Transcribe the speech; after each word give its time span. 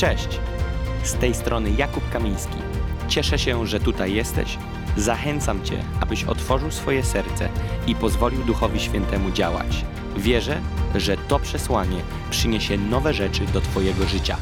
Cześć! 0.00 0.28
Z 1.04 1.14
tej 1.14 1.34
strony 1.34 1.70
Jakub 1.70 2.10
Kamiński. 2.12 2.56
Cieszę 3.08 3.38
się, 3.38 3.66
że 3.66 3.80
tutaj 3.80 4.12
jesteś. 4.12 4.58
Zachęcam 4.96 5.64
Cię, 5.64 5.84
abyś 6.00 6.24
otworzył 6.24 6.70
swoje 6.70 7.04
serce 7.04 7.48
i 7.86 7.94
pozwolił 7.94 8.44
Duchowi 8.44 8.80
Świętemu 8.80 9.30
działać. 9.30 9.84
Wierzę, 10.16 10.60
że 10.94 11.16
to 11.16 11.38
przesłanie 11.38 12.02
przyniesie 12.30 12.78
nowe 12.78 13.14
rzeczy 13.14 13.46
do 13.46 13.60
Twojego 13.60 14.06
życia. 14.06 14.36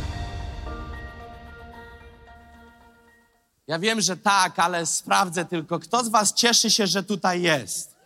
Ja 3.67 3.79
wiem, 3.79 4.01
że 4.01 4.17
tak, 4.17 4.59
ale 4.59 4.87
sprawdzę 4.87 5.45
tylko, 5.45 5.79
kto 5.79 6.05
z 6.05 6.09
Was 6.09 6.35
cieszy 6.35 6.71
się, 6.71 6.87
że 6.87 7.03
tutaj 7.03 7.43
jest? 7.43 7.97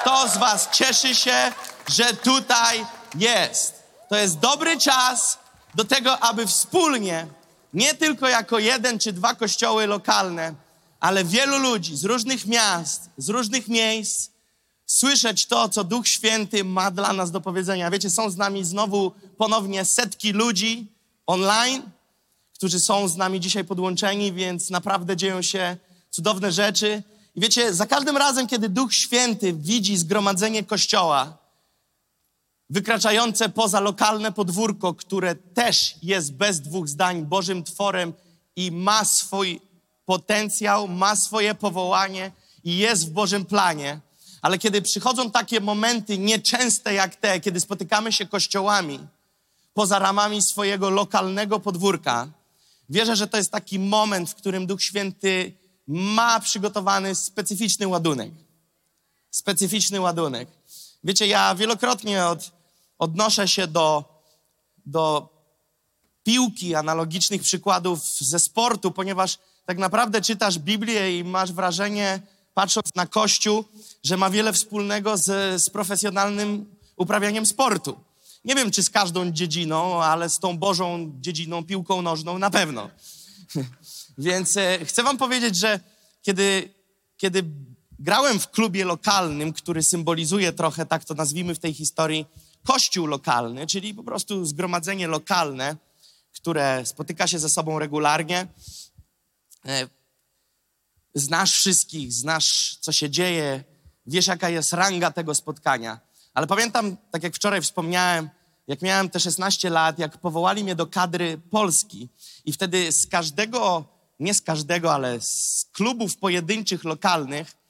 Kto 0.00 0.28
z 0.28 0.36
Was 0.36 0.68
cieszy 0.72 1.14
się, 1.14 1.52
że 1.88 2.04
tutaj 2.04 2.86
jest? 3.14 3.82
To 4.08 4.16
jest 4.16 4.38
dobry 4.38 4.78
czas 4.78 5.43
do 5.74 5.84
tego, 5.84 6.18
aby 6.18 6.46
wspólnie, 6.46 7.26
nie 7.74 7.94
tylko 7.94 8.28
jako 8.28 8.58
jeden 8.58 8.98
czy 8.98 9.12
dwa 9.12 9.34
kościoły 9.34 9.86
lokalne, 9.86 10.54
ale 11.00 11.24
wielu 11.24 11.58
ludzi 11.58 11.96
z 11.96 12.04
różnych 12.04 12.46
miast, 12.46 13.10
z 13.16 13.28
różnych 13.28 13.68
miejsc, 13.68 14.30
słyszeć 14.86 15.46
to, 15.46 15.68
co 15.68 15.84
Duch 15.84 16.08
Święty 16.08 16.64
ma 16.64 16.90
dla 16.90 17.12
nas 17.12 17.30
do 17.30 17.40
powiedzenia. 17.40 17.90
Wiecie, 17.90 18.10
są 18.10 18.30
z 18.30 18.36
nami 18.36 18.64
znowu 18.64 19.12
ponownie 19.36 19.84
setki 19.84 20.32
ludzi 20.32 20.86
online, 21.26 21.82
którzy 22.54 22.80
są 22.80 23.08
z 23.08 23.16
nami 23.16 23.40
dzisiaj 23.40 23.64
podłączeni, 23.64 24.32
więc 24.32 24.70
naprawdę 24.70 25.16
dzieją 25.16 25.42
się 25.42 25.76
cudowne 26.10 26.52
rzeczy. 26.52 27.02
I 27.34 27.40
wiecie, 27.40 27.74
za 27.74 27.86
każdym 27.86 28.16
razem, 28.16 28.46
kiedy 28.46 28.68
Duch 28.68 28.94
Święty 28.94 29.52
widzi 29.52 29.96
zgromadzenie 29.96 30.64
Kościoła, 30.64 31.43
wykraczające 32.70 33.48
poza 33.48 33.80
lokalne 33.80 34.32
podwórko, 34.32 34.94
które 34.94 35.34
też 35.34 35.94
jest 36.02 36.32
bez 36.32 36.60
dwóch 36.60 36.88
zdań 36.88 37.24
Bożym 37.24 37.64
tworem 37.64 38.12
i 38.56 38.72
ma 38.72 39.04
swój 39.04 39.60
potencjał, 40.06 40.88
ma 40.88 41.16
swoje 41.16 41.54
powołanie 41.54 42.32
i 42.64 42.76
jest 42.76 43.08
w 43.08 43.10
Bożym 43.10 43.44
planie. 43.44 44.00
Ale 44.42 44.58
kiedy 44.58 44.82
przychodzą 44.82 45.30
takie 45.30 45.60
momenty 45.60 46.18
nieczęste 46.18 46.94
jak 46.94 47.16
te, 47.16 47.40
kiedy 47.40 47.60
spotykamy 47.60 48.12
się 48.12 48.26
kościołami 48.26 48.98
poza 49.74 49.98
ramami 49.98 50.42
swojego 50.42 50.90
lokalnego 50.90 51.60
podwórka, 51.60 52.28
wierzę, 52.88 53.16
że 53.16 53.26
to 53.26 53.36
jest 53.36 53.52
taki 53.52 53.78
moment, 53.78 54.30
w 54.30 54.34
którym 54.34 54.66
Duch 54.66 54.82
Święty 54.82 55.52
ma 55.86 56.40
przygotowany 56.40 57.14
specyficzny 57.14 57.88
ładunek. 57.88 58.30
Specyficzny 59.30 60.00
ładunek. 60.00 60.48
Wiecie, 61.04 61.26
ja 61.26 61.54
wielokrotnie 61.54 62.26
od, 62.26 62.52
odnoszę 62.98 63.48
się 63.48 63.66
do, 63.66 64.04
do 64.86 65.28
piłki, 66.22 66.74
analogicznych 66.74 67.42
przykładów 67.42 68.04
ze 68.04 68.38
sportu, 68.38 68.90
ponieważ 68.90 69.38
tak 69.66 69.78
naprawdę 69.78 70.20
czytasz 70.20 70.58
Biblię 70.58 71.18
i 71.18 71.24
masz 71.24 71.52
wrażenie, 71.52 72.20
patrząc 72.54 72.86
na 72.94 73.06
Kościół, 73.06 73.64
że 74.04 74.16
ma 74.16 74.30
wiele 74.30 74.52
wspólnego 74.52 75.16
z, 75.16 75.62
z 75.62 75.70
profesjonalnym 75.70 76.76
uprawianiem 76.96 77.46
sportu. 77.46 78.00
Nie 78.44 78.54
wiem, 78.54 78.70
czy 78.70 78.82
z 78.82 78.90
każdą 78.90 79.30
dziedziną, 79.30 80.02
ale 80.02 80.30
z 80.30 80.38
tą 80.38 80.58
Bożą 80.58 81.12
dziedziną, 81.20 81.64
piłką 81.64 82.02
nożną 82.02 82.38
na 82.38 82.50
pewno. 82.50 82.90
Więc 84.18 84.56
e, 84.56 84.84
chcę 84.84 85.02
Wam 85.02 85.18
powiedzieć, 85.18 85.56
że 85.56 85.80
kiedy, 86.22 86.74
kiedy 87.16 87.44
grałem 87.98 88.40
w 88.40 88.50
klubie 88.50 88.84
lokalnym, 88.84 89.52
który 89.52 89.82
symbolizuje 89.82 90.52
trochę, 90.52 90.86
tak 90.86 91.04
to 91.04 91.14
nazwijmy 91.14 91.54
w 91.54 91.58
tej 91.58 91.74
historii, 91.74 92.26
kościół 92.64 93.06
lokalny, 93.06 93.66
czyli 93.66 93.94
po 93.94 94.02
prostu 94.02 94.44
zgromadzenie 94.44 95.06
lokalne, 95.06 95.76
które 96.32 96.86
spotyka 96.86 97.26
się 97.26 97.38
ze 97.38 97.48
sobą 97.48 97.78
regularnie. 97.78 98.46
E, 99.66 99.88
znasz 101.14 101.52
wszystkich, 101.52 102.12
znasz, 102.12 102.78
co 102.80 102.92
się 102.92 103.10
dzieje, 103.10 103.64
wiesz, 104.06 104.26
jaka 104.26 104.48
jest 104.48 104.72
ranga 104.72 105.10
tego 105.10 105.34
spotkania. 105.34 106.00
Ale 106.34 106.46
pamiętam, 106.46 106.96
tak 107.10 107.22
jak 107.22 107.34
wczoraj 107.34 107.62
wspomniałem, 107.62 108.30
jak 108.66 108.82
miałem 108.82 109.10
te 109.10 109.20
16 109.20 109.70
lat, 109.70 109.98
jak 109.98 110.18
powołali 110.18 110.64
mnie 110.64 110.74
do 110.74 110.86
kadry 110.86 111.38
Polski 111.50 112.08
i 112.44 112.52
wtedy 112.52 112.92
z 112.92 113.06
każdego, 113.06 113.84
nie 114.20 114.34
z 114.34 114.42
każdego, 114.42 114.94
ale 114.94 115.20
z 115.20 115.66
klubów 115.72 116.16
pojedynczych, 116.16 116.84
lokalnych, 116.84 117.63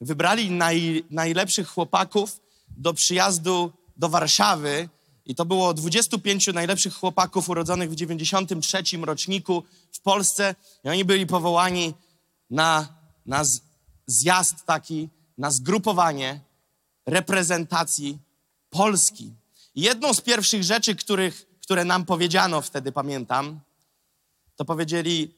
wybrali 0.00 0.50
naj, 0.50 1.04
najlepszych 1.10 1.68
chłopaków 1.68 2.40
do 2.68 2.94
przyjazdu 2.94 3.72
do 3.96 4.08
Warszawy 4.08 4.88
i 5.26 5.34
to 5.34 5.44
było 5.44 5.74
25 5.74 6.46
najlepszych 6.46 6.94
chłopaków 6.94 7.48
urodzonych 7.48 7.90
w 7.90 7.94
93 7.94 8.82
roczniku 9.02 9.62
w 9.92 10.00
Polsce 10.00 10.54
i 10.84 10.88
oni 10.88 11.04
byli 11.04 11.26
powołani 11.26 11.94
na, 12.50 12.88
na 13.26 13.42
zjazd 14.06 14.64
taki, 14.66 15.08
na 15.38 15.50
zgrupowanie 15.50 16.40
reprezentacji 17.06 18.18
Polski. 18.70 19.32
I 19.74 19.80
jedną 19.80 20.14
z 20.14 20.20
pierwszych 20.20 20.64
rzeczy, 20.64 20.94
których, 20.94 21.46
które 21.62 21.84
nam 21.84 22.04
powiedziano 22.04 22.62
wtedy, 22.62 22.92
pamiętam, 22.92 23.60
to 24.56 24.64
powiedzieli, 24.64 25.34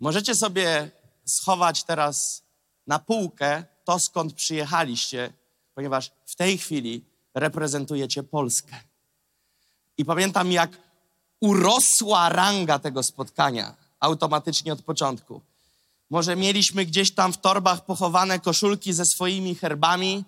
możecie 0.00 0.34
sobie 0.34 0.90
schować 1.24 1.84
teraz 1.84 2.43
na 2.86 2.98
półkę 2.98 3.64
to, 3.84 3.98
skąd 3.98 4.32
przyjechaliście, 4.32 5.32
ponieważ 5.74 6.12
w 6.26 6.36
tej 6.36 6.58
chwili 6.58 7.04
reprezentujecie 7.34 8.22
Polskę. 8.22 8.76
I 9.98 10.04
pamiętam, 10.04 10.52
jak 10.52 10.70
urosła 11.40 12.28
ranga 12.28 12.78
tego 12.78 13.02
spotkania 13.02 13.74
automatycznie 14.00 14.72
od 14.72 14.82
początku. 14.82 15.40
Może 16.10 16.36
mieliśmy 16.36 16.84
gdzieś 16.84 17.14
tam 17.14 17.32
w 17.32 17.40
torbach 17.40 17.84
pochowane 17.84 18.40
koszulki 18.40 18.92
ze 18.92 19.04
swoimi 19.04 19.54
herbami. 19.54 20.24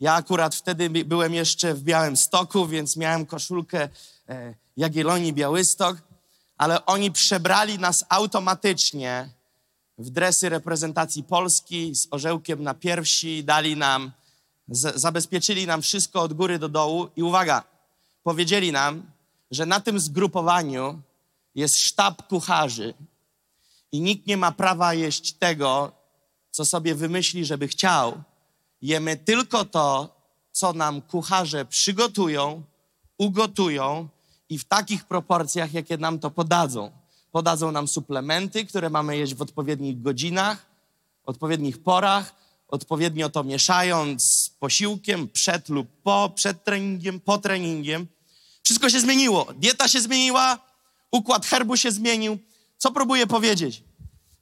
Ja 0.00 0.14
akurat 0.14 0.54
wtedy 0.54 0.90
byłem 0.90 1.34
jeszcze 1.34 1.74
w 1.74 1.82
Białym 1.82 2.16
Stoku, 2.16 2.66
więc 2.66 2.96
miałem 2.96 3.26
koszulkę 3.26 3.88
e, 4.28 4.54
Jagiellonii 4.76 5.32
Białystok, 5.32 5.96
ale 6.56 6.86
oni 6.86 7.12
przebrali 7.12 7.78
nas 7.78 8.04
automatycznie 8.08 9.28
w 9.98 10.10
dresy 10.10 10.48
reprezentacji 10.48 11.24
Polski 11.24 11.94
z 11.94 12.08
orzełkiem 12.10 12.62
na 12.62 12.74
piersi, 12.74 13.44
dali 13.44 13.76
nam, 13.76 14.12
z, 14.68 15.00
zabezpieczyli 15.00 15.66
nam 15.66 15.82
wszystko 15.82 16.22
od 16.22 16.32
góry 16.32 16.58
do 16.58 16.68
dołu 16.68 17.08
i 17.16 17.22
uwaga, 17.22 17.64
powiedzieli 18.22 18.72
nam, 18.72 19.10
że 19.50 19.66
na 19.66 19.80
tym 19.80 20.00
zgrupowaniu 20.00 21.02
jest 21.54 21.76
sztab 21.76 22.28
kucharzy 22.28 22.94
i 23.92 24.00
nikt 24.00 24.26
nie 24.26 24.36
ma 24.36 24.52
prawa 24.52 24.94
jeść 24.94 25.32
tego, 25.32 25.92
co 26.50 26.64
sobie 26.64 26.94
wymyśli, 26.94 27.44
żeby 27.44 27.68
chciał. 27.68 28.22
Jemy 28.82 29.16
tylko 29.16 29.64
to, 29.64 30.16
co 30.52 30.72
nam 30.72 31.02
kucharze 31.02 31.64
przygotują, 31.64 32.62
ugotują 33.18 34.08
i 34.48 34.58
w 34.58 34.64
takich 34.64 35.04
proporcjach, 35.04 35.72
jakie 35.72 35.96
nam 35.96 36.18
to 36.18 36.30
podadzą. 36.30 36.97
Podadzą 37.38 37.72
nam 37.72 37.88
suplementy, 37.88 38.66
które 38.66 38.90
mamy 38.90 39.16
jeść 39.16 39.34
w 39.34 39.42
odpowiednich 39.42 40.02
godzinach, 40.02 40.66
odpowiednich 41.24 41.82
porach, 41.82 42.34
odpowiednio 42.68 43.28
to 43.28 43.44
mieszając 43.44 44.24
z 44.24 44.50
posiłkiem 44.50 45.28
przed 45.28 45.68
lub 45.68 45.88
po, 46.02 46.32
przed 46.34 46.64
treningiem, 46.64 47.20
po 47.20 47.38
treningiem. 47.38 48.06
Wszystko 48.62 48.90
się 48.90 49.00
zmieniło. 49.00 49.46
Dieta 49.56 49.88
się 49.88 50.00
zmieniła, 50.00 50.58
układ 51.10 51.46
herbu 51.46 51.76
się 51.76 51.90
zmienił. 51.92 52.38
Co 52.78 52.90
próbuję 52.90 53.26
powiedzieć? 53.26 53.82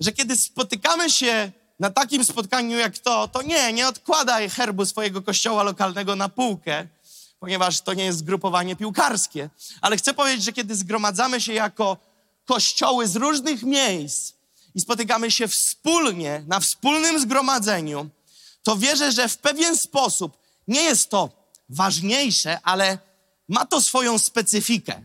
Że 0.01 0.13
kiedy 0.13 0.37
spotykamy 0.37 1.11
się 1.11 1.53
na 1.81 1.91
takim 1.91 2.25
spotkaniu 2.25 2.79
jak 2.79 2.99
to, 2.99 3.29
to 3.29 3.43
nie, 3.43 3.73
nie 3.73 3.89
odkładaj 3.89 4.51
herbu 4.51 4.87
swojego 4.87 5.23
kościoła 5.23 5.63
lokalnego 5.63 6.17
na 6.17 6.29
półkę, 6.29 6.87
ponieważ 7.41 7.81
to 7.81 7.95
nie 7.95 8.05
jest 8.05 8.19
zgrupowanie 8.19 8.77
piłkarskie. 8.77 9.51
Ale 9.81 9.97
chcę 9.97 10.15
powiedzieć, 10.15 10.45
że 10.45 10.53
kiedy 10.53 10.77
zgromadzamy 10.77 11.41
się 11.41 11.53
jako 11.53 11.97
kościoły 12.47 13.09
z 13.09 13.17
różnych 13.17 13.63
miejsc 13.63 14.33
i 14.75 14.81
spotykamy 14.81 15.31
się 15.31 15.49
wspólnie 15.49 16.45
na 16.47 16.61
wspólnym 16.61 17.21
zgromadzeniu, 17.21 18.11
to 18.63 18.77
wierzę, 18.77 19.13
że 19.13 19.29
w 19.29 19.39
pewien 19.39 19.77
sposób 19.77 20.39
nie 20.69 20.83
jest 20.83 21.11
to 21.11 21.31
ważniejsze, 21.69 22.61
ale 22.63 22.99
ma 23.49 23.67
to 23.67 23.83
swoją 23.83 24.19
specyfikę. 24.19 25.03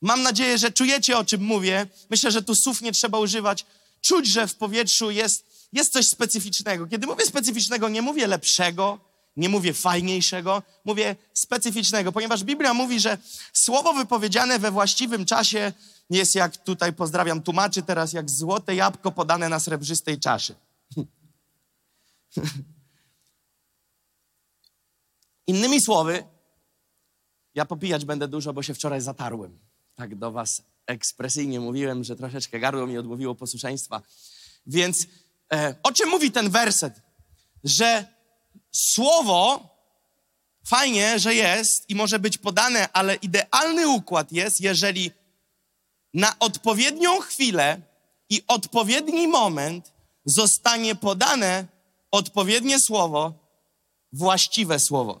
Mam 0.00 0.22
nadzieję, 0.22 0.58
że 0.58 0.72
czujecie, 0.72 1.18
o 1.18 1.24
czym 1.24 1.42
mówię. 1.42 1.86
Myślę, 2.10 2.30
że 2.30 2.42
tu 2.42 2.54
słów 2.54 2.82
nie 2.82 2.92
trzeba 2.92 3.18
używać. 3.18 3.66
Czuć, 4.00 4.26
że 4.26 4.48
w 4.48 4.54
powietrzu 4.54 5.10
jest, 5.10 5.44
jest 5.72 5.92
coś 5.92 6.08
specyficznego. 6.08 6.86
Kiedy 6.86 7.06
mówię 7.06 7.26
specyficznego, 7.26 7.88
nie 7.88 8.02
mówię 8.02 8.26
lepszego, 8.26 8.98
nie 9.36 9.48
mówię 9.48 9.72
fajniejszego, 9.72 10.62
mówię 10.84 11.16
specyficznego, 11.32 12.12
ponieważ 12.12 12.44
Biblia 12.44 12.74
mówi, 12.74 13.00
że 13.00 13.18
słowo 13.52 13.92
wypowiedziane 13.92 14.58
we 14.58 14.70
właściwym 14.70 15.24
czasie 15.24 15.72
jest 16.10 16.34
jak 16.34 16.56
tutaj 16.56 16.92
pozdrawiam 16.92 17.42
tłumaczy 17.42 17.82
teraz, 17.82 18.12
jak 18.12 18.30
złote 18.30 18.74
jabłko 18.74 19.12
podane 19.12 19.48
na 19.48 19.60
srebrzystej 19.60 20.20
czaszy. 20.20 20.54
Innymi 25.46 25.80
słowy, 25.80 26.24
ja 27.54 27.64
popijać 27.64 28.04
będę 28.04 28.28
dużo, 28.28 28.52
bo 28.52 28.62
się 28.62 28.74
wczoraj 28.74 29.00
zatarłem. 29.00 29.58
tak 29.94 30.14
do 30.14 30.32
was 30.32 30.62
ekspresyjnie 30.86 31.60
mówiłem, 31.60 32.04
że 32.04 32.16
troszeczkę 32.16 32.60
gardło 32.60 32.86
mi 32.86 32.98
odmówiło 32.98 33.34
posłuszeństwa. 33.34 34.02
Więc 34.66 35.06
e, 35.52 35.74
o 35.82 35.92
czym 35.92 36.08
mówi 36.08 36.30
ten 36.30 36.50
werset? 36.50 37.02
Że 37.64 38.15
słowo 38.76 39.68
fajnie, 40.66 41.18
że 41.18 41.34
jest 41.34 41.90
i 41.90 41.94
może 41.94 42.18
być 42.18 42.38
podane, 42.38 42.88
ale 42.92 43.14
idealny 43.14 43.88
układ 43.88 44.32
jest, 44.32 44.60
jeżeli 44.60 45.10
na 46.14 46.38
odpowiednią 46.38 47.20
chwilę 47.20 47.80
i 48.30 48.42
odpowiedni 48.48 49.28
moment 49.28 49.92
zostanie 50.24 50.94
podane 50.94 51.66
odpowiednie 52.10 52.80
słowo, 52.80 53.32
właściwe 54.12 54.80
słowo. 54.80 55.20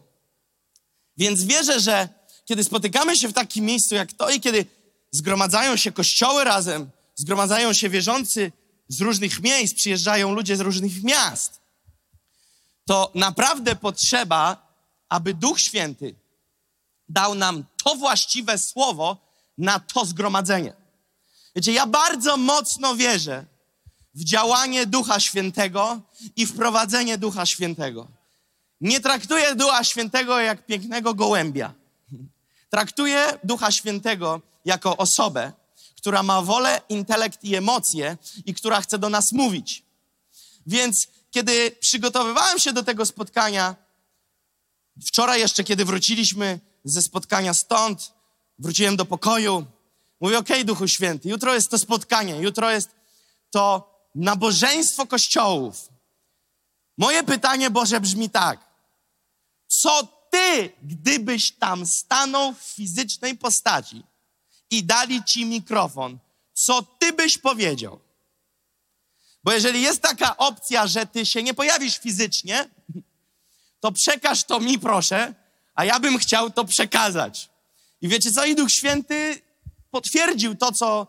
Więc 1.16 1.44
wierzę, 1.44 1.80
że 1.80 2.08
kiedy 2.44 2.64
spotykamy 2.64 3.16
się 3.16 3.28
w 3.28 3.32
takim 3.32 3.64
miejscu 3.64 3.94
jak 3.94 4.12
to 4.12 4.30
i 4.30 4.40
kiedy 4.40 4.66
zgromadzają 5.10 5.76
się 5.76 5.92
kościoły 5.92 6.44
razem, 6.44 6.90
zgromadzają 7.14 7.72
się 7.72 7.88
wierzący 7.88 8.52
z 8.88 9.00
różnych 9.00 9.40
miejsc, 9.40 9.74
przyjeżdżają 9.74 10.32
ludzie 10.32 10.56
z 10.56 10.60
różnych 10.60 11.02
miast, 11.02 11.60
to 12.86 13.10
naprawdę 13.14 13.76
potrzeba, 13.76 14.66
aby 15.08 15.34
Duch 15.34 15.60
Święty 15.60 16.14
dał 17.08 17.34
nam 17.34 17.64
to 17.84 17.94
właściwe 17.94 18.58
słowo 18.58 19.16
na 19.58 19.80
to 19.80 20.04
zgromadzenie. 20.04 20.72
Wiecie, 21.56 21.72
ja 21.72 21.86
bardzo 21.86 22.36
mocno 22.36 22.96
wierzę 22.96 23.46
w 24.14 24.24
działanie 24.24 24.86
Ducha 24.86 25.20
Świętego 25.20 26.00
i 26.36 26.46
wprowadzenie 26.46 27.18
Ducha 27.18 27.46
Świętego. 27.46 28.08
Nie 28.80 29.00
traktuję 29.00 29.54
Ducha 29.54 29.84
Świętego 29.84 30.40
jak 30.40 30.66
pięknego 30.66 31.14
gołębia. 31.14 31.74
Traktuję 32.70 33.38
Ducha 33.44 33.70
Świętego 33.70 34.40
jako 34.64 34.96
osobę, 34.96 35.52
która 35.96 36.22
ma 36.22 36.42
wolę, 36.42 36.80
intelekt 36.88 37.44
i 37.44 37.54
emocje 37.54 38.16
i 38.46 38.54
która 38.54 38.80
chce 38.80 38.98
do 38.98 39.08
nas 39.08 39.32
mówić. 39.32 39.82
Więc 40.66 41.08
kiedy 41.30 41.70
przygotowywałem 41.70 42.58
się 42.58 42.72
do 42.72 42.82
tego 42.82 43.06
spotkania, 43.06 43.76
wczoraj 45.06 45.40
jeszcze, 45.40 45.64
kiedy 45.64 45.84
wróciliśmy 45.84 46.60
ze 46.84 47.02
spotkania 47.02 47.54
stąd, 47.54 48.12
wróciłem 48.58 48.96
do 48.96 49.04
pokoju, 49.04 49.66
mówię, 50.20 50.38
okej, 50.38 50.56
okay, 50.56 50.64
Duchu 50.64 50.88
Święty, 50.88 51.28
jutro 51.28 51.54
jest 51.54 51.70
to 51.70 51.78
spotkanie, 51.78 52.36
jutro 52.36 52.70
jest 52.70 52.90
to 53.50 53.94
nabożeństwo 54.14 55.06
kościołów. 55.06 55.88
Moje 56.98 57.22
pytanie, 57.22 57.70
Boże, 57.70 58.00
brzmi 58.00 58.30
tak. 58.30 58.60
Co 59.66 60.08
ty, 60.30 60.72
gdybyś 60.82 61.52
tam 61.52 61.86
stanął 61.86 62.54
w 62.54 62.58
fizycznej 62.58 63.36
postaci 63.36 64.02
i 64.70 64.84
dali 64.84 65.24
ci 65.24 65.46
mikrofon, 65.46 66.18
co 66.52 66.82
ty 66.82 67.12
byś 67.12 67.38
powiedział? 67.38 68.05
Bo 69.46 69.52
jeżeli 69.52 69.82
jest 69.82 70.02
taka 70.02 70.36
opcja, 70.36 70.86
że 70.86 71.06
ty 71.06 71.26
się 71.26 71.42
nie 71.42 71.54
pojawisz 71.54 71.98
fizycznie, 71.98 72.68
to 73.80 73.92
przekaż 73.92 74.44
to 74.44 74.60
mi, 74.60 74.78
proszę, 74.78 75.34
a 75.74 75.84
ja 75.84 76.00
bym 76.00 76.18
chciał 76.18 76.50
to 76.50 76.64
przekazać. 76.64 77.50
I 78.00 78.08
wiecie 78.08 78.32
co? 78.32 78.44
I 78.44 78.54
Duch 78.54 78.72
Święty 78.72 79.42
potwierdził 79.90 80.54
to, 80.54 80.72
co 80.72 81.06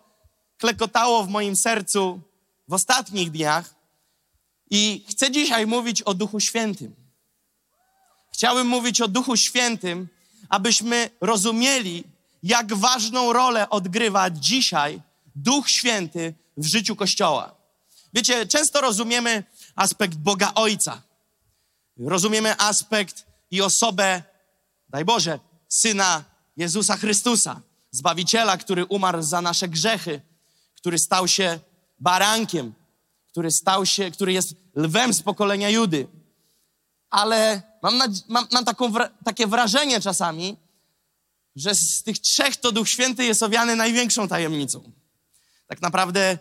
klekotało 0.58 1.24
w 1.24 1.30
moim 1.30 1.56
sercu 1.56 2.22
w 2.68 2.74
ostatnich 2.74 3.32
dniach. 3.32 3.76
I 4.70 5.06
chcę 5.10 5.32
dzisiaj 5.32 5.68
mówić 5.68 6.02
o 6.02 6.14
Duchu 6.14 6.40
Świętym. 6.40 6.96
Chciałbym 8.34 8.68
mówić 8.68 9.02
o 9.02 9.08
Duchu 9.08 9.38
Świętym, 9.38 10.08
abyśmy 10.50 11.10
rozumieli, 11.22 12.04
jak 12.44 12.74
ważną 12.74 13.34
rolę 13.34 13.70
odgrywa 13.70 14.30
dzisiaj 14.30 15.02
Duch 15.36 15.70
Święty 15.70 16.34
w 16.58 16.66
życiu 16.66 16.96
Kościoła. 16.96 17.57
Wiecie, 18.14 18.46
często 18.46 18.82
rozumiemy 18.82 19.44
aspekt 19.76 20.16
Boga 20.16 20.52
Ojca. 20.56 21.02
Rozumiemy 21.98 22.58
aspekt 22.58 23.26
i 23.52 23.62
osobę, 23.62 24.24
daj 24.90 25.06
Boże, 25.06 25.40
Syna 25.68 26.24
Jezusa 26.58 26.98
Chrystusa, 26.98 27.62
Zbawiciela, 27.92 28.58
który 28.58 28.86
umarł 28.86 29.22
za 29.22 29.42
nasze 29.42 29.68
grzechy, 29.68 30.22
który 30.76 31.00
stał 31.00 31.28
się 31.28 31.60
barankiem, 32.00 32.74
który 33.28 33.52
stał 33.52 33.86
się, 33.86 34.12
który 34.12 34.34
jest 34.34 34.56
lwem 34.76 35.14
z 35.14 35.22
pokolenia 35.22 35.70
Judy. 35.70 36.08
Ale 37.10 37.62
mam, 37.84 37.98
mam, 38.28 38.48
mam 38.52 38.66
taką, 38.66 38.94
takie 39.26 39.48
wrażenie 39.48 40.02
czasami, 40.02 40.58
że 41.56 41.76
z 41.76 42.04
tych 42.04 42.20
trzech 42.20 42.58
to 42.58 42.72
Duch 42.72 42.90
Święty 42.90 43.26
jest 43.26 43.44
owiany 43.44 43.76
największą 43.76 44.28
tajemnicą. 44.28 44.92
Tak 45.68 45.82
naprawdę, 45.82 46.38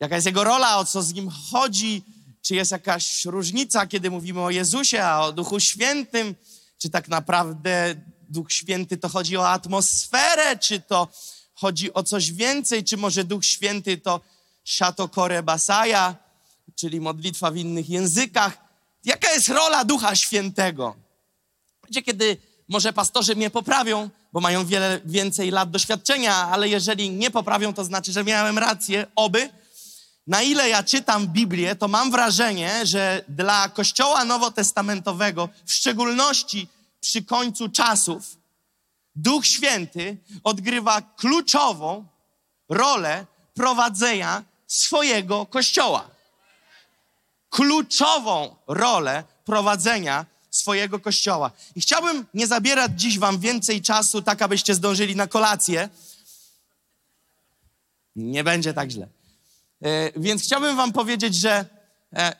jaka 0.00 0.14
jest 0.14 0.26
jego 0.26 0.44
rola, 0.44 0.78
o 0.78 0.84
co 0.84 1.02
z 1.02 1.14
nim 1.14 1.30
chodzi, 1.30 2.02
czy 2.42 2.54
jest 2.54 2.70
jakaś 2.70 3.24
różnica, 3.24 3.86
kiedy 3.86 4.10
mówimy 4.10 4.40
o 4.40 4.50
Jezusie, 4.50 5.04
a 5.04 5.20
o 5.20 5.32
Duchu 5.32 5.60
Świętym, 5.60 6.34
czy 6.78 6.90
tak 6.90 7.08
naprawdę 7.08 7.94
Duch 8.28 8.52
Święty 8.52 8.96
to 8.96 9.08
chodzi 9.08 9.36
o 9.36 9.48
atmosferę, 9.48 10.58
czy 10.58 10.80
to 10.80 11.08
chodzi 11.54 11.94
o 11.94 12.02
coś 12.02 12.32
więcej, 12.32 12.84
czy 12.84 12.96
może 12.96 13.24
Duch 13.24 13.44
Święty 13.44 13.98
to 13.98 14.20
Shatokore 14.64 15.42
Basaja, 15.42 16.16
czyli 16.74 17.00
modlitwa 17.00 17.50
w 17.50 17.56
innych 17.56 17.88
językach. 17.88 18.58
Jaka 19.04 19.32
jest 19.32 19.48
rola 19.48 19.84
Ducha 19.84 20.16
Świętego? 20.16 20.96
Wiecie, 21.88 22.02
kiedy 22.02 22.36
może 22.68 22.92
pastorzy 22.92 23.36
mnie 23.36 23.50
poprawią, 23.50 24.10
bo 24.32 24.40
mają 24.40 24.66
wiele 24.66 25.00
więcej 25.04 25.50
lat 25.50 25.70
doświadczenia, 25.70 26.34
ale 26.34 26.68
jeżeli 26.68 27.10
nie 27.10 27.30
poprawią, 27.30 27.74
to 27.74 27.84
znaczy, 27.84 28.12
że 28.12 28.24
miałem 28.24 28.58
rację, 28.58 29.06
oby. 29.16 29.50
Na 30.26 30.42
ile 30.42 30.68
ja 30.68 30.82
czytam 30.82 31.26
Biblię, 31.26 31.76
to 31.76 31.88
mam 31.88 32.10
wrażenie, 32.10 32.86
że 32.86 33.24
dla 33.28 33.68
Kościoła 33.68 34.24
Nowotestamentowego, 34.24 35.48
w 35.64 35.72
szczególności 35.72 36.68
przy 37.00 37.24
końcu 37.24 37.68
czasów, 37.68 38.36
Duch 39.16 39.46
Święty 39.46 40.16
odgrywa 40.44 41.02
kluczową 41.02 42.06
rolę 42.68 43.26
prowadzenia 43.54 44.44
swojego 44.66 45.46
Kościoła. 45.46 46.10
Kluczową 47.50 48.56
rolę 48.66 49.24
prowadzenia 49.44 50.26
swojego 50.50 51.00
Kościoła. 51.00 51.50
I 51.76 51.80
chciałbym 51.80 52.26
nie 52.34 52.46
zabierać 52.46 52.92
dziś 53.00 53.18
Wam 53.18 53.38
więcej 53.38 53.82
czasu, 53.82 54.22
tak 54.22 54.42
abyście 54.42 54.74
zdążyli 54.74 55.16
na 55.16 55.26
kolację. 55.26 55.88
Nie 58.16 58.44
będzie 58.44 58.74
tak 58.74 58.90
źle. 58.90 59.15
E, 59.82 60.20
więc 60.20 60.42
chciałbym 60.42 60.76
Wam 60.76 60.92
powiedzieć, 60.92 61.34
że 61.34 61.66
e, 62.12 62.36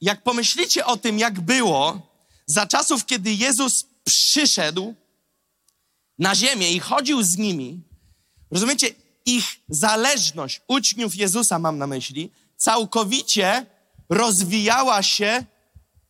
jak 0.00 0.22
pomyślicie 0.22 0.86
o 0.86 0.96
tym, 0.96 1.18
jak 1.18 1.40
było 1.40 2.08
za 2.46 2.66
czasów, 2.66 3.06
kiedy 3.06 3.32
Jezus 3.32 3.86
przyszedł 4.04 4.94
na 6.18 6.34
ziemię 6.34 6.72
i 6.72 6.80
chodził 6.80 7.22
z 7.22 7.36
nimi, 7.36 7.82
rozumiecie, 8.50 8.88
ich 9.26 9.44
zależność, 9.68 10.60
uczniów 10.68 11.14
Jezusa 11.14 11.58
mam 11.58 11.78
na 11.78 11.86
myśli, 11.86 12.30
całkowicie 12.56 13.66
rozwijała 14.08 15.02
się 15.02 15.44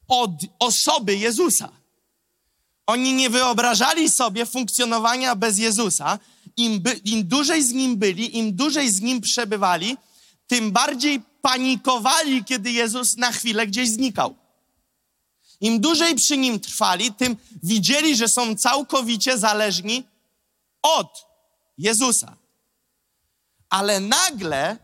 od 0.09 0.31
osoby 0.59 1.17
Jezusa. 1.17 1.69
Oni 2.87 3.15
nie 3.15 3.31
wyobrażali 3.31 4.11
sobie 4.11 4.47
funkcjonowania 4.47 5.35
bez 5.35 5.59
Jezusa. 5.59 6.19
Im, 6.57 6.81
by, 6.81 6.93
Im 6.93 7.29
dłużej 7.29 7.63
z 7.63 7.73
nim 7.73 7.97
byli, 7.97 8.39
im 8.39 8.57
dłużej 8.57 8.91
z 8.91 9.01
nim 9.01 9.21
przebywali, 9.21 9.97
tym 10.49 10.73
bardziej 10.73 11.21
panikowali, 11.43 12.45
kiedy 12.45 12.73
Jezus 12.73 13.17
na 13.17 13.33
chwilę 13.33 13.67
gdzieś 13.67 13.89
znikał. 13.89 14.37
Im 15.61 15.81
dłużej 15.81 16.15
przy 16.15 16.37
nim 16.39 16.61
trwali, 16.61 17.13
tym 17.13 17.37
widzieli, 17.63 18.17
że 18.17 18.29
są 18.29 18.57
całkowicie 18.57 19.39
zależni 19.39 20.07
od 20.83 21.27
Jezusa. 21.79 22.37
Ale 23.71 24.01
nagle 24.01 24.77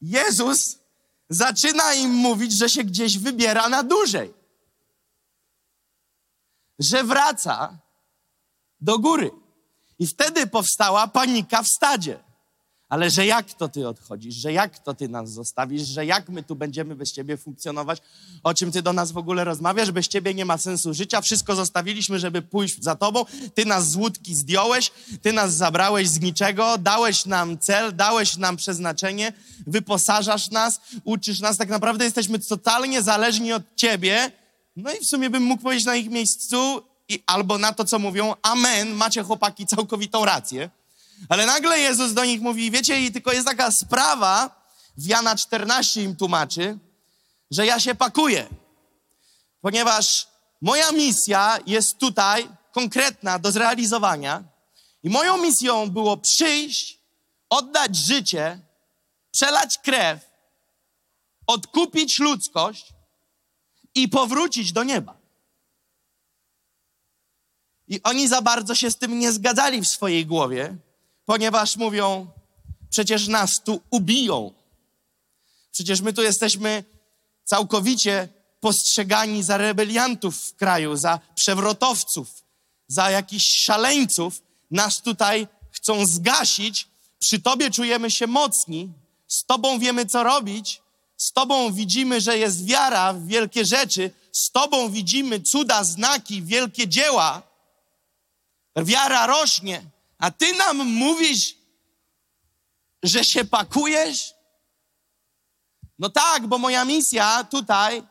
Jezus 0.00 0.78
zaczyna 1.30 1.94
im 1.94 2.10
mówić, 2.10 2.52
że 2.52 2.68
się 2.68 2.84
gdzieś 2.84 3.18
wybiera 3.18 3.68
na 3.68 3.82
dłużej. 3.82 4.34
Że 6.78 7.04
wraca 7.04 7.78
do 8.80 8.98
góry. 8.98 9.30
I 9.98 10.06
wtedy 10.06 10.46
powstała 10.46 11.06
panika 11.06 11.62
w 11.62 11.68
stadzie. 11.68 12.27
Ale 12.88 13.10
że 13.10 13.26
jak 13.26 13.54
to 13.54 13.68
ty 13.68 13.88
odchodzisz, 13.88 14.34
że 14.34 14.52
jak 14.52 14.78
to 14.78 14.94
ty 14.94 15.08
nas 15.08 15.30
zostawisz, 15.30 15.82
że 15.82 16.06
jak 16.06 16.28
my 16.28 16.42
tu 16.42 16.56
będziemy 16.56 16.96
bez 16.96 17.12
ciebie 17.12 17.36
funkcjonować, 17.36 18.02
o 18.42 18.54
czym 18.54 18.72
ty 18.72 18.82
do 18.82 18.92
nas 18.92 19.12
w 19.12 19.16
ogóle 19.16 19.44
rozmawiasz, 19.44 19.90
bez 19.90 20.08
ciebie 20.08 20.34
nie 20.34 20.44
ma 20.44 20.58
sensu 20.58 20.94
życia, 20.94 21.20
wszystko 21.20 21.54
zostawiliśmy, 21.54 22.18
żeby 22.18 22.42
pójść 22.42 22.82
za 22.82 22.94
tobą, 22.94 23.24
ty 23.54 23.64
nas 23.64 23.90
z 23.90 23.96
łódki 23.96 24.34
zdjąłeś, 24.34 24.90
ty 25.22 25.32
nas 25.32 25.54
zabrałeś 25.54 26.08
z 26.08 26.20
niczego, 26.20 26.78
dałeś 26.78 27.26
nam 27.26 27.58
cel, 27.58 27.96
dałeś 27.96 28.36
nam 28.36 28.56
przeznaczenie, 28.56 29.32
wyposażasz 29.66 30.50
nas, 30.50 30.80
uczysz 31.04 31.40
nas, 31.40 31.56
tak 31.56 31.68
naprawdę 31.68 32.04
jesteśmy 32.04 32.38
totalnie 32.38 33.02
zależni 33.02 33.52
od 33.52 33.62
ciebie, 33.76 34.32
no 34.76 34.92
i 34.92 35.00
w 35.00 35.06
sumie 35.06 35.30
bym 35.30 35.42
mógł 35.42 35.62
powiedzieć 35.62 35.86
na 35.86 35.96
ich 35.96 36.10
miejscu, 36.10 36.82
i, 37.08 37.22
albo 37.26 37.58
na 37.58 37.72
to, 37.72 37.84
co 37.84 37.98
mówią, 37.98 38.34
amen, 38.42 38.90
macie 38.90 39.22
chłopaki 39.22 39.66
całkowitą 39.66 40.24
rację, 40.24 40.70
Ale 41.28 41.46
nagle 41.46 41.78
Jezus 41.78 42.12
do 42.12 42.24
nich 42.24 42.40
mówi, 42.40 42.70
wiecie, 42.70 43.00
i 43.00 43.12
tylko 43.12 43.32
jest 43.32 43.46
taka 43.46 43.70
sprawa, 43.70 44.58
w 44.96 45.06
Jana 45.06 45.36
14 45.36 46.02
im 46.02 46.16
tłumaczy, 46.16 46.78
że 47.50 47.66
ja 47.66 47.80
się 47.80 47.94
pakuję, 47.94 48.48
ponieważ 49.60 50.28
moja 50.60 50.92
misja 50.92 51.58
jest 51.66 51.98
tutaj 51.98 52.48
konkretna 52.72 53.38
do 53.38 53.52
zrealizowania 53.52 54.44
i 55.02 55.10
moją 55.10 55.36
misją 55.36 55.90
było 55.90 56.16
przyjść, 56.16 56.98
oddać 57.50 57.96
życie, 57.96 58.60
przelać 59.30 59.78
krew, 59.78 60.20
odkupić 61.46 62.18
ludzkość 62.18 62.92
i 63.94 64.08
powrócić 64.08 64.72
do 64.72 64.84
nieba. 64.84 65.18
I 67.88 68.02
oni 68.02 68.28
za 68.28 68.42
bardzo 68.42 68.74
się 68.74 68.90
z 68.90 68.98
tym 68.98 69.18
nie 69.18 69.32
zgadzali 69.32 69.80
w 69.80 69.88
swojej 69.88 70.26
głowie, 70.26 70.76
ponieważ 71.28 71.76
mówią, 71.76 72.26
przecież 72.90 73.28
nas 73.28 73.62
tu 73.62 73.80
ubiją. 73.90 74.52
Przecież 75.72 76.00
my 76.00 76.12
tu 76.12 76.22
jesteśmy 76.22 76.84
całkowicie 77.44 78.28
postrzegani 78.60 79.42
za 79.42 79.56
rebeliantów 79.56 80.36
w 80.36 80.54
kraju, 80.54 80.96
za 80.96 81.20
przewrotowców, 81.34 82.28
za 82.86 83.10
jakichś 83.10 83.46
szaleńców. 83.46 84.42
Nas 84.70 85.02
tutaj 85.02 85.48
chcą 85.70 86.06
zgasić. 86.06 86.88
Przy 87.18 87.40
Tobie 87.40 87.70
czujemy 87.70 88.10
się 88.10 88.26
mocni, 88.26 88.92
z 89.26 89.44
Tobą 89.44 89.78
wiemy, 89.78 90.06
co 90.06 90.22
robić, 90.22 90.82
z 91.16 91.32
Tobą 91.32 91.72
widzimy, 91.72 92.20
że 92.20 92.38
jest 92.38 92.64
wiara 92.64 93.12
w 93.12 93.26
wielkie 93.26 93.64
rzeczy, 93.64 94.10
z 94.32 94.50
Tobą 94.50 94.90
widzimy 94.90 95.40
cuda, 95.40 95.84
znaki, 95.84 96.42
wielkie 96.42 96.88
dzieła. 96.88 97.42
Wiara 98.76 99.26
rośnie, 99.26 99.82
a 100.18 100.30
Ty 100.30 100.54
nam 100.54 100.76
mówisz, 100.76 101.56
że 103.02 103.24
się 103.24 103.44
pakujesz? 103.44 104.34
No 105.98 106.08
tak, 106.08 106.46
bo 106.46 106.58
moja 106.58 106.84
misja 106.84 107.44
tutaj 107.44 108.02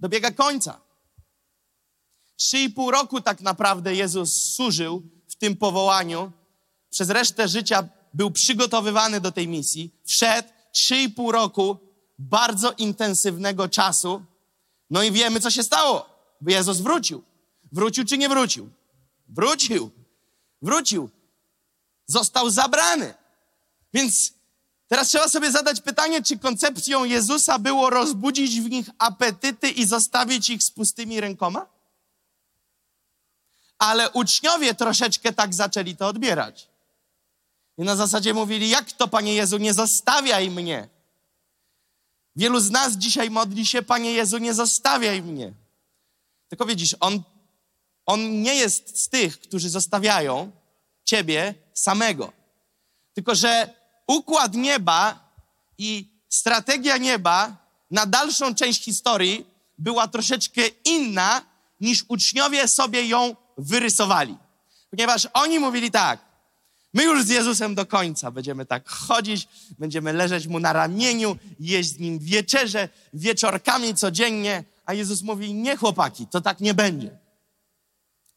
dobiega 0.00 0.30
końca. 0.30 0.80
Trzy 2.36 2.58
i 2.58 2.70
pół 2.70 2.90
roku 2.90 3.20
tak 3.20 3.40
naprawdę 3.40 3.94
Jezus 3.94 4.54
służył 4.54 5.02
w 5.28 5.36
tym 5.36 5.56
powołaniu. 5.56 6.32
Przez 6.90 7.10
resztę 7.10 7.48
życia 7.48 7.88
był 8.14 8.30
przygotowywany 8.30 9.20
do 9.20 9.32
tej 9.32 9.48
misji. 9.48 9.94
Wszedł 10.04 10.48
trzy 10.72 10.96
i 10.96 11.08
pół 11.08 11.32
roku 11.32 11.78
bardzo 12.18 12.72
intensywnego 12.72 13.68
czasu. 13.68 14.24
No 14.90 15.02
i 15.02 15.12
wiemy, 15.12 15.40
co 15.40 15.50
się 15.50 15.62
stało. 15.62 16.06
Jezus 16.46 16.78
wrócił. 16.78 17.24
Wrócił 17.72 18.04
czy 18.04 18.18
nie 18.18 18.28
wrócił? 18.28 18.70
Wrócił. 19.28 19.90
Wrócił. 20.62 21.10
Został 22.06 22.50
zabrany. 22.50 23.14
Więc 23.94 24.32
teraz 24.88 25.08
trzeba 25.08 25.28
sobie 25.28 25.52
zadać 25.52 25.80
pytanie, 25.80 26.22
czy 26.22 26.38
koncepcją 26.38 27.04
Jezusa 27.04 27.58
było 27.58 27.90
rozbudzić 27.90 28.60
w 28.60 28.70
nich 28.70 28.90
apetyty 28.98 29.70
i 29.70 29.86
zostawić 29.86 30.50
ich 30.50 30.62
z 30.62 30.70
pustymi 30.70 31.20
rękoma? 31.20 31.66
Ale 33.78 34.10
uczniowie 34.10 34.74
troszeczkę 34.74 35.32
tak 35.32 35.54
zaczęli 35.54 35.96
to 35.96 36.08
odbierać. 36.08 36.68
I 37.78 37.82
na 37.82 37.96
zasadzie 37.96 38.34
mówili, 38.34 38.68
jak 38.68 38.92
to, 38.92 39.08
Panie 39.08 39.34
Jezu, 39.34 39.58
nie 39.58 39.74
zostawiaj 39.74 40.50
mnie. 40.50 40.88
Wielu 42.36 42.60
z 42.60 42.70
nas 42.70 42.92
dzisiaj 42.96 43.30
modli 43.30 43.66
się, 43.66 43.82
Panie 43.82 44.12
Jezu, 44.12 44.38
nie 44.38 44.54
zostawiaj 44.54 45.22
mnie. 45.22 45.52
Tylko 46.48 46.66
widzisz, 46.66 46.96
On, 47.00 47.22
on 48.06 48.42
nie 48.42 48.54
jest 48.54 49.02
z 49.04 49.08
tych, 49.08 49.40
którzy 49.40 49.70
zostawiają 49.70 50.52
Ciebie 51.04 51.54
samego. 51.74 52.32
Tylko, 53.14 53.34
że 53.34 53.74
układ 54.06 54.54
nieba 54.54 55.30
i 55.78 56.08
strategia 56.28 56.96
nieba 56.96 57.56
na 57.90 58.06
dalszą 58.06 58.54
część 58.54 58.84
historii 58.84 59.46
była 59.78 60.08
troszeczkę 60.08 60.62
inna, 60.84 61.42
niż 61.80 62.04
uczniowie 62.08 62.68
sobie 62.68 63.06
ją 63.06 63.36
wyrysowali. 63.58 64.36
Ponieważ 64.90 65.28
oni 65.32 65.58
mówili 65.58 65.90
tak, 65.90 66.20
my 66.94 67.04
już 67.04 67.24
z 67.24 67.28
Jezusem 67.28 67.74
do 67.74 67.86
końca 67.86 68.30
będziemy 68.30 68.66
tak 68.66 68.88
chodzić, 68.88 69.48
będziemy 69.78 70.12
leżeć 70.12 70.46
mu 70.46 70.60
na 70.60 70.72
ramieniu, 70.72 71.36
jeść 71.60 71.88
z 71.88 71.98
nim 71.98 72.18
wieczerze, 72.18 72.88
wieczorkami 73.12 73.94
codziennie, 73.94 74.64
a 74.86 74.94
Jezus 74.94 75.22
mówi, 75.22 75.54
nie 75.54 75.76
chłopaki, 75.76 76.26
to 76.26 76.40
tak 76.40 76.60
nie 76.60 76.74
będzie. 76.74 77.18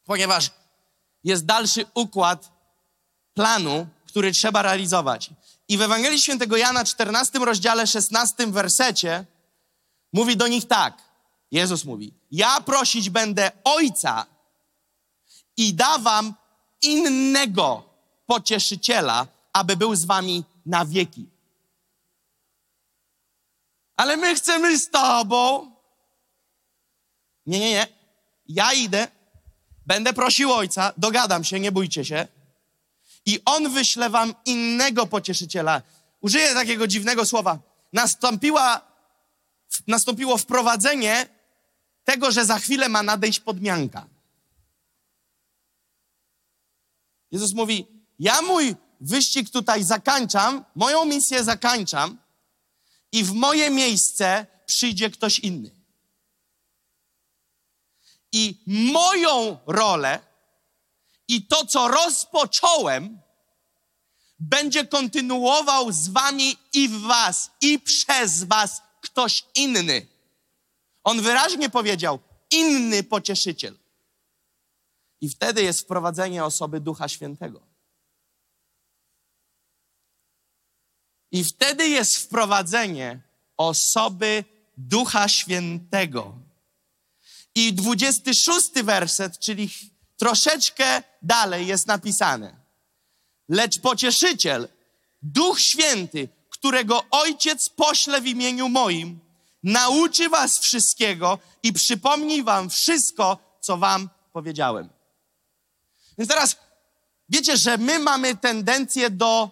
Ponieważ 0.05 0.51
jest 1.23 1.45
dalszy 1.45 1.85
układ 1.93 2.56
planu, 3.37 3.87
który 4.07 4.31
trzeba 4.31 4.61
realizować. 4.61 5.29
I 5.67 5.77
w 5.77 5.81
Ewangelii 5.81 6.21
Świętego 6.21 6.57
Jana, 6.57 6.85
14 6.85 7.39
rozdziale, 7.39 7.87
16 7.87 8.47
wersecie, 8.47 9.25
mówi 10.13 10.37
do 10.37 10.47
nich 10.47 10.67
tak. 10.67 10.97
Jezus 11.51 11.85
mówi: 11.85 12.13
Ja 12.31 12.61
prosić 12.61 13.09
będę 13.09 13.51
Ojca 13.63 14.25
i 15.57 15.73
da 15.73 15.97
wam 15.97 16.33
innego 16.81 17.83
pocieszyciela, 18.25 19.27
aby 19.53 19.77
był 19.77 19.95
z 19.95 20.05
wami 20.05 20.43
na 20.65 20.85
wieki. 20.85 21.29
Ale 23.97 24.17
my 24.17 24.35
chcemy 24.35 24.77
z 24.77 24.89
Tobą. 24.89 25.71
Nie, 27.45 27.59
nie, 27.59 27.69
nie. 27.69 27.87
Ja 28.47 28.73
idę, 28.73 29.07
będę 29.85 30.13
prosił 30.13 30.53
Ojca, 30.53 30.93
dogadam 30.97 31.43
się, 31.43 31.59
nie 31.59 31.71
bójcie 31.71 32.05
się 32.05 32.27
i 33.27 33.39
On 33.45 33.69
wyśle 33.69 34.09
wam 34.09 34.33
innego 34.45 35.07
pocieszyciela. 35.07 35.81
Użyję 36.21 36.53
takiego 36.53 36.87
dziwnego 36.87 37.25
słowa. 37.25 37.59
Nastąpiła, 37.93 38.81
nastąpiło 39.87 40.37
wprowadzenie 40.37 41.27
tego, 42.03 42.31
że 42.31 42.45
za 42.45 42.59
chwilę 42.59 42.89
ma 42.89 43.03
nadejść 43.03 43.39
podmianka. 43.39 44.07
Jezus 47.31 47.53
mówi: 47.53 47.87
Ja 48.19 48.41
mój 48.41 48.75
wyścig 49.01 49.49
tutaj 49.49 49.83
zakończam, 49.83 50.65
moją 50.75 51.05
misję 51.05 51.43
zakończam 51.43 52.17
i 53.11 53.23
w 53.23 53.33
moje 53.33 53.69
miejsce 53.69 54.45
przyjdzie 54.65 55.09
ktoś 55.09 55.39
inny. 55.39 55.71
I 58.31 58.63
moją 58.67 59.57
rolę 59.67 60.26
i 61.27 61.47
to, 61.47 61.65
co 61.65 61.87
rozpocząłem, 61.87 63.21
będzie 64.39 64.87
kontynuował 64.87 65.91
z 65.91 66.07
wami 66.07 66.57
i 66.73 66.89
w 66.89 67.01
was, 67.01 67.51
i 67.61 67.79
przez 67.79 68.43
was 68.43 68.81
ktoś 69.01 69.43
inny. 69.55 70.07
On 71.03 71.21
wyraźnie 71.21 71.69
powiedział, 71.69 72.19
inny 72.51 73.03
pocieszyciel. 73.03 73.77
I 75.21 75.29
wtedy 75.29 75.63
jest 75.63 75.81
wprowadzenie 75.81 76.45
osoby 76.45 76.79
Ducha 76.79 77.07
Świętego. 77.07 77.61
I 81.31 81.43
wtedy 81.43 81.87
jest 81.87 82.17
wprowadzenie 82.17 83.21
osoby 83.57 84.43
Ducha 84.77 85.27
Świętego. 85.27 86.39
I 87.55 87.73
26 87.73 88.71
werset, 88.83 89.39
czyli 89.39 89.69
troszeczkę 90.17 91.03
dalej 91.21 91.67
jest 91.67 91.87
napisane. 91.87 92.55
Lecz 93.49 93.79
pocieszyciel, 93.79 94.67
Duch 95.21 95.59
Święty, 95.59 96.29
którego 96.49 97.03
Ojciec 97.11 97.69
pośle 97.69 98.21
w 98.21 98.27
imieniu 98.27 98.69
moim, 98.69 99.19
nauczy 99.63 100.29
was 100.29 100.59
wszystkiego 100.59 101.39
i 101.63 101.73
przypomni 101.73 102.43
wam 102.43 102.69
wszystko, 102.69 103.37
co 103.59 103.77
wam 103.77 104.09
powiedziałem. 104.33 104.89
Więc 106.17 106.29
teraz 106.29 106.55
wiecie, 107.29 107.57
że 107.57 107.77
my 107.77 107.99
mamy 107.99 108.35
tendencję 108.35 109.09
do, 109.09 109.49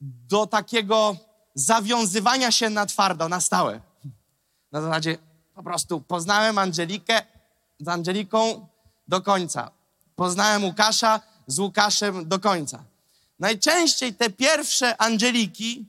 do 0.00 0.46
takiego 0.46 1.16
zawiązywania 1.54 2.50
się 2.50 2.70
na 2.70 2.86
twardo, 2.86 3.28
na 3.28 3.40
stałe. 3.40 3.80
Na 4.72 4.80
zasadzie 4.80 5.18
po 5.54 5.62
prostu 5.62 6.00
poznałem 6.00 6.58
Angelikę, 6.58 7.33
z 7.84 7.88
Angeliką 7.88 8.66
do 9.08 9.22
końca. 9.22 9.70
Poznałem 10.16 10.64
Łukasza 10.64 11.20
z 11.46 11.58
Łukaszem 11.58 12.28
do 12.28 12.38
końca. 12.38 12.84
Najczęściej 13.38 14.14
te 14.14 14.30
pierwsze 14.30 15.02
Angeliki 15.02 15.84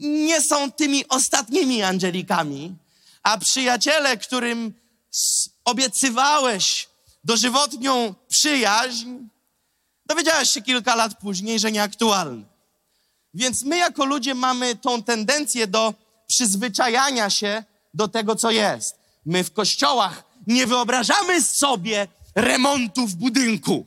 nie 0.00 0.40
są 0.40 0.72
tymi 0.72 1.08
ostatnimi 1.08 1.82
Angelikami, 1.82 2.74
a 3.22 3.38
przyjaciele, 3.38 4.16
którym 4.16 4.74
obiecywałeś 5.64 6.88
dożywotnią 7.24 8.14
przyjaźń, 8.28 9.08
dowiedziałeś 10.06 10.50
się 10.50 10.62
kilka 10.62 10.94
lat 10.94 11.18
później, 11.20 11.58
że 11.58 11.72
nieaktualny. 11.72 12.44
Więc 13.34 13.62
my 13.62 13.76
jako 13.76 14.04
ludzie 14.04 14.34
mamy 14.34 14.76
tą 14.76 15.02
tendencję 15.02 15.66
do 15.66 15.94
przyzwyczajania 16.26 17.30
się 17.30 17.64
do 17.94 18.08
tego, 18.08 18.36
co 18.36 18.50
jest. 18.50 18.96
My 19.26 19.44
w 19.44 19.52
kościołach 19.52 20.27
nie 20.48 20.66
wyobrażamy 20.66 21.42
sobie 21.42 22.08
remontu 22.34 23.06
w 23.06 23.14
budynku. 23.14 23.86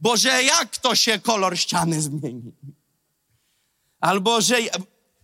Bo 0.00 0.16
że 0.16 0.42
jak 0.42 0.76
to 0.76 0.94
się 0.94 1.18
kolor 1.18 1.58
ściany 1.58 2.02
zmieni? 2.02 2.52
Albo 4.00 4.40
że, 4.40 4.56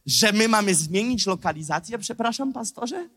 że 0.07 0.33
my 0.33 0.49
mamy 0.49 0.75
zmienić 0.75 1.27
lokalizację, 1.27 1.99
przepraszam, 1.99 2.53
pastorze? 2.53 3.09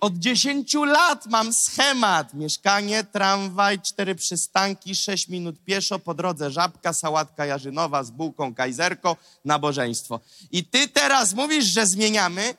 Od 0.00 0.18
10 0.18 0.74
lat 0.74 1.26
mam 1.26 1.52
schemat. 1.52 2.34
Mieszkanie, 2.34 3.04
tramwaj, 3.04 3.80
cztery 3.80 4.14
przystanki, 4.14 4.94
6 4.94 5.28
minut 5.28 5.64
pieszo, 5.64 5.98
po 5.98 6.14
drodze 6.14 6.50
żabka, 6.50 6.92
sałatka 6.92 7.46
jarzynowa 7.46 8.04
z 8.04 8.10
bułką, 8.10 8.54
kajzerko, 8.54 9.16
nabożeństwo. 9.44 10.20
I 10.50 10.64
ty 10.64 10.88
teraz 10.88 11.34
mówisz, 11.34 11.64
że 11.64 11.86
zmieniamy? 11.86 12.54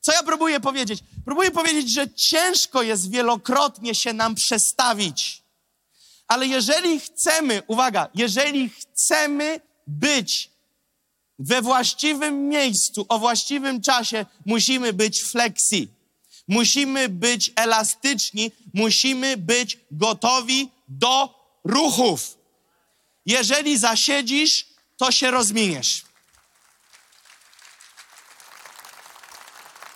Co 0.00 0.12
ja 0.12 0.22
próbuję 0.22 0.60
powiedzieć? 0.60 1.00
Próbuję 1.24 1.50
powiedzieć, 1.50 1.90
że 1.90 2.10
ciężko 2.10 2.82
jest 2.82 3.10
wielokrotnie 3.10 3.94
się 3.94 4.12
nam 4.12 4.34
przestawić. 4.34 5.42
Ale 6.28 6.46
jeżeli 6.46 7.00
chcemy, 7.00 7.62
uwaga, 7.66 8.08
jeżeli 8.14 8.68
chcemy 8.70 9.60
być 9.86 10.50
we 11.38 11.62
właściwym 11.62 12.48
miejscu, 12.48 13.06
o 13.08 13.18
właściwym 13.18 13.82
czasie, 13.82 14.26
musimy 14.46 14.92
być 14.92 15.22
flexi. 15.22 15.88
Musimy 16.48 17.08
być 17.08 17.52
elastyczni, 17.56 18.52
musimy 18.74 19.36
być 19.36 19.78
gotowi 19.90 20.70
do 20.88 21.34
ruchów. 21.64 22.38
Jeżeli 23.26 23.78
zasiedzisz, 23.78 24.66
to 24.96 25.12
się 25.12 25.30
rozminiesz. 25.30 26.02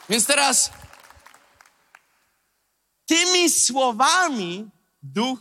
Więc 0.08 0.26
teraz 0.26 0.70
tymi 3.06 3.50
słowami 3.50 4.70
duch, 5.02 5.38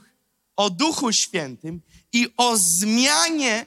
o 0.55 0.69
Duchu 0.69 1.11
Świętym 1.11 1.81
i 2.13 2.33
o 2.37 2.57
zmianie 2.57 3.65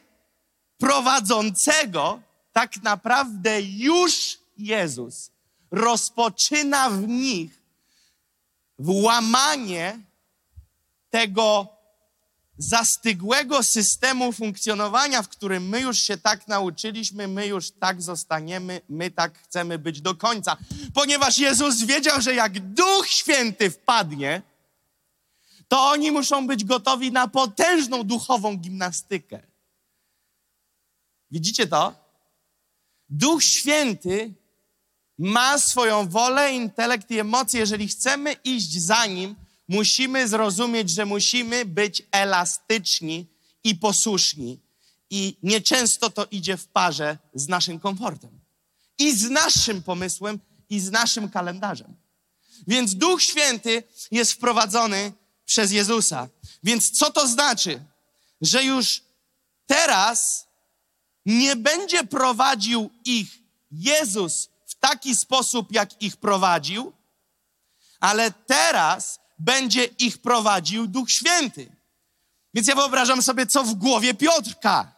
prowadzącego, 0.79 2.21
tak 2.53 2.83
naprawdę 2.83 3.63
już 3.63 4.39
Jezus 4.59 5.31
rozpoczyna 5.71 6.91
w 6.91 7.09
nich 7.09 7.63
włamanie 8.79 9.99
tego 11.11 11.76
zastygłego 12.59 13.63
systemu 13.63 14.33
funkcjonowania, 14.33 15.23
w 15.23 15.29
którym 15.29 15.69
my 15.69 15.81
już 15.81 15.99
się 15.99 16.17
tak 16.17 16.49
nauczyliśmy, 16.49 17.29
my 17.29 17.47
już 17.47 17.71
tak 17.71 18.03
zostaniemy, 18.03 18.81
my 18.89 19.11
tak 19.11 19.39
chcemy 19.39 19.79
być 19.79 20.01
do 20.01 20.15
końca. 20.15 20.57
Ponieważ 20.95 21.39
Jezus 21.39 21.83
wiedział, 21.83 22.21
że 22.21 22.35
jak 22.35 22.61
Duch 22.61 23.09
Święty 23.09 23.71
wpadnie, 23.71 24.43
to 25.69 25.83
oni 25.83 26.13
muszą 26.13 26.47
być 26.47 26.65
gotowi 26.65 27.13
na 27.13 27.29
potężną 27.29 28.03
duchową 28.03 28.57
gimnastykę. 28.57 29.43
Widzicie 31.31 31.67
to? 31.67 31.95
Duch 33.09 33.45
Święty 33.45 34.35
ma 35.19 35.59
swoją 35.59 36.09
wolę, 36.09 36.53
intelekt 36.53 37.11
i 37.11 37.19
emocje. 37.19 37.61
Jeżeli 37.61 37.89
chcemy 37.89 38.33
iść 38.33 38.83
za 38.83 39.07
nim, 39.07 39.35
musimy 39.69 40.29
zrozumieć, 40.29 40.91
że 40.91 41.07
musimy 41.07 41.65
być 41.65 42.03
elastyczni 42.13 43.27
i 43.65 43.75
posłuszni. 43.75 44.61
I 45.11 45.37
nieczęsto 45.43 46.11
to 46.11 46.27
idzie 46.31 46.57
w 46.57 46.67
parze 46.67 47.19
z 47.35 47.49
naszym 47.49 47.81
komfortem. 47.81 48.41
I 48.99 49.17
z 49.17 49.31
naszym 49.31 49.83
pomysłem, 49.83 50.41
i 50.71 50.81
z 50.81 50.91
naszym 50.91 51.31
kalendarzem. 51.31 51.97
Więc 52.67 52.95
Duch 52.95 53.23
Święty 53.23 53.83
jest 54.11 54.33
wprowadzony 54.33 55.13
przez 55.45 55.73
Jezusa. 55.73 56.29
Więc 56.63 56.91
co 56.91 57.11
to 57.11 57.29
znaczy? 57.29 57.85
Że 58.41 58.65
już 58.65 59.03
teraz 59.67 60.47
nie 61.27 61.57
będzie 61.57 62.05
prowadził 62.05 62.91
ich 63.05 63.39
Jezus 63.71 64.49
w 64.67 64.75
taki 64.75 65.17
sposób, 65.17 65.73
jak 65.73 66.03
ich 66.03 66.17
prowadził, 66.17 66.93
ale 68.01 68.31
teraz 68.31 69.21
będzie 69.39 69.85
ich 69.85 70.19
prowadził 70.19 70.87
Duch 70.87 71.11
Święty. 71.11 71.77
Więc 72.55 72.69
ja 72.69 72.75
wyobrażam 72.75 73.23
sobie, 73.23 73.47
co 73.47 73.65
w 73.65 73.75
głowie 73.75 74.15
Piotrka. 74.15 74.93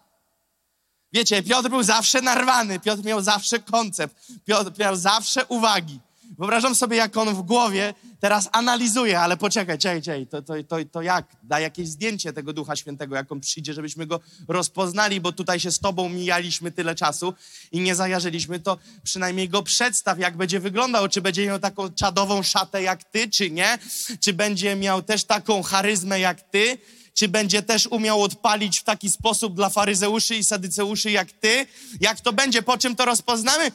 Wiecie, 1.12 1.42
Piotr 1.42 1.68
był 1.68 1.82
zawsze 1.82 2.20
narwany, 2.20 2.80
Piotr 2.80 3.04
miał 3.04 3.22
zawsze 3.22 3.58
koncept, 3.58 4.16
Piotr 4.44 4.78
miał 4.78 4.96
zawsze 4.96 5.46
uwagi. 5.46 6.00
Wyobrażam 6.38 6.74
sobie, 6.74 6.96
jak 6.96 7.16
on 7.16 7.34
w 7.34 7.42
głowie 7.42 7.94
teraz 8.20 8.48
analizuje, 8.52 9.20
ale 9.20 9.36
poczekaj, 9.36 9.78
czekaj, 9.78 10.02
czekaj, 10.02 10.26
to, 10.26 10.42
to, 10.42 10.54
to, 10.68 10.76
to 10.92 11.02
jak? 11.02 11.26
Daj 11.42 11.62
jakieś 11.62 11.88
zdjęcie 11.88 12.32
tego 12.32 12.52
Ducha 12.52 12.76
Świętego, 12.76 13.16
jak 13.16 13.32
on 13.32 13.40
przyjdzie, 13.40 13.74
żebyśmy 13.74 14.06
go 14.06 14.20
rozpoznali, 14.48 15.20
bo 15.20 15.32
tutaj 15.32 15.60
się 15.60 15.70
z 15.70 15.78
tobą 15.78 16.08
mijaliśmy 16.08 16.70
tyle 16.70 16.94
czasu 16.94 17.34
i 17.72 17.80
nie 17.80 17.94
zajarzyliśmy, 17.94 18.60
to 18.60 18.78
przynajmniej 19.02 19.48
go 19.48 19.62
przedstaw, 19.62 20.18
jak 20.18 20.36
będzie 20.36 20.60
wyglądał, 20.60 21.08
czy 21.08 21.20
będzie 21.20 21.46
miał 21.46 21.58
taką 21.58 21.90
czadową 21.90 22.42
szatę 22.42 22.82
jak 22.82 23.04
ty, 23.04 23.30
czy 23.30 23.50
nie, 23.50 23.78
czy 24.20 24.32
będzie 24.32 24.76
miał 24.76 25.02
też 25.02 25.24
taką 25.24 25.62
charyzmę 25.62 26.20
jak 26.20 26.42
ty, 26.42 26.78
czy 27.14 27.28
będzie 27.28 27.62
też 27.62 27.86
umiał 27.86 28.22
odpalić 28.22 28.80
w 28.80 28.84
taki 28.84 29.10
sposób 29.10 29.54
dla 29.54 29.68
faryzeuszy 29.68 30.36
i 30.36 30.44
sadyceuszy 30.44 31.10
jak 31.10 31.32
ty, 31.32 31.66
jak 32.00 32.20
to 32.20 32.32
będzie, 32.32 32.62
po 32.62 32.78
czym 32.78 32.96
to 32.96 33.04
rozpoznamy? 33.04 33.70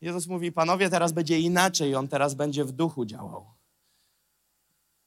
Jezus 0.00 0.26
mówi, 0.26 0.52
panowie, 0.52 0.90
teraz 0.90 1.12
będzie 1.12 1.38
inaczej, 1.40 1.94
on 1.94 2.08
teraz 2.08 2.34
będzie 2.34 2.64
w 2.64 2.72
duchu 2.72 3.04
działał. 3.04 3.56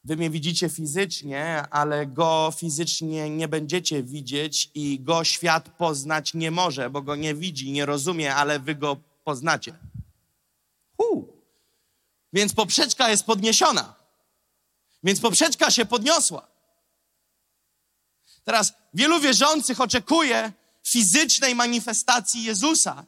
Wy 0.04 0.18
mnie 0.18 0.30
widzicie 0.30 0.70
fizycznie, 0.70 1.64
ale 1.70 2.08
go 2.08 2.54
fizycznie 2.58 3.30
nie 3.30 3.48
będziecie 3.48 4.04
widzieć 4.04 4.72
i 4.74 5.00
go 5.00 5.24
świat 5.24 5.70
poznać 5.70 6.34
nie 6.34 6.52
może, 6.52 6.90
bo 6.90 7.02
go 7.02 7.16
nie 7.16 7.36
widzi, 7.36 7.72
nie 7.72 7.86
rozumie, 7.86 8.36
ale 8.36 8.60
wy 8.60 8.76
go 8.76 8.98
poznacie. 9.24 9.76
Hu. 10.98 11.28
Więc 12.34 12.54
poprzeczka 12.54 13.10
jest 13.10 13.26
podniesiona. 13.26 13.96
Więc 15.04 15.20
poprzeczka 15.20 15.72
się 15.72 15.86
podniosła. 15.86 16.48
Teraz 18.44 18.74
wielu 18.94 19.20
wierzących 19.20 19.82
oczekuje 19.82 20.54
fizycznej 20.84 21.56
manifestacji 21.56 22.44
Jezusa, 22.44 23.06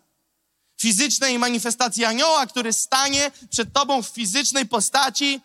fizycznej 0.81 1.39
manifestacji 1.39 2.05
anioła, 2.05 2.45
który 2.45 2.73
stanie 2.73 3.31
przed 3.49 3.73
tobą 3.73 4.03
w 4.03 4.07
fizycznej 4.07 4.65
postaci, 4.65 5.41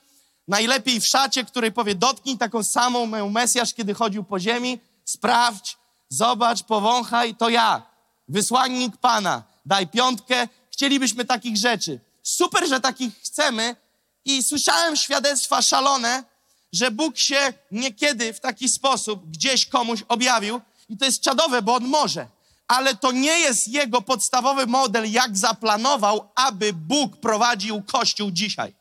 najlepiej 0.48 1.00
w 1.00 1.06
szacie, 1.06 1.44
której 1.44 1.72
powie 1.72 1.94
dotknij 1.94 2.38
taką 2.38 2.62
samą 2.62 3.06
moją 3.06 3.30
Mesjasz, 3.30 3.74
kiedy 3.74 3.94
chodził 3.94 4.24
po 4.24 4.40
ziemi, 4.40 4.78
sprawdź, 5.04 5.76
zobacz, 6.08 6.62
powąchaj, 6.62 7.34
to 7.34 7.48
ja, 7.48 7.82
wysłannik 8.28 8.96
Pana, 8.96 9.42
daj 9.66 9.86
piątkę, 9.86 10.48
chcielibyśmy 10.72 11.24
takich 11.24 11.56
rzeczy. 11.56 12.00
Super, 12.22 12.68
że 12.68 12.80
takich 12.80 13.14
chcemy 13.22 13.76
i 14.24 14.42
słyszałem 14.42 14.96
świadectwa 14.96 15.62
szalone, 15.62 16.24
że 16.72 16.90
Bóg 16.90 17.18
się 17.18 17.52
niekiedy 17.70 18.32
w 18.32 18.40
taki 18.40 18.68
sposób 18.68 19.30
gdzieś 19.30 19.66
komuś 19.66 20.02
objawił 20.08 20.60
i 20.88 20.96
to 20.96 21.04
jest 21.04 21.20
czadowe, 21.20 21.62
bo 21.62 21.74
On 21.74 21.84
może. 21.84 22.35
Ale 22.68 22.94
to 22.94 23.12
nie 23.12 23.38
jest 23.38 23.68
Jego 23.68 24.02
podstawowy 24.02 24.66
model, 24.66 25.12
jak 25.12 25.38
zaplanował, 25.38 26.30
aby 26.34 26.72
Bóg 26.72 27.16
prowadził 27.16 27.82
Kościół 27.82 28.30
dzisiaj. 28.30 28.74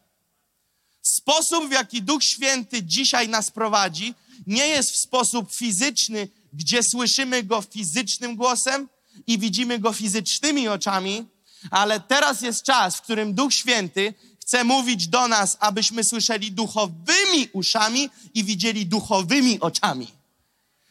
Sposób, 1.01 1.67
w 1.69 1.71
jaki 1.71 2.01
Duch 2.01 2.23
Święty 2.23 2.83
dzisiaj 2.83 3.29
nas 3.29 3.51
prowadzi, 3.51 4.13
nie 4.47 4.67
jest 4.67 4.91
w 4.91 4.97
sposób 4.97 5.53
fizyczny, 5.53 6.27
gdzie 6.53 6.83
słyszymy 6.83 7.43
Go 7.43 7.61
fizycznym 7.61 8.35
głosem 8.35 8.89
i 9.27 9.39
widzimy 9.39 9.79
Go 9.79 9.93
fizycznymi 9.93 10.67
oczami, 10.67 11.25
ale 11.71 11.99
teraz 11.99 12.41
jest 12.41 12.63
czas, 12.63 12.95
w 12.95 13.01
którym 13.01 13.33
Duch 13.33 13.53
Święty 13.53 14.13
chce 14.41 14.63
mówić 14.63 15.07
do 15.07 15.27
nas, 15.27 15.57
abyśmy 15.59 16.03
słyszeli 16.03 16.51
duchowymi 16.51 17.49
uszami 17.53 18.09
i 18.33 18.43
widzieli 18.43 18.85
duchowymi 18.85 19.59
oczami. 19.59 20.07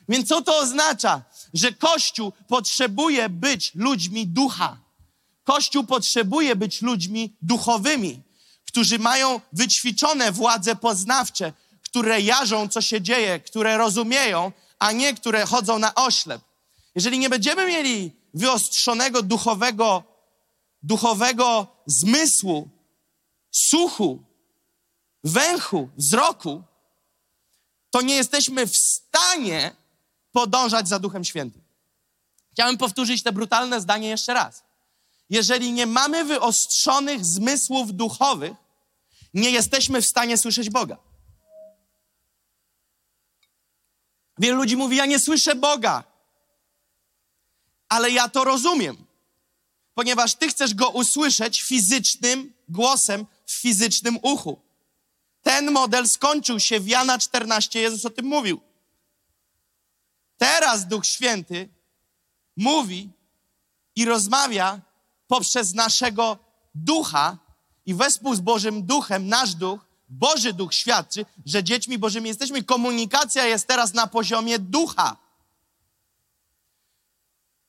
Więc 0.08 0.28
co 0.28 0.42
to 0.42 0.58
oznacza? 0.58 1.22
Że 1.54 1.72
Kościół 1.72 2.32
potrzebuje 2.48 3.28
być 3.28 3.74
ludźmi 3.74 4.26
ducha. 4.26 4.78
Kościół 5.44 5.84
potrzebuje 5.84 6.56
być 6.56 6.82
ludźmi 6.82 7.36
duchowymi, 7.42 8.22
którzy 8.66 8.98
mają 8.98 9.40
wyćwiczone 9.52 10.32
władze 10.32 10.76
poznawcze, 10.76 11.52
które 11.82 12.20
jarzą, 12.20 12.68
co 12.68 12.80
się 12.80 13.00
dzieje, 13.00 13.40
które 13.40 13.78
rozumieją, 13.78 14.52
a 14.78 14.92
nie 14.92 15.14
które 15.14 15.46
chodzą 15.46 15.78
na 15.78 15.94
oślep. 15.94 16.42
Jeżeli 16.94 17.18
nie 17.18 17.28
będziemy 17.28 17.66
mieli 17.66 18.12
wyostrzonego 18.34 19.22
duchowego, 19.22 20.02
duchowego 20.82 21.66
zmysłu, 21.86 22.68
słuchu, 23.50 24.22
węchu, 25.24 25.88
wzroku, 25.96 26.62
to 27.90 28.00
nie 28.00 28.14
jesteśmy 28.14 28.66
w 28.66 28.76
stanie 28.76 29.76
podążać 30.34 30.88
za 30.88 30.98
Duchem 30.98 31.24
Świętym. 31.24 31.62
Chciałem 32.52 32.78
powtórzyć 32.78 33.22
te 33.22 33.32
brutalne 33.32 33.80
zdanie 33.80 34.08
jeszcze 34.08 34.34
raz. 34.34 34.62
Jeżeli 35.30 35.72
nie 35.72 35.86
mamy 35.86 36.24
wyostrzonych 36.24 37.24
zmysłów 37.24 37.92
duchowych, 37.92 38.52
nie 39.34 39.50
jesteśmy 39.50 40.02
w 40.02 40.06
stanie 40.06 40.38
słyszeć 40.38 40.70
Boga. 40.70 40.96
Wielu 44.38 44.56
ludzi 44.56 44.76
mówi: 44.76 44.96
Ja 44.96 45.06
nie 45.06 45.18
słyszę 45.18 45.54
Boga. 45.54 46.04
Ale 47.88 48.10
ja 48.10 48.28
to 48.28 48.44
rozumiem, 48.44 49.06
ponieważ 49.94 50.34
ty 50.34 50.48
chcesz 50.48 50.74
go 50.74 50.90
usłyszeć 50.90 51.62
fizycznym 51.62 52.54
głosem 52.68 53.26
w 53.46 53.52
fizycznym 53.52 54.18
uchu. 54.22 54.60
Ten 55.42 55.70
model 55.70 56.08
skończył 56.08 56.60
się 56.60 56.80
w 56.80 56.88
Jana 56.88 57.18
14, 57.18 57.80
Jezus 57.80 58.04
o 58.04 58.10
tym 58.10 58.26
mówił. 58.26 58.73
Teraz 60.38 60.86
Duch 60.86 61.06
Święty 61.06 61.68
mówi 62.56 63.10
i 63.96 64.04
rozmawia 64.04 64.80
poprzez 65.28 65.74
naszego 65.74 66.38
ducha 66.74 67.38
i 67.86 67.94
wespół 67.94 68.34
z 68.34 68.40
Bożym 68.40 68.86
Duchem, 68.86 69.28
nasz 69.28 69.54
duch, 69.54 69.80
Boży 70.08 70.52
Duch 70.52 70.74
świadczy, 70.74 71.26
że 71.46 71.64
dziećmi 71.64 71.98
Bożymi 71.98 72.28
jesteśmy. 72.28 72.64
Komunikacja 72.64 73.46
jest 73.46 73.66
teraz 73.66 73.94
na 73.94 74.06
poziomie 74.06 74.58
ducha. 74.58 75.16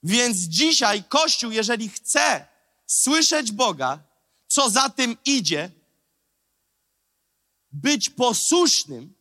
Więc 0.03 0.37
dzisiaj 0.37 1.03
Kościół, 1.03 1.51
jeżeli 1.51 1.89
chce 1.89 2.47
słyszeć 2.85 3.51
Boga, 3.51 3.99
co 4.47 4.69
za 4.69 4.89
tym 4.89 5.17
idzie, 5.25 5.71
być 7.71 8.09
posłusznym, 8.09 9.13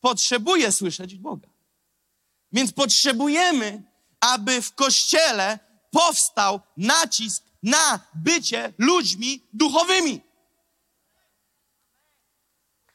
potrzebuje 0.00 0.72
słyszeć 0.72 1.14
Boga. 1.14 1.55
Więc 2.52 2.72
potrzebujemy, 2.72 3.82
aby 4.20 4.62
w 4.62 4.74
Kościele 4.74 5.58
powstał 5.90 6.60
nacisk 6.76 7.42
na 7.62 8.00
bycie 8.14 8.72
ludźmi 8.78 9.42
duchowymi. 9.52 10.20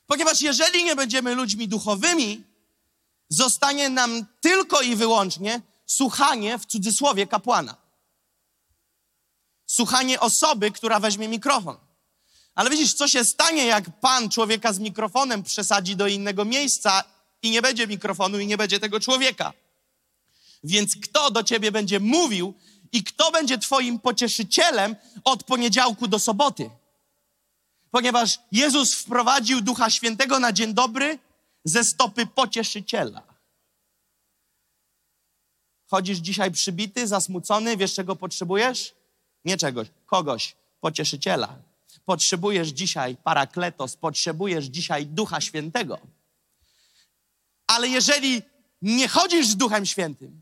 Ponieważ 0.05 0.41
jeżeli 0.41 0.83
nie 0.83 0.95
będziemy 0.95 1.35
ludźmi 1.35 1.67
duchowymi, 1.67 2.43
zostanie 3.29 3.89
nam 3.89 4.25
tylko 4.41 4.81
i 4.81 4.95
wyłącznie 4.95 5.61
słuchanie 5.85 6.59
w 6.59 6.65
cudzysłowie 6.65 7.27
kapłana. 7.27 7.75
Słuchanie 9.65 10.19
osoby, 10.19 10.71
która 10.71 10.99
weźmie 10.99 11.27
mikrofon. 11.27 11.77
Ale 12.55 12.69
widzisz, 12.69 12.93
co 12.93 13.07
się 13.07 13.25
stanie, 13.25 13.65
jak 13.65 13.99
pan 13.99 14.29
człowieka 14.29 14.73
z 14.73 14.79
mikrofonem 14.79 15.43
przesadzi 15.43 15.95
do 15.95 16.07
innego 16.07 16.45
miejsca 16.45 17.03
i 17.41 17.51
nie 17.51 17.62
będzie 17.62 17.88
mikrofonu 17.88 18.39
i 18.39 18.47
nie 18.47 18.58
będzie 18.58 18.80
tego 18.80 18.99
człowieka. 18.99 19.54
Więc 20.63 20.95
kto 20.95 21.32
do 21.32 21.43
ciebie 21.43 21.71
będzie 21.71 21.99
mówił 21.99 22.54
i 22.91 23.04
kto 23.04 23.32
będzie 23.32 23.58
twoim 23.58 23.99
pocieszycielem 23.99 24.95
od 25.23 25.43
poniedziałku 25.43 26.08
do 26.08 26.19
soboty? 26.19 26.69
Ponieważ 27.91 28.39
Jezus 28.51 28.93
wprowadził 28.93 29.62
Ducha 29.62 29.89
Świętego 29.89 30.39
na 30.39 30.54
dzień 30.54 30.73
dobry 30.73 31.19
ze 31.63 31.84
stopy 31.84 32.25
pocieszyciela. 32.25 33.21
Chodzisz 35.88 36.17
dzisiaj 36.17 36.51
przybity, 36.51 37.08
zasmucony, 37.08 37.77
wiesz 37.77 37.93
czego 37.93 38.15
potrzebujesz? 38.15 38.93
Nie 39.45 39.58
czegoś, 39.58 39.88
kogoś, 40.06 40.56
pocieszyciela. 40.82 41.56
Potrzebujesz 42.06 42.67
dzisiaj 42.67 43.17
parakletos, 43.23 43.95
potrzebujesz 43.95 44.65
dzisiaj 44.65 45.06
Ducha 45.06 45.41
Świętego. 45.41 45.99
Ale 47.71 47.88
jeżeli 47.88 48.41
nie 48.81 49.07
chodzisz 49.07 49.47
z 49.47 49.55
Duchem 49.55 49.86
Świętym, 49.86 50.41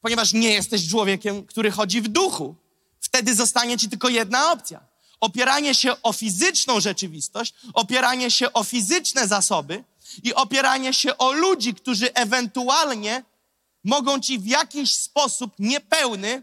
ponieważ 0.00 0.32
nie 0.32 0.50
jesteś 0.50 0.88
człowiekiem, 0.88 1.46
który 1.46 1.70
chodzi 1.70 2.00
w 2.00 2.08
duchu, 2.08 2.54
wtedy 3.00 3.34
zostanie 3.34 3.78
ci 3.78 3.88
tylko 3.88 4.08
jedna 4.08 4.52
opcja. 4.52 4.80
Opieranie 5.20 5.74
się 5.74 6.02
o 6.02 6.12
fizyczną 6.12 6.80
rzeczywistość, 6.80 7.54
opieranie 7.74 8.30
się 8.30 8.52
o 8.52 8.64
fizyczne 8.64 9.28
zasoby 9.28 9.84
i 10.22 10.34
opieranie 10.34 10.94
się 10.94 11.18
o 11.18 11.32
ludzi, 11.32 11.74
którzy 11.74 12.14
ewentualnie 12.14 13.24
mogą 13.84 14.20
ci 14.20 14.38
w 14.38 14.46
jakiś 14.46 14.94
sposób 14.94 15.54
niepełny 15.58 16.42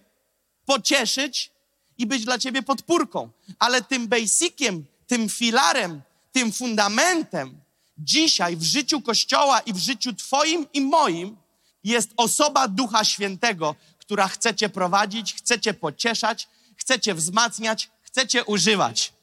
pocieszyć 0.65 1.51
i 1.97 2.05
być 2.05 2.25
dla 2.25 2.37
ciebie 2.39 2.63
podpórką. 2.63 3.29
Ale 3.59 3.81
tym 3.81 4.07
basiciem, 4.07 4.85
tym 5.07 5.29
filarem, 5.29 6.01
tym 6.31 6.51
fundamentem 6.51 7.61
dzisiaj 7.97 8.57
w 8.57 8.63
życiu 8.63 9.01
Kościoła 9.01 9.59
i 9.59 9.73
w 9.73 9.77
życiu 9.77 10.13
Twoim 10.13 10.67
i 10.73 10.81
moim 10.81 11.37
jest 11.83 12.09
osoba 12.17 12.67
Ducha 12.67 13.03
Świętego, 13.03 13.75
która 13.97 14.27
chce 14.27 14.55
Cię 14.55 14.69
prowadzić, 14.69 15.33
chce 15.33 15.59
Cię 15.59 15.73
pocieszać, 15.73 16.47
chce 16.75 16.99
Cię 16.99 17.13
wzmacniać, 17.13 17.89
chce 18.01 18.27
Cię 18.27 18.45
używać. 18.45 19.13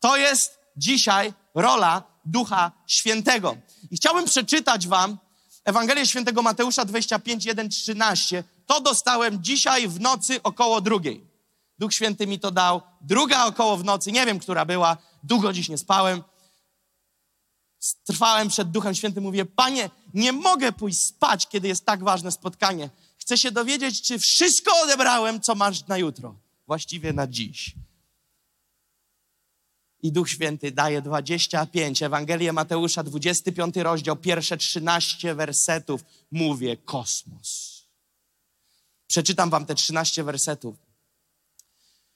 To 0.00 0.16
jest 0.16 0.58
dzisiaj 0.76 1.32
rola 1.54 2.02
Ducha 2.24 2.72
Świętego. 2.86 3.56
I 3.90 3.96
chciałbym 3.96 4.24
przeczytać 4.24 4.86
Wam 4.86 5.18
Ewangelię 5.64 6.06
Świętego 6.06 6.42
Mateusza 6.42 6.84
25, 6.84 7.44
1, 7.44 7.68
13. 7.68 8.44
To 8.66 8.80
dostałem 8.80 9.42
dzisiaj 9.42 9.88
w 9.88 10.00
nocy 10.00 10.42
około 10.42 10.80
drugiej. 10.80 11.26
Duch 11.78 11.94
Święty 11.94 12.26
mi 12.26 12.38
to 12.38 12.50
dał. 12.50 12.82
Druga 13.00 13.44
około 13.44 13.76
w 13.76 13.84
nocy, 13.84 14.12
nie 14.12 14.26
wiem, 14.26 14.38
która 14.38 14.64
była. 14.64 14.96
Długo 15.22 15.52
dziś 15.52 15.68
nie 15.68 15.78
spałem. 15.78 16.22
Trwałem 18.04 18.48
przed 18.48 18.70
Duchem 18.70 18.94
Świętym, 18.94 19.24
mówię, 19.24 19.44
Panie, 19.44 19.90
nie 20.14 20.32
mogę 20.32 20.72
pójść 20.72 20.98
spać, 20.98 21.48
kiedy 21.48 21.68
jest 21.68 21.84
tak 21.84 22.04
ważne 22.04 22.32
spotkanie. 22.32 22.90
Chcę 23.18 23.38
się 23.38 23.50
dowiedzieć, 23.50 24.02
czy 24.02 24.18
wszystko 24.18 24.80
odebrałem, 24.82 25.40
co 25.40 25.54
masz 25.54 25.86
na 25.86 25.98
jutro. 25.98 26.34
Właściwie 26.66 27.12
na 27.12 27.26
dziś. 27.26 27.74
I 30.02 30.12
Duch 30.12 30.30
Święty 30.30 30.72
daje 30.72 31.02
25, 31.02 32.02
Ewangelię 32.02 32.52
Mateusza, 32.52 33.02
25 33.02 33.76
rozdział, 33.76 34.16
pierwsze 34.16 34.56
13 34.56 35.34
wersetów. 35.34 36.04
Mówię 36.30 36.76
kosmos. 36.76 37.82
Przeczytam 39.06 39.50
wam 39.50 39.66
te 39.66 39.74
13 39.74 40.24
wersetów. 40.24 40.76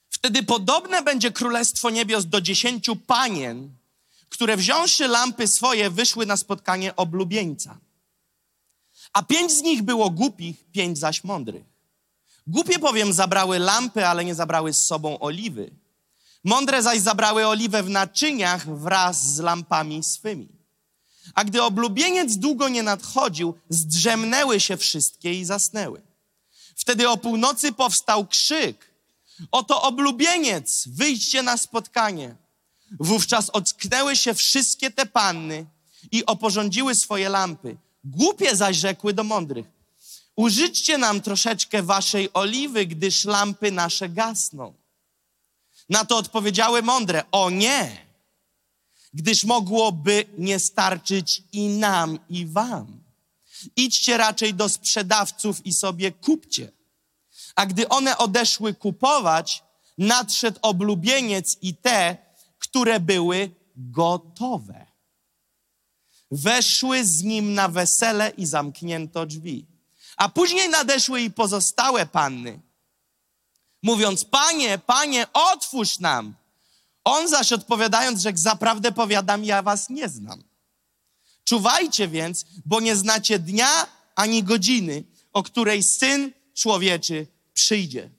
Wtedy 0.09 0.42
podobne 0.42 1.03
będzie 1.03 1.31
królestwo 1.31 1.90
niebios 1.90 2.27
do 2.27 2.40
dziesięciu 2.40 2.96
panien, 2.96 3.70
które 4.33 4.57
wziąwszy 4.57 5.09
lampy 5.09 5.49
swoje, 5.49 5.90
wyszły 5.90 6.27
na 6.27 6.37
spotkanie 6.37 6.97
oblubieńca. 6.97 7.79
A 9.12 9.23
pięć 9.23 9.53
z 9.53 9.62
nich 9.62 9.83
było 9.83 10.11
głupich, 10.11 10.64
pięć 10.73 10.99
zaś 10.99 11.25
mądrych. 11.25 11.64
Głupie 12.47 12.79
powiem 12.79 13.12
zabrały 13.12 13.59
lampy, 13.59 14.07
ale 14.07 14.25
nie 14.25 14.35
zabrały 14.35 14.73
z 14.73 14.85
sobą 14.85 15.18
oliwy. 15.18 15.71
Mądre 16.45 16.83
zaś 16.83 17.01
zabrały 17.01 17.47
oliwę 17.47 17.83
w 17.83 17.90
naczyniach 17.90 18.79
wraz 18.79 19.35
z 19.35 19.38
lampami 19.38 20.05
swymi. 20.05 20.49
A 21.35 21.45
gdy 21.45 21.62
oblubieniec 21.62 22.37
długo 22.37 22.68
nie 22.68 22.83
nadchodził, 22.83 23.55
zdrzemnęły 23.68 24.61
się 24.61 24.77
wszystkie 24.77 25.40
i 25.40 25.45
zasnęły. 25.45 26.03
Wtedy 26.77 27.09
o 27.09 27.16
północy 27.16 27.73
powstał 27.73 28.27
krzyk. 28.27 28.92
Oto 29.51 29.83
oblubieniec, 29.83 30.88
wyjdźcie 30.88 31.42
na 31.42 31.57
spotkanie. 31.57 32.42
Wówczas 33.01 33.51
ocknęły 33.51 34.17
się 34.17 34.35
wszystkie 34.35 34.91
te 34.91 35.07
panny 35.07 35.67
i 36.13 36.27
oporządziły 36.27 36.95
swoje 36.95 37.29
lampy. 37.29 37.77
Głupie 38.05 38.57
zaś 38.57 38.77
rzekły 38.77 39.15
do 39.15 39.25
mądrych. 39.25 39.67
Użyczcie 40.37 40.99
nam 40.99 41.21
troszeczkę 41.21 41.83
waszej 41.83 42.29
oliwy, 42.35 42.87
gdyż 42.87 43.25
lampy 43.25 43.73
nasze 43.73 44.09
gasną. 44.09 44.75
Na 45.89 46.05
to 46.05 46.17
odpowiedziały 46.17 46.83
mądre: 46.83 47.23
O 47.33 47.51
nie, 47.51 48.07
gdyż 49.15 49.45
mogłoby 49.45 50.25
nie 50.39 50.59
starczyć 50.59 51.43
i 51.53 51.69
nam, 51.69 52.19
i 52.31 52.47
wam. 52.47 53.03
Idźcie 53.77 54.17
raczej 54.17 54.55
do 54.55 54.69
sprzedawców 54.69 55.67
i 55.67 55.73
sobie 55.73 56.13
kupcie. 56.13 56.73
A 57.55 57.67
gdy 57.67 57.89
one 57.89 58.19
odeszły 58.19 58.75
kupować, 58.75 59.63
nadszedł 59.99 60.59
oblubieniec 60.63 61.57
i 61.63 61.75
te, 61.75 62.17
które 62.73 63.01
były 63.01 63.51
gotowe. 63.77 64.87
Weszły 66.31 67.05
z 67.05 67.23
nim 67.23 67.55
na 67.55 67.69
wesele 67.69 68.31
i 68.31 68.47
zamknięto 68.47 69.27
drzwi. 69.27 69.67
A 70.17 70.29
później 70.29 70.69
nadeszły 70.69 71.21
i 71.21 71.31
pozostałe 71.31 72.07
panny, 72.07 72.61
mówiąc: 73.83 74.25
Panie, 74.25 74.79
panie, 74.79 75.27
otwórz 75.33 75.99
nam. 75.99 76.35
On 77.05 77.29
zaś 77.29 77.53
odpowiadając, 77.53 78.21
rzekł: 78.21 78.39
Zaprawdę 78.39 78.93
powiadam, 78.93 79.45
ja 79.45 79.63
was 79.63 79.91
nie 79.91 80.09
znam. 80.09 80.43
Czuwajcie 81.45 82.09
więc, 82.09 82.45
bo 82.65 82.81
nie 82.81 82.97
znacie 82.97 83.39
dnia 83.39 83.87
ani 84.15 84.43
godziny, 84.43 85.05
o 85.33 85.43
której 85.43 85.83
syn 85.83 86.33
człowieczy 86.55 87.27
przyjdzie. 87.55 88.11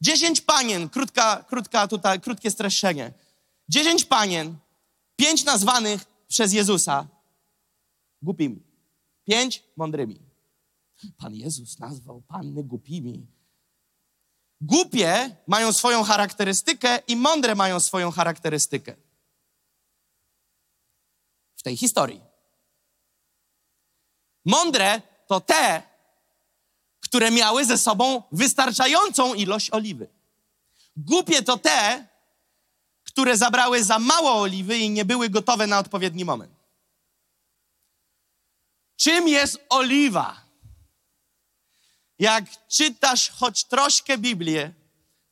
Dziesięć 0.00 0.40
panien, 0.40 0.88
krótka, 0.88 1.44
krótka 1.48 1.88
tutaj, 1.88 2.20
krótkie 2.20 2.50
streszczenie. 2.50 3.12
Dziesięć 3.72 4.04
panien, 4.04 4.56
pięć 5.16 5.44
nazwanych 5.44 6.04
przez 6.28 6.52
Jezusa 6.52 7.06
głupimi, 8.22 8.62
pięć 9.24 9.62
mądrymi. 9.76 10.20
Pan 11.16 11.34
Jezus 11.34 11.78
nazwał 11.78 12.22
panny 12.22 12.64
głupimi. 12.64 13.26
Głupie 14.60 15.36
mają 15.46 15.72
swoją 15.72 16.02
charakterystykę 16.02 16.98
i 17.08 17.16
mądre 17.16 17.54
mają 17.54 17.80
swoją 17.80 18.10
charakterystykę. 18.10 18.96
W 21.56 21.62
tej 21.62 21.76
historii. 21.76 22.20
Mądre 24.44 25.02
to 25.26 25.40
te, 25.40 25.82
które 27.00 27.30
miały 27.30 27.64
ze 27.64 27.78
sobą 27.78 28.22
wystarczającą 28.32 29.34
ilość 29.34 29.70
oliwy. 29.70 30.08
Głupie 30.96 31.42
to 31.42 31.58
te, 31.58 32.11
które 33.12 33.36
zabrały 33.36 33.84
za 33.84 33.98
mało 33.98 34.40
oliwy 34.40 34.78
i 34.78 34.90
nie 34.90 35.04
były 35.04 35.28
gotowe 35.28 35.66
na 35.66 35.78
odpowiedni 35.78 36.24
moment. 36.24 36.52
Czym 38.96 39.28
jest 39.28 39.58
oliwa? 39.68 40.40
Jak 42.18 42.44
czytasz 42.68 43.30
choć 43.30 43.64
troszkę 43.64 44.18
Biblię, 44.18 44.72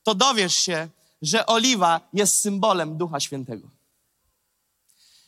to 0.03 0.15
dowiesz 0.15 0.55
się, 0.55 0.89
że 1.23 1.47
oliwa 1.47 2.01
jest 2.13 2.41
symbolem 2.41 2.99
Ducha 2.99 3.21
Świętego. 3.21 3.69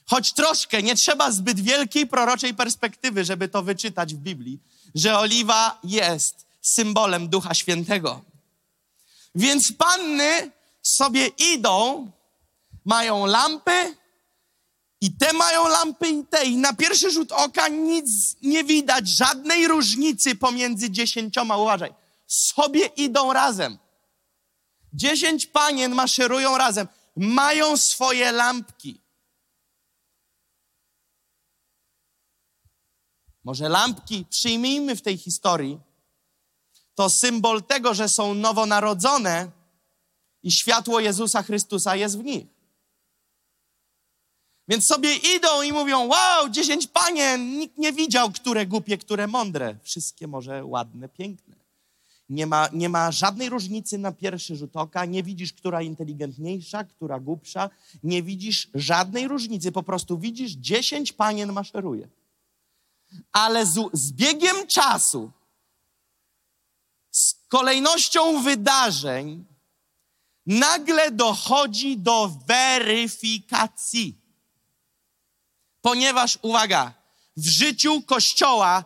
Choć 0.06 0.32
troszkę, 0.32 0.82
nie 0.82 0.96
trzeba 0.96 1.30
zbyt 1.30 1.60
wielkiej 1.60 2.06
proroczej 2.06 2.54
perspektywy, 2.54 3.24
żeby 3.24 3.48
to 3.48 3.62
wyczytać 3.62 4.14
w 4.14 4.18
Biblii, 4.18 4.58
że 4.94 5.18
oliwa 5.18 5.78
jest 5.84 6.46
symbolem 6.62 7.28
Ducha 7.28 7.54
Świętego. 7.54 8.20
Więc 9.34 9.72
panny 9.72 10.50
sobie 10.82 11.26
idą, 11.26 12.10
mają 12.84 13.26
lampy, 13.26 13.96
i 15.02 15.16
te 15.16 15.32
mają 15.32 15.68
lampy, 15.68 16.08
i 16.08 16.24
te. 16.24 16.44
I 16.44 16.56
na 16.56 16.72
pierwszy 16.72 17.10
rzut 17.10 17.32
oka 17.32 17.68
nic 17.68 18.36
nie 18.42 18.64
widać, 18.64 19.08
żadnej 19.08 19.68
różnicy 19.68 20.34
pomiędzy 20.34 20.90
dziesięcioma. 20.90 21.56
Uważaj, 21.56 21.94
sobie 22.26 22.86
idą 22.86 23.32
razem. 23.32 23.78
Dziesięć 24.92 25.46
panien 25.46 25.94
maszerują 25.94 26.58
razem, 26.58 26.88
mają 27.16 27.76
swoje 27.76 28.32
lampki. 28.32 29.00
Może 33.44 33.68
lampki, 33.68 34.26
przyjmijmy 34.30 34.96
w 34.96 35.02
tej 35.02 35.18
historii, 35.18 35.80
to 36.94 37.10
symbol 37.10 37.62
tego, 37.62 37.94
że 37.94 38.08
są 38.08 38.34
nowonarodzone 38.34 39.50
i 40.42 40.50
światło 40.50 41.00
Jezusa 41.00 41.42
Chrystusa 41.42 41.96
jest 41.96 42.18
w 42.18 42.24
nich. 42.24 42.61
Więc 44.68 44.86
sobie 44.86 45.16
idą 45.36 45.62
i 45.62 45.72
mówią: 45.72 46.06
Wow, 46.06 46.48
dziesięć 46.50 46.86
panien, 46.86 47.58
nikt 47.58 47.78
nie 47.78 47.92
widział, 47.92 48.30
które 48.30 48.66
głupie, 48.66 48.98
które 48.98 49.26
mądre. 49.26 49.76
Wszystkie 49.82 50.26
może 50.26 50.64
ładne, 50.64 51.08
piękne. 51.08 51.62
Nie 52.28 52.46
ma, 52.46 52.68
nie 52.72 52.88
ma 52.88 53.12
żadnej 53.12 53.48
różnicy 53.48 53.98
na 53.98 54.12
pierwszy 54.12 54.56
rzut 54.56 54.76
oka, 54.76 55.04
nie 55.04 55.22
widzisz, 55.22 55.52
która 55.52 55.82
inteligentniejsza, 55.82 56.84
która 56.84 57.20
głupsza, 57.20 57.70
nie 58.02 58.22
widzisz 58.22 58.68
żadnej 58.74 59.28
różnicy, 59.28 59.72
po 59.72 59.82
prostu 59.82 60.18
widzisz, 60.18 60.52
dziesięć 60.52 61.12
panien 61.12 61.52
maszeruje. 61.52 62.08
Ale 63.32 63.66
z, 63.66 63.90
z 63.92 64.12
biegiem 64.12 64.66
czasu, 64.66 65.30
z 67.10 67.34
kolejnością 67.48 68.42
wydarzeń, 68.42 69.44
nagle 70.46 71.10
dochodzi 71.10 71.98
do 71.98 72.32
weryfikacji. 72.46 74.21
Ponieważ, 75.82 76.38
uwaga, 76.42 76.92
w 77.36 77.48
życiu 77.48 78.02
Kościoła 78.02 78.84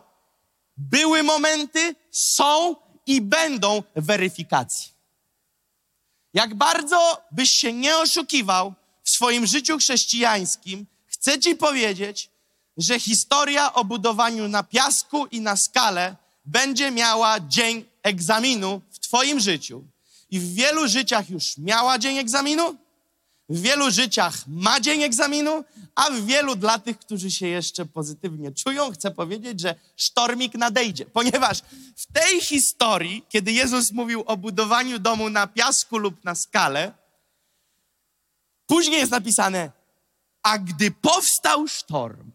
były 0.77 1.23
momenty, 1.23 1.95
są 2.11 2.75
i 3.05 3.21
będą 3.21 3.83
weryfikacji. 3.95 4.91
Jak 6.33 6.55
bardzo 6.55 7.21
byś 7.31 7.51
się 7.51 7.73
nie 7.73 7.97
oszukiwał 7.97 8.73
w 9.03 9.09
swoim 9.09 9.47
życiu 9.47 9.77
chrześcijańskim, 9.77 10.85
chcę 11.05 11.39
ci 11.39 11.55
powiedzieć, 11.55 12.29
że 12.77 12.99
historia 12.99 13.73
o 13.73 13.85
budowaniu 13.85 14.47
na 14.47 14.63
piasku 14.63 15.25
i 15.25 15.41
na 15.41 15.55
skale 15.55 16.15
będzie 16.45 16.91
miała 16.91 17.39
dzień 17.39 17.85
egzaminu 18.03 18.81
w 18.91 18.99
Twoim 18.99 19.39
życiu. 19.39 19.83
I 20.29 20.39
w 20.39 20.53
wielu 20.53 20.87
życiach 20.87 21.29
już 21.29 21.57
miała 21.57 21.99
dzień 21.99 22.17
egzaminu, 22.17 22.77
w 23.49 23.61
wielu 23.61 23.91
życiach 23.91 24.47
ma 24.47 24.79
dzień 24.79 25.03
egzaminu, 25.03 25.63
a 25.95 26.09
w 26.09 26.25
wielu 26.25 26.55
dla 26.55 26.79
tych, 26.79 26.99
którzy 26.99 27.31
się 27.31 27.47
jeszcze 27.47 27.85
pozytywnie 27.85 28.51
czują, 28.51 28.91
chcę 28.91 29.11
powiedzieć, 29.11 29.61
że 29.61 29.75
sztormik 29.95 30.53
nadejdzie. 30.53 31.05
Ponieważ 31.05 31.61
w 31.95 32.13
tej 32.13 32.41
historii, 32.41 33.25
kiedy 33.29 33.51
Jezus 33.51 33.91
mówił 33.91 34.23
o 34.25 34.37
budowaniu 34.37 34.99
domu 34.99 35.29
na 35.29 35.47
piasku 35.47 35.97
lub 35.97 36.23
na 36.23 36.35
skale, 36.35 36.93
później 38.65 38.99
jest 38.99 39.11
napisane, 39.11 39.71
a 40.43 40.57
gdy 40.57 40.91
powstał 40.91 41.67
sztorm. 41.67 42.31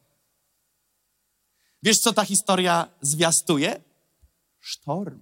Wiesz, 1.83 1.99
co 1.99 2.13
ta 2.13 2.25
historia 2.25 2.89
zwiastuje? 3.01 3.81
Sztorm. 4.61 5.21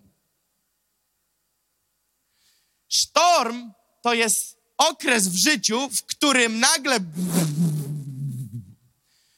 Sztorm 2.88 3.72
to 4.02 4.14
jest 4.14 4.59
okres 4.80 5.28
w 5.28 5.36
życiu, 5.36 5.88
w 5.88 6.02
którym 6.02 6.60
nagle. 6.60 7.00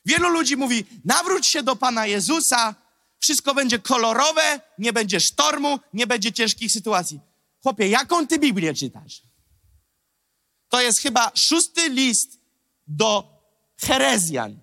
Wielu 0.05 0.29
ludzi 0.29 0.57
mówi: 0.57 0.85
nawróć 1.05 1.47
się 1.47 1.63
do 1.63 1.77
Pana 1.77 2.07
Jezusa, 2.07 2.75
wszystko 3.19 3.55
będzie 3.55 3.79
kolorowe, 3.79 4.61
nie 4.79 4.93
będzie 4.93 5.21
sztormu, 5.21 5.81
nie 5.93 6.07
będzie 6.07 6.33
ciężkich 6.33 6.73
sytuacji. 6.73 7.21
Chłopie, 7.63 7.89
jaką 7.89 8.27
ty 8.27 8.39
Biblię 8.39 8.75
czytasz? 8.75 9.23
To 10.69 10.81
jest 10.81 10.99
chyba 10.99 11.33
szósty 11.35 11.89
list 11.89 12.41
do 12.87 13.25
Herezjan. 13.81 14.59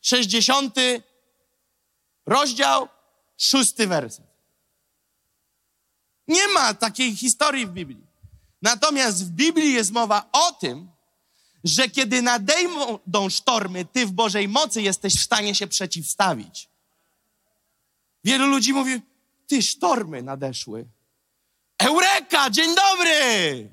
60 0.00 0.74
rozdział, 2.26 2.88
szósty 3.38 3.86
werset. 3.86 4.26
Nie 6.28 6.48
ma 6.48 6.74
takiej 6.74 7.16
historii 7.16 7.66
w 7.66 7.70
Biblii. 7.70 8.05
Natomiast 8.66 9.24
w 9.24 9.30
Biblii 9.30 9.72
jest 9.72 9.92
mowa 9.92 10.28
o 10.32 10.52
tym, 10.52 10.88
że 11.64 11.88
kiedy 11.88 12.22
nadejdą 12.22 13.30
sztormy, 13.30 13.84
ty 13.84 14.06
w 14.06 14.12
Bożej 14.12 14.48
mocy 14.48 14.82
jesteś 14.82 15.14
w 15.14 15.22
stanie 15.22 15.54
się 15.54 15.66
przeciwstawić. 15.66 16.68
Wielu 18.24 18.46
ludzi 18.46 18.72
mówi, 18.72 19.00
ty 19.46 19.62
sztormy 19.62 20.22
nadeszły. 20.22 20.86
Eureka, 21.78 22.50
dzień 22.50 22.74
dobry! 22.74 23.68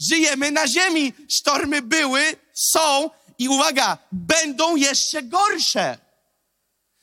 Żyjemy 0.00 0.50
na 0.50 0.68
ziemi, 0.68 1.12
sztormy 1.28 1.82
były, 1.82 2.36
są 2.54 3.10
i 3.38 3.48
uwaga, 3.48 3.98
będą 4.12 4.76
jeszcze 4.76 5.22
gorsze. 5.22 5.98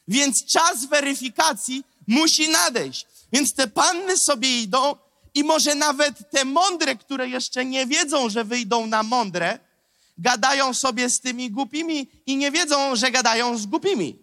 Więc 0.08 0.46
czas 0.46 0.86
weryfikacji 0.86 1.84
musi 2.08 2.50
nadejść. 2.50 3.08
Więc 3.34 3.54
te 3.54 3.68
panny 3.68 4.18
sobie 4.18 4.62
idą 4.62 5.03
i 5.34 5.44
może 5.44 5.76
nawet 5.76 6.32
te 6.32 6.46
mądre, 6.46 6.96
które 6.96 7.30
jeszcze 7.30 7.66
nie 7.66 7.86
wiedzą, 7.86 8.30
że 8.30 8.44
wyjdą 8.44 8.88
na 8.88 9.04
mądre, 9.04 9.60
gadają 10.18 10.74
sobie 10.74 11.10
z 11.10 11.20
tymi 11.20 11.52
głupimi 11.52 12.08
i 12.26 12.38
nie 12.38 12.52
wiedzą, 12.52 12.96
że 12.96 13.12
gadają 13.12 13.58
z 13.58 13.66
głupimi. 13.66 14.20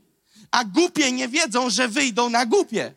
A 0.50 0.64
głupie 0.64 1.12
nie 1.12 1.28
wiedzą, 1.28 1.70
że 1.70 1.88
wyjdą 1.88 2.30
na 2.30 2.46
głupie. 2.46 2.94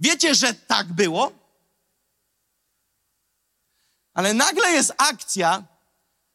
Wiecie, 0.00 0.34
że 0.34 0.54
tak 0.54 0.92
było? 0.92 1.32
Ale 4.14 4.34
nagle 4.34 4.70
jest 4.70 4.92
akcja, 4.96 5.64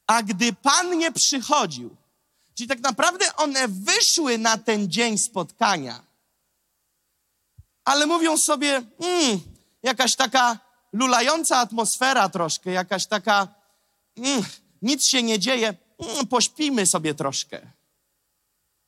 a 0.08 0.24
gdy 0.24 0.54
Pan 0.54 0.98
nie 0.98 1.12
przychodził, 1.12 1.96
czyli 2.56 2.68
tak 2.68 2.80
naprawdę 2.80 3.36
one 3.36 3.68
wyszły 3.68 4.38
na 4.38 4.58
ten 4.58 4.92
dzień 4.92 5.18
spotkania, 5.18 6.04
ale 7.86 8.06
mówią 8.06 8.38
sobie, 8.38 8.82
mm, 9.00 9.53
jakaś 9.84 10.16
taka 10.16 10.58
lulająca 10.94 11.58
atmosfera 11.58 12.30
troszkę, 12.30 12.72
jakaś 12.72 13.06
taka, 13.06 13.48
mm, 14.18 14.44
nic 14.82 15.06
się 15.06 15.24
nie 15.24 15.40
dzieje, 15.40 15.74
mm, 16.00 16.28
pośpimy 16.28 16.86
sobie 16.86 17.14
troszkę. 17.14 17.62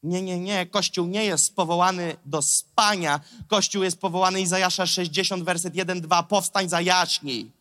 Nie, 0.04 0.22
nie, 0.22 0.40
nie. 0.40 0.66
Kościół 0.66 1.08
nie 1.08 1.26
jest 1.26 1.56
powołany 1.56 2.18
do 2.26 2.42
spania. 2.42 3.20
Kościół 3.48 3.84
jest 3.84 4.00
powołany 4.00 4.42
Izajasza 4.42 4.88
60, 4.88 5.44
werset 5.44 5.76
1, 5.76 6.02
2. 6.02 6.24
Powstań, 6.24 6.70
zajaśnij. 6.70 7.52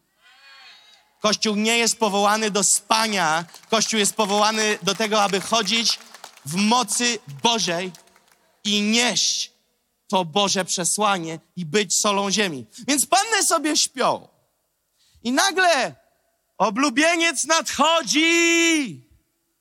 Kościół 1.20 1.57
nie 1.57 1.79
jest 1.79 1.99
powołany 1.99 2.51
do 2.51 2.64
spania. 2.64 3.44
Kościół 3.70 3.99
jest 3.99 4.14
powołany 4.14 4.79
do 4.83 4.94
tego, 4.94 5.23
aby 5.23 5.40
chodzić 5.40 5.99
w 6.47 6.55
mocy 6.55 7.18
Bożej 7.42 7.92
i 8.64 8.83
nieść 8.83 9.54
to 10.09 10.25
Boże 10.25 10.64
przesłanie 10.64 11.40
i 11.57 11.67
być 11.67 12.01
solą 12.01 12.31
ziemi. 12.31 12.67
Więc 12.88 13.07
panny 13.07 13.43
sobie 13.43 13.77
śpią. 13.77 14.29
I 15.23 15.33
nagle 15.33 15.95
oblubieniec 16.59 17.45
nadchodzi. 17.45 19.03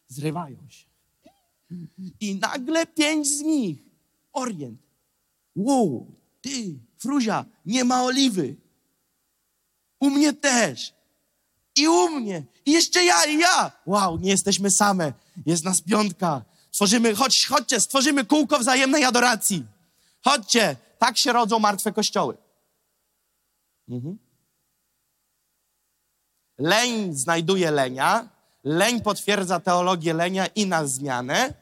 Zrywają 0.07 0.57
się. 0.69 0.85
I 2.19 2.35
nagle 2.35 2.85
pięć 2.85 3.27
z 3.27 3.41
nich. 3.41 3.77
Orient. 4.33 4.79
Wow, 5.55 6.11
ty, 6.41 6.79
Fruzia, 6.97 7.45
nie 7.65 7.83
ma 7.83 8.03
oliwy. 8.03 8.55
U 9.99 10.09
mnie 10.09 10.33
też. 10.33 10.93
I 11.75 11.87
u 11.87 12.09
mnie. 12.09 12.43
I 12.65 12.71
jeszcze 12.71 13.03
ja, 13.03 13.25
i 13.25 13.39
ja. 13.39 13.71
Wow, 13.85 14.19
nie 14.19 14.29
jesteśmy 14.29 14.71
same. 14.71 15.13
Jest 15.45 15.63
nas 15.63 15.81
piątka. 15.81 16.45
Tworzymy, 16.71 17.15
chodź, 17.15 17.45
chodźcie, 17.45 17.79
stworzymy 17.79 18.25
kółko 18.25 18.59
wzajemnej 18.59 19.03
adoracji. 19.03 19.65
Chodźcie. 20.23 20.75
Tak 20.97 21.17
się 21.17 21.33
rodzą 21.33 21.59
martwe 21.59 21.91
kościoły. 21.91 22.37
Mhm. 23.89 24.17
Leń 26.57 27.15
znajduje 27.15 27.71
lenia, 27.71 28.29
leń 28.63 29.01
potwierdza 29.01 29.59
teologię 29.59 30.13
lenia 30.13 30.47
i 30.47 30.65
na 30.65 30.87
zmianę. 30.87 31.53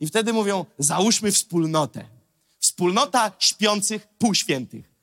I 0.00 0.06
wtedy 0.06 0.32
mówią, 0.32 0.64
załóżmy 0.78 1.32
wspólnotę. 1.32 2.04
Wspólnota 2.58 3.32
śpiących 3.38 4.06
półświętych. 4.18 4.94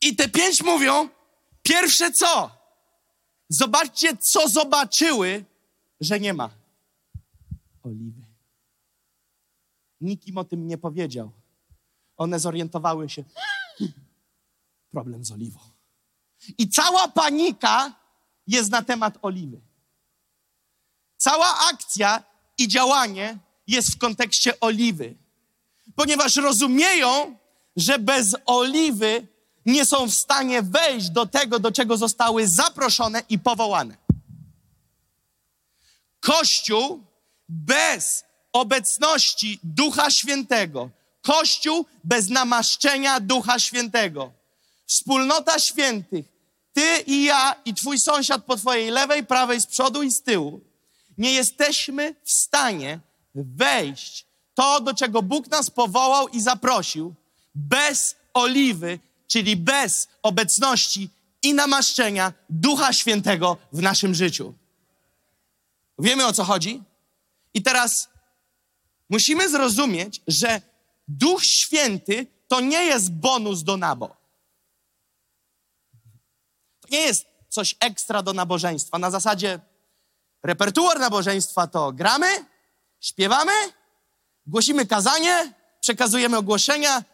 I 0.00 0.16
te 0.16 0.28
pięć 0.28 0.62
mówią, 0.62 1.08
pierwsze 1.62 2.12
co? 2.12 2.50
Zobaczcie, 3.48 4.16
co 4.16 4.48
zobaczyły, 4.48 5.44
że 6.00 6.20
nie 6.20 6.34
ma. 6.34 6.50
Oliwy. 7.82 8.19
Nikt 10.00 10.26
im 10.26 10.38
o 10.38 10.44
tym 10.44 10.66
nie 10.66 10.78
powiedział. 10.78 11.32
One 12.16 12.40
zorientowały 12.40 13.08
się. 13.08 13.24
Problem 14.90 15.24
z 15.24 15.32
oliwą. 15.32 15.60
I 16.58 16.68
cała 16.68 17.08
panika 17.08 17.94
jest 18.46 18.70
na 18.70 18.82
temat 18.82 19.18
oliwy. 19.22 19.60
Cała 21.16 21.58
akcja 21.72 22.22
i 22.58 22.68
działanie 22.68 23.38
jest 23.66 23.94
w 23.94 23.98
kontekście 23.98 24.60
oliwy, 24.60 25.14
ponieważ 25.94 26.36
rozumieją, 26.36 27.36
że 27.76 27.98
bez 27.98 28.36
oliwy 28.46 29.26
nie 29.66 29.86
są 29.86 30.06
w 30.06 30.14
stanie 30.14 30.62
wejść 30.62 31.10
do 31.10 31.26
tego, 31.26 31.58
do 31.58 31.72
czego 31.72 31.96
zostały 31.96 32.48
zaproszone 32.48 33.22
i 33.28 33.38
powołane. 33.38 33.96
Kościół 36.20 37.04
bez 37.48 38.24
obecności 38.52 39.60
Ducha 39.62 40.10
Świętego, 40.10 40.90
Kościół 41.22 41.86
bez 42.04 42.28
namaszczenia 42.28 43.20
Ducha 43.20 43.58
Świętego, 43.58 44.32
wspólnota 44.86 45.58
świętych, 45.58 46.26
ty 46.72 46.98
i 47.06 47.24
ja 47.24 47.54
i 47.64 47.74
twój 47.74 47.98
sąsiad 47.98 48.44
po 48.44 48.56
twojej 48.56 48.90
lewej, 48.90 49.26
prawej, 49.26 49.60
z 49.60 49.66
przodu 49.66 50.02
i 50.02 50.10
z 50.10 50.22
tyłu, 50.22 50.60
nie 51.18 51.32
jesteśmy 51.32 52.14
w 52.24 52.30
stanie 52.32 53.00
wejść 53.34 54.26
to, 54.54 54.80
do 54.80 54.94
czego 54.94 55.22
Bóg 55.22 55.48
nas 55.48 55.70
powołał 55.70 56.28
i 56.28 56.40
zaprosił, 56.40 57.14
bez 57.54 58.16
oliwy, 58.34 58.98
czyli 59.26 59.56
bez 59.56 60.08
obecności 60.22 61.10
i 61.42 61.54
namaszczenia 61.54 62.32
Ducha 62.50 62.92
Świętego 62.92 63.56
w 63.72 63.82
naszym 63.82 64.14
życiu. 64.14 64.54
Wiemy 65.98 66.26
o 66.26 66.32
co 66.32 66.44
chodzi? 66.44 66.82
I 67.54 67.62
teraz 67.62 68.08
musimy 69.10 69.48
zrozumieć, 69.48 70.22
że 70.26 70.60
Duch 71.08 71.44
Święty 71.44 72.26
to 72.48 72.60
nie 72.60 72.84
jest 72.84 73.12
bonus 73.12 73.62
do 73.62 73.76
nabo. 73.76 74.16
To 76.80 76.88
nie 76.90 77.00
jest 77.00 77.26
coś 77.48 77.76
ekstra 77.80 78.22
do 78.22 78.32
nabożeństwa. 78.32 78.98
Na 78.98 79.10
zasadzie 79.10 79.60
repertuar 80.42 80.98
nabożeństwa 80.98 81.66
to 81.66 81.92
gramy, 81.92 82.26
śpiewamy, 83.00 83.52
głosimy 84.46 84.86
kazanie, 84.86 85.52
przekazujemy 85.80 86.36
ogłoszenia, 86.36 87.04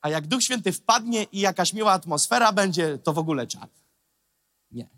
a 0.00 0.08
jak 0.08 0.26
Duch 0.26 0.42
Święty 0.42 0.72
wpadnie 0.72 1.22
i 1.22 1.40
jakaś 1.40 1.72
miła 1.72 1.92
atmosfera 1.92 2.52
będzie, 2.52 2.98
to 2.98 3.12
w 3.12 3.18
ogóle 3.18 3.46
czad. 3.46 3.70
Nie. 4.70 4.88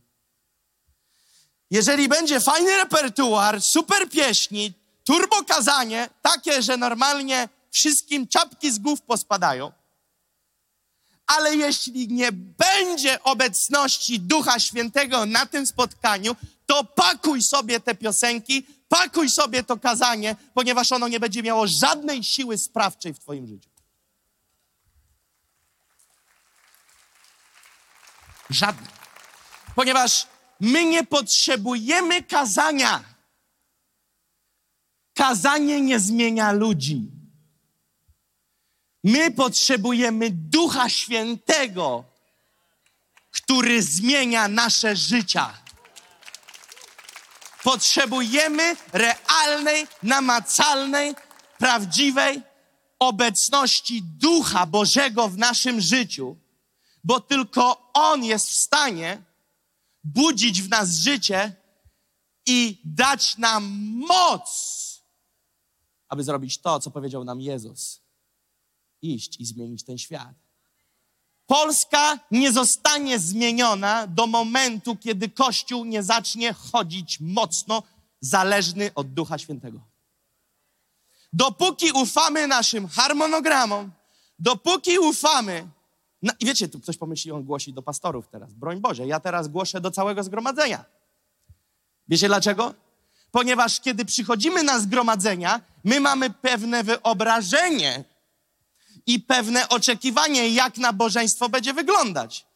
Jeżeli 1.71 2.09
będzie 2.09 2.41
fajny 2.41 2.77
repertuar, 2.77 3.63
super 3.63 4.11
pieśni, 4.11 4.73
turbo 5.09 5.45
kazanie, 5.45 6.11
takie, 6.23 6.63
że 6.63 6.77
normalnie 6.77 7.49
wszystkim 7.71 8.29
czapki 8.29 8.73
z 8.73 8.79
głów 8.79 9.03
pospadają, 9.03 9.73
ale 11.27 11.57
jeśli 11.57 12.09
nie 12.09 12.33
będzie 12.33 13.23
obecności 13.23 14.21
Ducha 14.21 14.61
Świętego 14.61 15.27
na 15.27 15.47
tym 15.47 15.67
spotkaniu, 15.67 16.37
to 16.67 16.85
pakuj 16.85 17.43
sobie 17.43 17.81
te 17.81 17.95
piosenki, 17.95 18.67
pakuj 18.89 19.31
sobie 19.31 19.63
to 19.63 19.77
kazanie, 19.77 20.37
ponieważ 20.55 20.93
ono 20.93 21.09
nie 21.09 21.21
będzie 21.21 21.43
miało 21.43 21.67
żadnej 21.67 22.25
siły 22.25 22.59
sprawczej 22.59 23.15
w 23.15 23.19
Twoim 23.19 23.47
życiu. 23.47 23.71
Żadnej. 28.51 28.91
Ponieważ 29.75 30.27
my 30.61 30.85
nie 30.85 31.07
potrzebujemy 31.07 32.23
kazania. 32.23 33.18
Kazanie 35.19 35.81
nie 35.81 36.01
zmienia 36.01 36.53
ludzi. 36.53 37.11
My 39.05 39.31
potrzebujemy 39.31 40.31
Ducha 40.31 40.89
Świętego, 40.89 42.05
który 43.31 43.83
zmienia 43.83 44.49
nasze 44.49 44.97
życia. 44.97 45.59
Potrzebujemy 47.63 48.77
realnej, 48.93 49.87
namacalnej, 50.03 51.15
prawdziwej 51.59 52.43
obecności 52.99 54.03
Ducha 54.03 54.67
Bożego 54.67 55.29
w 55.29 55.39
naszym 55.39 55.81
życiu, 55.81 56.37
bo 57.05 57.21
tylko 57.21 57.91
On 57.95 58.25
jest 58.25 58.49
w 58.49 58.55
stanie 58.55 59.23
budzić 60.05 60.63
w 60.63 60.69
nas 60.69 60.95
życie 60.95 61.53
i 62.47 62.81
dać 62.85 63.39
nam 63.39 63.65
moc, 64.09 64.78
aby 66.09 66.25
zrobić 66.25 66.59
to, 66.59 66.81
co 66.81 66.91
powiedział 66.91 67.25
nam 67.25 67.41
Jezus 67.41 68.01
iść 69.03 69.41
i 69.41 69.45
zmienić 69.47 69.85
ten 69.85 69.99
świat. 69.99 70.35
Polska 71.47 72.19
nie 72.31 72.53
zostanie 72.53 73.19
zmieniona 73.19 74.07
do 74.07 74.27
momentu, 74.27 74.97
kiedy 74.97 75.29
Kościół 75.29 75.85
nie 75.85 76.03
zacznie 76.03 76.53
chodzić 76.53 77.21
mocno 77.21 77.83
zależny 78.21 78.91
od 78.95 79.13
Ducha 79.13 79.39
Świętego. 79.39 79.81
Dopóki 81.33 81.93
ufamy 81.93 82.47
naszym 82.47 82.89
harmonogramom, 82.89 83.93
dopóki 84.39 84.99
ufamy. 84.99 85.69
No, 86.23 86.33
I 86.41 86.47
wiecie, 86.47 86.69
tu 86.69 86.81
ktoś 86.81 86.97
pomyśli, 86.97 87.33
on 87.33 87.45
głosi 87.45 87.73
do 87.73 87.83
pastorów 87.83 88.29
teraz. 88.29 88.55
Broń 88.55 88.81
Boże, 88.81 89.07
ja 89.07 89.21
teraz 89.21 89.49
głoszę 89.49 89.81
do 89.81 89.91
całego 89.91 90.23
zgromadzenia. 90.23 90.85
Wiecie 92.09 92.29
dlaczego? 92.29 92.75
Ponieważ 93.31 93.81
kiedy 93.81 94.05
przychodzimy 94.05 94.63
na 94.63 94.81
zgromadzenia, 94.81 95.61
my 95.85 96.01
mamy 96.01 96.31
pewne 96.31 96.85
wyobrażenie 96.85 98.05
i 99.07 99.21
pewne 99.21 99.69
oczekiwanie, 99.69 100.49
jak 100.49 100.79
nabożeństwo 100.79 101.49
będzie 101.49 101.75
wyglądać. 101.75 102.47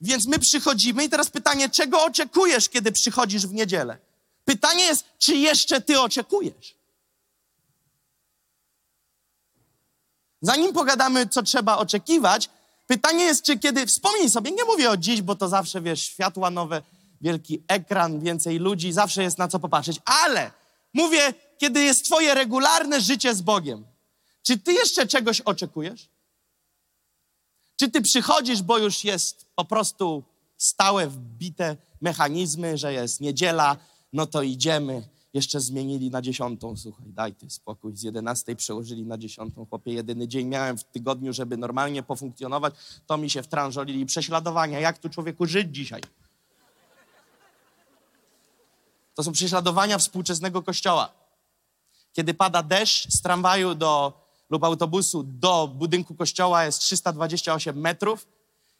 Więc 0.00 0.26
my 0.26 0.38
przychodzimy 0.38 1.04
i 1.04 1.08
teraz 1.08 1.30
pytanie, 1.30 1.68
czego 1.68 2.04
oczekujesz, 2.04 2.68
kiedy 2.68 2.92
przychodzisz 2.92 3.46
w 3.46 3.52
niedzielę? 3.52 3.98
Pytanie 4.44 4.84
jest, 4.84 5.04
czy 5.18 5.36
jeszcze 5.36 5.80
ty 5.80 6.00
oczekujesz? 6.00 6.74
Zanim 10.42 10.72
pogadamy, 10.72 11.26
co 11.26 11.42
trzeba 11.42 11.76
oczekiwać, 11.76 12.50
pytanie 12.86 13.24
jest, 13.24 13.42
czy 13.42 13.58
kiedy, 13.58 13.86
wspomnij 13.86 14.30
sobie, 14.30 14.50
nie 14.50 14.64
mówię 14.64 14.90
o 14.90 14.96
dziś, 14.96 15.22
bo 15.22 15.34
to 15.34 15.48
zawsze, 15.48 15.80
wiesz, 15.80 16.02
światła 16.02 16.50
nowe, 16.50 16.82
wielki 17.20 17.62
ekran, 17.68 18.20
więcej 18.20 18.58
ludzi, 18.58 18.92
zawsze 18.92 19.22
jest 19.22 19.38
na 19.38 19.48
co 19.48 19.58
popatrzeć, 19.58 20.00
ale 20.04 20.50
mówię, 20.94 21.34
kiedy 21.58 21.82
jest 21.82 22.04
twoje 22.04 22.34
regularne 22.34 23.00
życie 23.00 23.34
z 23.34 23.42
Bogiem. 23.42 23.86
Czy 24.42 24.58
ty 24.58 24.72
jeszcze 24.72 25.06
czegoś 25.06 25.40
oczekujesz? 25.40 26.08
Czy 27.76 27.90
ty 27.90 28.02
przychodzisz, 28.02 28.62
bo 28.62 28.78
już 28.78 29.04
jest 29.04 29.46
po 29.54 29.64
prostu 29.64 30.24
stałe, 30.56 31.06
wbite 31.06 31.76
mechanizmy, 32.00 32.78
że 32.78 32.92
jest 32.92 33.20
niedziela, 33.20 33.76
no 34.12 34.26
to 34.26 34.42
idziemy. 34.42 35.08
Jeszcze 35.34 35.60
zmienili 35.60 36.10
na 36.10 36.22
dziesiątą, 36.22 36.76
słuchaj, 36.76 37.06
daj 37.12 37.34
ty 37.34 37.50
spokój. 37.50 37.96
Z 37.96 38.02
jedenastej 38.02 38.56
przełożyli 38.56 39.06
na 39.06 39.18
dziesiątą. 39.18 39.66
Chłopie, 39.66 39.92
jedyny 39.92 40.28
dzień 40.28 40.48
miałem 40.48 40.78
w 40.78 40.84
tygodniu, 40.84 41.32
żeby 41.32 41.56
normalnie 41.56 42.02
pofunkcjonować, 42.02 42.74
to 43.06 43.18
mi 43.18 43.30
się 43.30 43.42
wtrążolili 43.42 44.06
prześladowania. 44.06 44.80
Jak 44.80 44.98
tu 44.98 45.08
człowieku 45.08 45.46
żyć 45.46 45.68
dzisiaj? 45.74 46.00
To 49.18 49.22
są 49.22 49.32
prześladowania 49.32 49.98
współczesnego 49.98 50.62
kościoła. 50.62 51.12
Kiedy 52.12 52.34
pada 52.34 52.62
deszcz 52.62 53.08
z 53.08 53.22
tramwaju 53.22 53.74
do 53.74 54.12
lub 54.50 54.64
autobusu 54.64 55.22
do 55.22 55.68
budynku 55.68 56.14
kościoła 56.14 56.64
jest 56.64 56.78
328 56.78 57.80
metrów, 57.80 58.26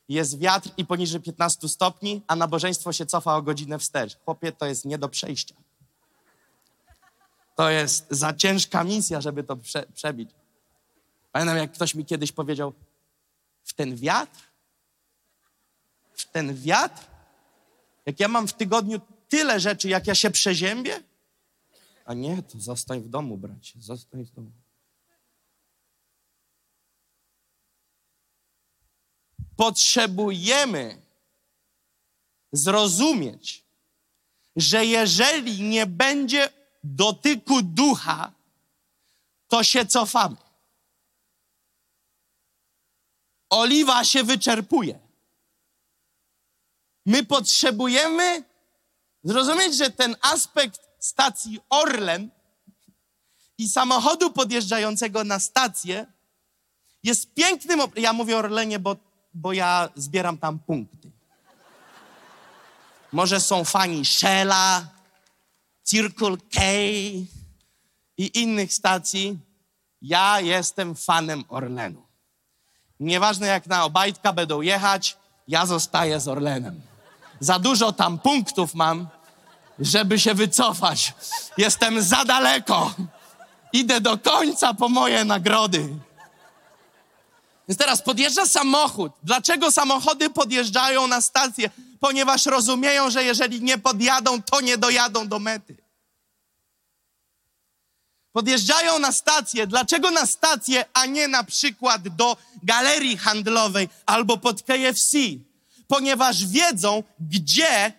jest 0.08 0.38
wiatr 0.38 0.70
i 0.76 0.86
poniżej 0.86 1.20
15 1.20 1.68
stopni, 1.68 2.22
a 2.26 2.36
nabożeństwo 2.36 2.92
się 2.92 3.06
cofa 3.06 3.36
o 3.36 3.42
godzinę 3.42 3.78
wstecz. 3.78 4.18
Chłopie, 4.24 4.52
to 4.52 4.66
jest 4.66 4.84
nie 4.84 4.98
do 4.98 5.08
przejścia. 5.08 5.54
To 7.56 7.70
jest 7.70 8.06
za 8.10 8.32
ciężka 8.32 8.84
misja, 8.84 9.20
żeby 9.20 9.44
to 9.44 9.56
prze, 9.56 9.86
przebić. 9.94 10.30
Pamiętam, 11.32 11.56
jak 11.56 11.72
ktoś 11.72 11.94
mi 11.94 12.04
kiedyś 12.04 12.32
powiedział, 12.32 12.72
w 13.64 13.74
ten 13.74 13.96
wiatr, 13.96 14.40
w 16.12 16.24
ten 16.24 16.54
wiatr, 16.54 17.02
jak 18.06 18.20
ja 18.20 18.28
mam 18.28 18.48
w 18.48 18.52
tygodniu 18.52 19.00
tyle 19.28 19.60
rzeczy, 19.60 19.88
jak 19.88 20.06
ja 20.06 20.14
się 20.14 20.30
przeziębię, 20.30 21.02
A 22.04 22.14
nie, 22.14 22.42
to 22.42 22.60
zostań 22.60 23.00
w 23.00 23.08
domu, 23.08 23.38
bracie, 23.38 23.80
zostań 23.80 24.24
w 24.24 24.30
domu. 24.30 24.50
Potrzebujemy 29.56 31.02
zrozumieć, 32.52 33.64
że 34.56 34.84
jeżeli 34.84 35.62
nie 35.62 35.86
będzie 35.86 36.48
dotyku 36.84 37.62
ducha, 37.62 38.32
to 39.48 39.64
się 39.64 39.86
cofamy. 39.86 40.36
Oliwa 43.50 44.04
się 44.04 44.24
wyczerpuje. 44.24 44.98
My 47.06 47.24
potrzebujemy 47.24 48.47
zrozumieć, 49.28 49.76
że 49.76 49.90
ten 49.90 50.16
aspekt 50.20 50.80
stacji 50.98 51.60
Orlen 51.70 52.30
i 53.58 53.68
samochodu 53.68 54.32
podjeżdżającego 54.32 55.24
na 55.24 55.38
stację 55.38 56.06
jest 57.02 57.34
pięknym. 57.34 57.80
Ja 57.96 58.12
mówię 58.12 58.38
Orlenie, 58.38 58.78
bo, 58.78 58.96
bo 59.34 59.52
ja 59.52 59.88
zbieram 59.96 60.38
tam 60.38 60.58
punkty. 60.58 61.10
Może 63.12 63.40
są 63.40 63.64
fani 63.64 64.04
Shella, 64.04 64.88
Circle 65.84 66.36
K 66.52 66.60
i 68.16 68.30
innych 68.34 68.74
stacji. 68.74 69.38
Ja 70.02 70.40
jestem 70.40 70.94
fanem 70.94 71.44
Orlenu. 71.48 72.06
Nieważne 73.00 73.46
jak 73.46 73.66
na 73.66 73.84
Obajtka 73.84 74.32
będą 74.32 74.60
jechać, 74.60 75.16
ja 75.48 75.66
zostaję 75.66 76.20
z 76.20 76.28
Orlenem. 76.28 76.80
Za 77.40 77.58
dużo 77.58 77.92
tam 77.92 78.18
punktów 78.18 78.74
mam, 78.74 79.08
żeby 79.80 80.18
się 80.18 80.34
wycofać. 80.34 81.14
Jestem 81.56 82.02
za 82.02 82.24
daleko. 82.24 82.94
Idę 83.72 84.00
do 84.00 84.18
końca 84.18 84.74
po 84.74 84.88
moje 84.88 85.24
nagrody. 85.24 85.88
Więc 87.68 87.78
teraz 87.78 88.02
podjeżdża 88.02 88.46
samochód. 88.46 89.12
Dlaczego 89.22 89.72
samochody 89.72 90.30
podjeżdżają 90.30 91.06
na 91.06 91.20
stację? 91.20 91.70
Ponieważ 92.00 92.46
rozumieją, 92.46 93.10
że 93.10 93.24
jeżeli 93.24 93.62
nie 93.62 93.78
podjadą, 93.78 94.42
to 94.42 94.60
nie 94.60 94.78
dojadą 94.78 95.28
do 95.28 95.38
mety. 95.38 95.76
Podjeżdżają 98.32 98.98
na 98.98 99.12
stację. 99.12 99.66
Dlaczego 99.66 100.10
na 100.10 100.26
stację, 100.26 100.84
a 100.92 101.06
nie 101.06 101.28
na 101.28 101.44
przykład 101.44 102.08
do 102.08 102.36
galerii 102.62 103.16
handlowej 103.16 103.88
albo 104.06 104.36
pod 104.36 104.62
KFC? 104.62 105.18
Ponieważ 105.86 106.46
wiedzą, 106.46 107.02
gdzie 107.20 107.92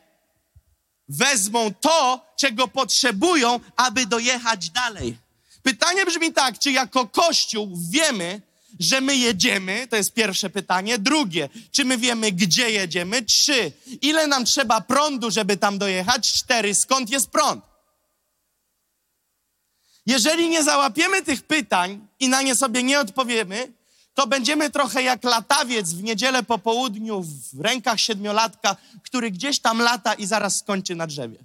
wezmą 1.09 1.73
to, 1.81 2.25
czego 2.37 2.67
potrzebują, 2.67 3.59
aby 3.75 4.05
dojechać 4.05 4.69
dalej. 4.69 5.17
Pytanie 5.63 6.05
brzmi 6.05 6.33
tak, 6.33 6.59
czy 6.59 6.71
jako 6.71 7.07
Kościół 7.07 7.77
wiemy, 7.91 8.41
że 8.79 9.01
my 9.01 9.15
jedziemy? 9.15 9.87
To 9.87 9.95
jest 9.95 10.13
pierwsze 10.13 10.49
pytanie. 10.49 10.99
Drugie, 10.99 11.49
czy 11.71 11.85
my 11.85 11.97
wiemy, 11.97 12.31
gdzie 12.31 12.71
jedziemy? 12.71 13.21
Trzy, 13.21 13.71
ile 14.01 14.27
nam 14.27 14.45
trzeba 14.45 14.81
prądu, 14.81 15.31
żeby 15.31 15.57
tam 15.57 15.77
dojechać? 15.77 16.33
Cztery, 16.33 16.75
skąd 16.75 17.09
jest 17.09 17.29
prąd? 17.29 17.63
Jeżeli 20.05 20.49
nie 20.49 20.63
załapiemy 20.63 21.21
tych 21.21 21.43
pytań 21.43 22.07
i 22.19 22.29
na 22.29 22.41
nie 22.41 22.55
sobie 22.55 22.83
nie 22.83 22.99
odpowiemy, 22.99 23.67
to 24.19 24.27
będziemy 24.27 24.69
trochę 24.69 25.03
jak 25.03 25.23
latawiec 25.23 25.93
w 25.93 26.03
niedzielę 26.03 26.43
po 26.43 26.57
południu 26.57 27.23
w 27.53 27.61
rękach 27.61 27.99
siedmiolatka, 27.99 28.75
który 29.03 29.31
gdzieś 29.31 29.59
tam 29.59 29.81
lata 29.81 30.13
i 30.13 30.25
zaraz 30.25 30.59
skończy 30.59 30.95
na 30.95 31.07
drzewie. 31.07 31.37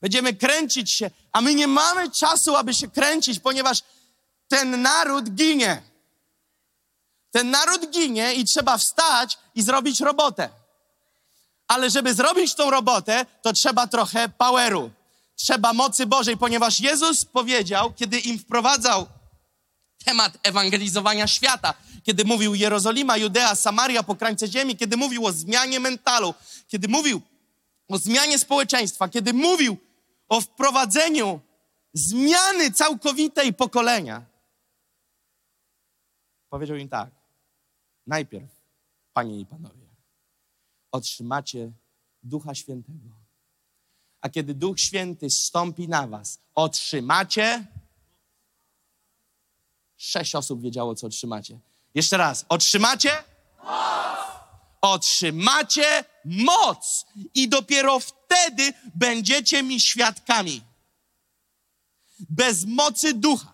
Będziemy 0.00 0.34
kręcić 0.34 0.90
się, 0.90 1.10
a 1.32 1.40
my 1.40 1.54
nie 1.54 1.66
mamy 1.66 2.10
czasu, 2.10 2.56
aby 2.56 2.74
się 2.74 2.88
kręcić, 2.88 3.40
ponieważ 3.40 3.82
ten 4.48 4.82
naród 4.82 5.30
ginie. 5.30 5.82
Ten 7.30 7.50
naród 7.50 7.90
ginie 7.90 8.34
i 8.34 8.44
trzeba 8.44 8.78
wstać 8.78 9.38
i 9.54 9.62
zrobić 9.62 10.00
robotę. 10.00 10.48
Ale 11.68 11.90
żeby 11.90 12.14
zrobić 12.14 12.54
tą 12.54 12.70
robotę, 12.70 13.26
to 13.42 13.52
trzeba 13.52 13.86
trochę 13.86 14.28
poweru. 14.28 14.90
Trzeba 15.36 15.72
mocy 15.72 16.06
Bożej, 16.06 16.36
ponieważ 16.36 16.80
Jezus 16.80 17.24
powiedział, 17.24 17.92
kiedy 17.92 18.18
im 18.18 18.38
wprowadzał 18.38 19.06
temat 20.02 20.38
ewangelizowania 20.42 21.26
świata, 21.26 21.74
kiedy 22.02 22.24
mówił 22.24 22.54
Jerozolima, 22.54 23.16
Judea, 23.16 23.54
Samaria, 23.54 24.02
po 24.02 24.16
krańce 24.16 24.48
ziemi, 24.48 24.76
kiedy 24.76 24.96
mówił 24.96 25.26
o 25.26 25.32
zmianie 25.32 25.80
mentalu, 25.80 26.34
kiedy 26.68 26.88
mówił 26.88 27.20
o 27.88 27.98
zmianie 27.98 28.38
społeczeństwa, 28.38 29.08
kiedy 29.08 29.32
mówił 29.32 29.76
o 30.28 30.40
wprowadzeniu 30.40 31.40
zmiany 31.94 32.70
całkowitej 32.70 33.52
pokolenia, 33.52 34.24
powiedział 36.48 36.76
im 36.76 36.88
tak: 36.88 37.10
najpierw, 38.06 38.50
panie 39.12 39.40
i 39.40 39.46
panowie, 39.46 39.86
otrzymacie 40.92 41.72
Ducha 42.22 42.54
Świętego. 42.54 43.08
A 44.20 44.28
kiedy 44.28 44.54
Duch 44.54 44.80
Święty 44.80 45.30
stąpi 45.30 45.88
na 45.88 46.06
was, 46.06 46.40
otrzymacie 46.54 47.66
Sześć 50.12 50.34
osób 50.34 50.62
wiedziało, 50.62 50.94
co 50.94 51.06
otrzymacie. 51.06 51.58
Jeszcze 51.94 52.16
raz. 52.16 52.44
Otrzymacie? 52.48 53.10
Moc! 53.64 54.18
Otrzymacie 54.80 56.04
moc. 56.24 57.06
I 57.34 57.48
dopiero 57.48 58.00
wtedy 58.00 58.72
będziecie 58.94 59.62
mi 59.62 59.80
świadkami. 59.80 60.62
Bez 62.20 62.64
mocy 62.64 63.14
ducha, 63.14 63.52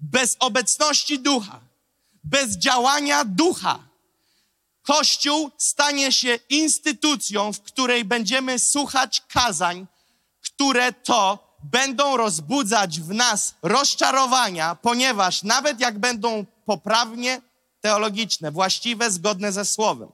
bez 0.00 0.36
obecności 0.38 1.18
ducha, 1.18 1.60
bez 2.24 2.56
działania 2.56 3.24
ducha, 3.24 3.78
Kościół 4.82 5.50
stanie 5.58 6.12
się 6.12 6.38
instytucją, 6.48 7.52
w 7.52 7.60
której 7.60 8.04
będziemy 8.04 8.58
słuchać 8.58 9.20
kazań, 9.20 9.86
które 10.40 10.92
to 10.92 11.49
będą 11.62 12.16
rozbudzać 12.16 13.00
w 13.00 13.08
nas 13.08 13.54
rozczarowania, 13.62 14.74
ponieważ 14.74 15.42
nawet 15.42 15.80
jak 15.80 15.98
będą 15.98 16.44
poprawnie 16.66 17.40
teologiczne, 17.80 18.50
właściwe, 18.50 19.10
zgodne 19.10 19.52
ze 19.52 19.64
Słowem, 19.64 20.08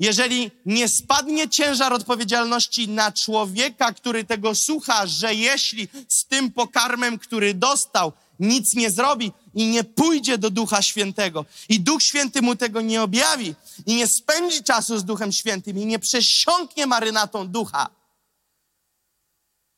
jeżeli 0.00 0.50
nie 0.66 0.88
spadnie 0.88 1.48
ciężar 1.48 1.92
odpowiedzialności 1.92 2.88
na 2.88 3.12
człowieka, 3.12 3.92
który 3.92 4.24
tego 4.24 4.54
słucha, 4.54 5.06
że 5.06 5.34
jeśli 5.34 5.88
z 6.08 6.24
tym 6.26 6.52
pokarmem, 6.52 7.18
który 7.18 7.54
dostał, 7.54 8.12
nic 8.40 8.74
nie 8.74 8.90
zrobi 8.90 9.32
i 9.54 9.66
nie 9.66 9.84
pójdzie 9.84 10.38
do 10.38 10.50
Ducha 10.50 10.82
Świętego, 10.82 11.44
i 11.68 11.80
Duch 11.80 12.02
Święty 12.02 12.42
mu 12.42 12.56
tego 12.56 12.80
nie 12.80 13.02
objawi, 13.02 13.54
i 13.86 13.94
nie 13.94 14.06
spędzi 14.06 14.62
czasu 14.62 14.98
z 14.98 15.04
Duchem 15.04 15.32
Świętym, 15.32 15.78
i 15.78 15.86
nie 15.86 15.98
przesiąknie 15.98 16.86
marynatą 16.86 17.48
ducha, 17.48 17.88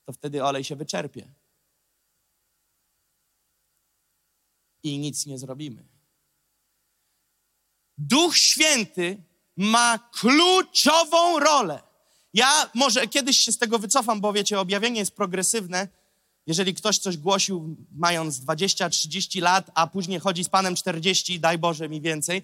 to 0.09 0.13
wtedy 0.13 0.45
olej 0.45 0.65
się 0.65 0.77
wyczerpie. 0.77 1.35
I 4.83 4.99
nic 4.99 5.27
nie 5.27 5.39
zrobimy. 5.39 5.85
Duch 7.99 8.37
Święty 8.37 9.23
ma 9.57 9.99
kluczową 9.99 11.39
rolę. 11.39 11.83
Ja 12.35 12.71
może 12.75 13.09
kiedyś 13.09 13.39
się 13.39 13.53
z 13.53 13.59
tego 13.59 13.79
wycofam, 13.79 14.21
bo 14.21 14.33
wiecie, 14.33 14.61
objawienie 14.61 15.01
jest 15.01 15.17
progresywne. 15.17 15.89
Jeżeli 16.47 16.75
ktoś 16.75 16.99
coś 16.99 17.17
głosił 17.17 17.77
mając 17.93 18.41
20-30 18.41 19.43
lat, 19.43 19.71
a 19.75 19.87
później 19.87 20.21
chodzi 20.21 20.45
z 20.45 20.49
Panem 20.49 20.75
40, 20.75 21.41
daj 21.41 21.59
Boże 21.59 21.89
mi 21.89 22.01
więcej, 22.01 22.43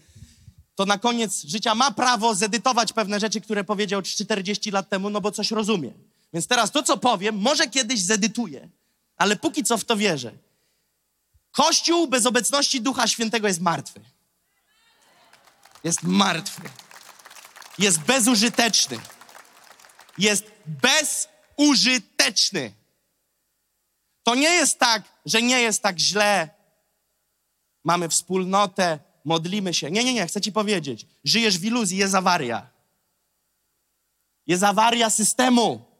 to 0.74 0.86
na 0.86 0.98
koniec 0.98 1.44
życia 1.44 1.74
ma 1.74 1.90
prawo 1.90 2.34
zedytować 2.34 2.92
pewne 2.92 3.20
rzeczy, 3.20 3.40
które 3.40 3.64
powiedział 3.64 4.02
40 4.02 4.70
lat 4.70 4.88
temu, 4.88 5.10
no 5.10 5.20
bo 5.20 5.32
coś 5.32 5.50
rozumie. 5.50 5.92
Więc 6.34 6.46
teraz 6.46 6.70
to, 6.70 6.82
co 6.82 6.96
powiem, 6.96 7.38
może 7.38 7.68
kiedyś 7.68 8.02
zedytuję, 8.02 8.68
ale 9.16 9.36
póki 9.36 9.64
co 9.64 9.78
w 9.78 9.84
to 9.84 9.96
wierzę. 9.96 10.32
Kościół 11.52 12.06
bez 12.08 12.26
obecności 12.26 12.80
Ducha 12.80 13.08
Świętego 13.08 13.48
jest 13.48 13.60
martwy. 13.60 14.00
Jest 15.84 16.02
martwy. 16.02 16.62
Jest 17.78 18.00
bezużyteczny. 18.00 18.98
Jest 20.18 20.44
bezużyteczny. 21.56 22.72
To 24.22 24.34
nie 24.34 24.50
jest 24.50 24.78
tak, 24.78 25.02
że 25.26 25.42
nie 25.42 25.60
jest 25.60 25.82
tak 25.82 25.98
źle. 25.98 26.48
Mamy 27.84 28.08
wspólnotę, 28.08 28.98
modlimy 29.24 29.74
się. 29.74 29.90
Nie, 29.90 30.04
nie, 30.04 30.14
nie, 30.14 30.26
chcę 30.26 30.40
ci 30.40 30.52
powiedzieć. 30.52 31.06
Żyjesz 31.24 31.58
w 31.58 31.64
iluzji, 31.64 31.98
jest 31.98 32.14
awaria. 32.14 32.70
Jest 34.46 34.62
awaria 34.62 35.10
systemu. 35.10 35.93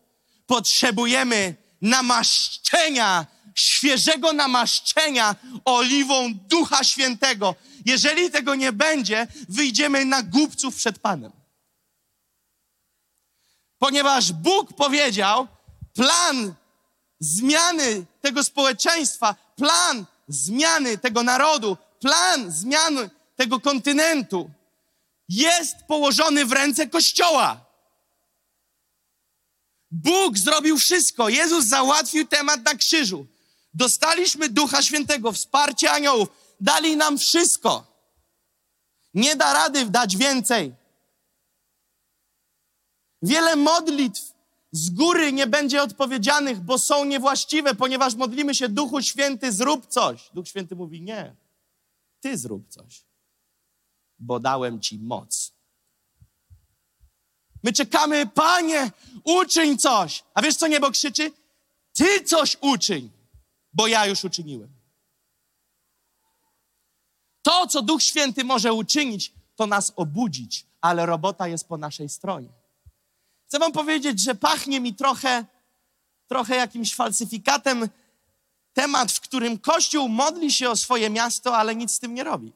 Potrzebujemy 0.47 1.55
namaszczenia, 1.83 3.27
świeżego 3.55 4.33
namaszczenia 4.33 5.37
oliwą 5.65 6.35
Ducha 6.35 6.85
Świętego. 6.85 7.55
Jeżeli 7.87 8.31
tego 8.31 8.55
nie 8.55 8.73
będzie, 8.73 9.27
wyjdziemy 9.49 10.05
na 10.05 10.23
głupców 10.23 10.77
przed 10.77 10.99
Panem. 10.99 11.33
Ponieważ 13.79 14.33
Bóg 14.33 14.73
powiedział, 14.73 15.49
plan 15.95 16.55
zmiany 17.21 18.07
tego 18.21 18.45
społeczeństwa, 18.45 19.35
plan 19.57 20.05
zmiany 20.29 20.99
tego 20.99 21.23
narodu, 21.23 21.77
plan 22.01 22.53
zmiany 22.53 23.11
tego 23.37 23.61
kontynentu 23.61 24.51
jest 25.29 25.77
położony 25.89 26.47
w 26.47 26.53
ręce 26.53 26.87
Kościoła. 26.87 27.64
Bóg 29.95 30.39
zrobił 30.39 30.79
wszystko. 30.79 31.29
Jezus 31.29 31.65
załatwił 31.65 32.27
temat 32.27 32.65
na 32.65 32.75
krzyżu. 32.75 33.27
Dostaliśmy 33.75 34.49
Ducha 34.49 34.83
Świętego, 34.83 35.33
wsparcie 35.33 35.91
aniołów. 35.91 36.29
Dali 36.61 36.97
nam 36.97 37.19
wszystko. 37.19 37.87
Nie 39.15 39.37
da 39.37 39.53
rady 39.53 39.87
dać 39.87 40.17
więcej. 40.17 40.75
Wiele 43.23 43.57
modlitw 43.57 44.23
z 44.73 44.91
góry 44.91 45.33
nie 45.33 45.47
będzie 45.47 45.83
odpowiedzianych, 45.83 46.61
bo 46.61 46.79
są 46.79 47.05
niewłaściwe, 47.05 47.75
ponieważ 47.75 48.15
modlimy 48.15 48.55
się 48.55 48.69
Duchu 48.69 49.03
Święty, 49.03 49.53
zrób 49.53 49.87
coś. 49.87 50.31
Duch 50.35 50.49
Święty 50.49 50.77
mówi 50.77 51.03
nie. 51.03 51.37
Ty 52.21 52.39
zrób 52.39 52.69
coś, 52.69 53.05
bo 54.19 54.41
dałem 54.41 54.81
ci 54.81 54.99
moc. 54.99 55.54
My 57.65 57.73
czekamy, 57.73 58.27
Panie, 58.27 58.91
uczyń 59.25 59.79
coś. 59.79 60.23
A 60.35 60.43
wiesz, 60.43 60.57
co 60.57 60.67
niebo 60.67 60.91
krzyczy? 60.91 61.33
Ty 61.93 62.25
coś 62.25 62.57
uczyń, 62.61 63.11
bo 63.73 63.87
ja 63.87 64.07
już 64.07 64.25
uczyniłem. 64.25 64.69
To, 67.43 67.67
co 67.67 67.83
Duch 67.83 68.03
Święty 68.03 68.45
może 68.45 68.73
uczynić, 68.73 69.33
to 69.57 69.67
nas 69.67 69.93
obudzić, 69.97 70.67
ale 70.81 71.07
robota 71.07 71.49
jest 71.49 71.69
po 71.69 71.77
naszej 71.77 72.09
stronie. 72.09 72.49
Chcę 73.47 73.59
wam 73.59 73.73
powiedzieć, 73.73 74.21
że 74.21 74.35
pachnie 74.35 74.81
mi 74.81 74.95
trochę, 74.95 75.45
trochę 76.27 76.57
jakimś 76.57 76.95
falsyfikatem 76.95 77.89
temat, 78.73 79.13
w 79.13 79.21
którym 79.21 79.59
Kościół 79.59 80.09
modli 80.09 80.53
się 80.53 80.71
o 80.71 80.77
swoje 80.77 81.11
miasto, 81.11 81.57
ale 81.57 81.77
nic 81.77 81.93
z 81.93 81.99
tym 81.99 82.15
nie 82.15 82.25
robi. 82.25 82.53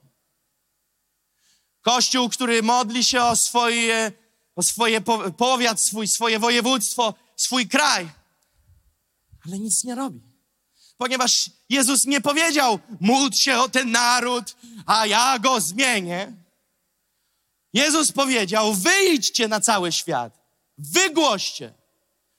Kościół, 1.81 2.29
który 2.29 2.63
modli 2.63 3.05
się 3.05 3.23
o 3.23 3.37
swoje, 3.37 4.13
o 4.59 4.63
swoje 4.63 5.01
powiat, 5.37 5.81
swój, 5.81 6.09
swoje 6.09 6.39
województwo, 6.39 7.15
swój 7.37 7.69
kraj, 7.69 8.09
ale 9.47 9.59
nic 9.59 9.85
nie 9.85 9.95
robi. 9.95 10.21
Ponieważ 10.97 11.51
Jezus 11.69 12.05
nie 12.05 12.21
powiedział, 12.21 12.79
módl 13.01 13.37
się 13.37 13.59
o 13.59 13.69
ten 13.69 13.91
naród, 13.91 14.57
a 14.87 15.07
ja 15.07 15.39
go 15.39 15.61
zmienię. 15.61 16.33
Jezus 17.73 18.13
powiedział, 18.13 18.75
wyjdźcie 18.75 19.49
na 19.49 19.61
cały 19.61 19.93
świat, 19.93 20.39
wygłoście, 20.79 21.73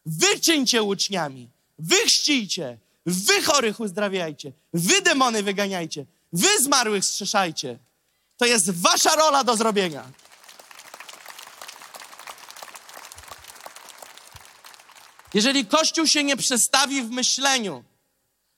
wyczyńcie 0.05 0.83
uczniami, 0.83 1.49
wychrzcijcie, 1.79 2.77
Wy 3.05 3.41
chorych 3.41 3.79
uzdrawiajcie, 3.79 4.51
wy 4.73 5.01
demony 5.01 5.43
wyganiajcie, 5.43 6.05
wy 6.33 6.47
zmarłych 6.61 7.05
strzeszajcie. 7.05 7.79
To 8.37 8.45
jest 8.45 8.69
wasza 8.69 9.15
rola 9.15 9.43
do 9.43 9.55
zrobienia. 9.55 10.11
Jeżeli 15.33 15.65
Kościół 15.65 16.07
się 16.07 16.23
nie 16.23 16.37
przestawi 16.37 17.01
w 17.01 17.09
myśleniu, 17.09 17.83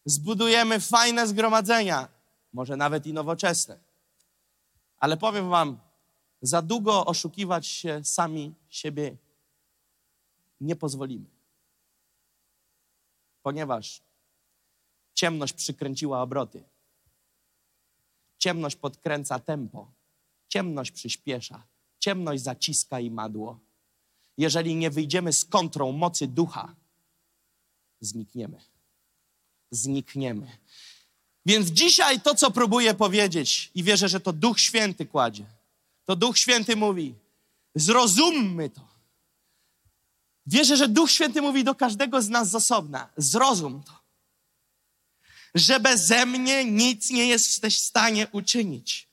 zbudujemy 0.06 0.80
fajne 0.80 1.28
zgromadzenia, 1.28 2.08
może 2.54 2.78
nawet 2.78 3.08
i 3.08 3.14
nowoczesne. 3.14 3.80
Ale 4.98 5.18
powiem 5.18 5.50
Wam, 5.50 5.80
za 6.42 6.62
długo 6.62 7.06
oszukiwać 7.06 7.68
się 7.68 8.02
sami 8.04 8.54
siebie 8.70 9.18
nie 10.62 10.76
pozwolimy. 10.76 11.30
Ponieważ 13.42 14.02
Ciemność 15.14 15.54
przykręciła 15.54 16.22
obroty. 16.22 16.64
Ciemność 18.38 18.76
podkręca 18.76 19.40
tempo. 19.40 19.92
Ciemność 20.48 20.92
przyspiesza. 20.92 21.64
Ciemność 22.00 22.44
zaciska 22.44 23.00
i 23.00 23.12
madło. 23.12 23.60
Jeżeli 24.38 24.76
nie 24.76 24.90
wyjdziemy 24.90 25.34
z 25.34 25.46
kontrą 25.46 25.92
mocy 25.92 26.28
ducha, 26.28 26.76
znikniemy. 28.00 28.62
Znikniemy. 29.72 30.58
Więc 31.46 31.68
dzisiaj 31.68 32.22
to, 32.22 32.36
co 32.36 32.52
próbuję 32.52 32.94
powiedzieć, 32.94 33.72
i 33.76 33.84
wierzę, 33.84 34.10
że 34.10 34.20
to 34.20 34.34
Duch 34.34 34.60
Święty 34.60 35.06
kładzie, 35.06 35.46
to 36.06 36.16
Duch 36.16 36.38
Święty 36.38 36.76
mówi: 36.76 37.16
zrozummy 37.76 38.70
to. 38.70 38.82
Wierzę, 40.46 40.78
że 40.78 40.88
Duch 40.88 41.12
Święty 41.12 41.42
mówi 41.42 41.64
do 41.64 41.76
każdego 41.76 42.22
z 42.22 42.30
nas 42.30 42.50
z 42.50 42.56
osobna: 42.56 43.10
zrozum 43.18 43.84
to 43.84 44.02
że 45.56 45.80
beze 45.80 46.26
mnie 46.26 46.66
nic 46.66 47.10
nie 47.10 47.28
jesteś 47.28 47.80
w 47.80 47.84
stanie 47.84 48.28
uczynić. 48.32 49.08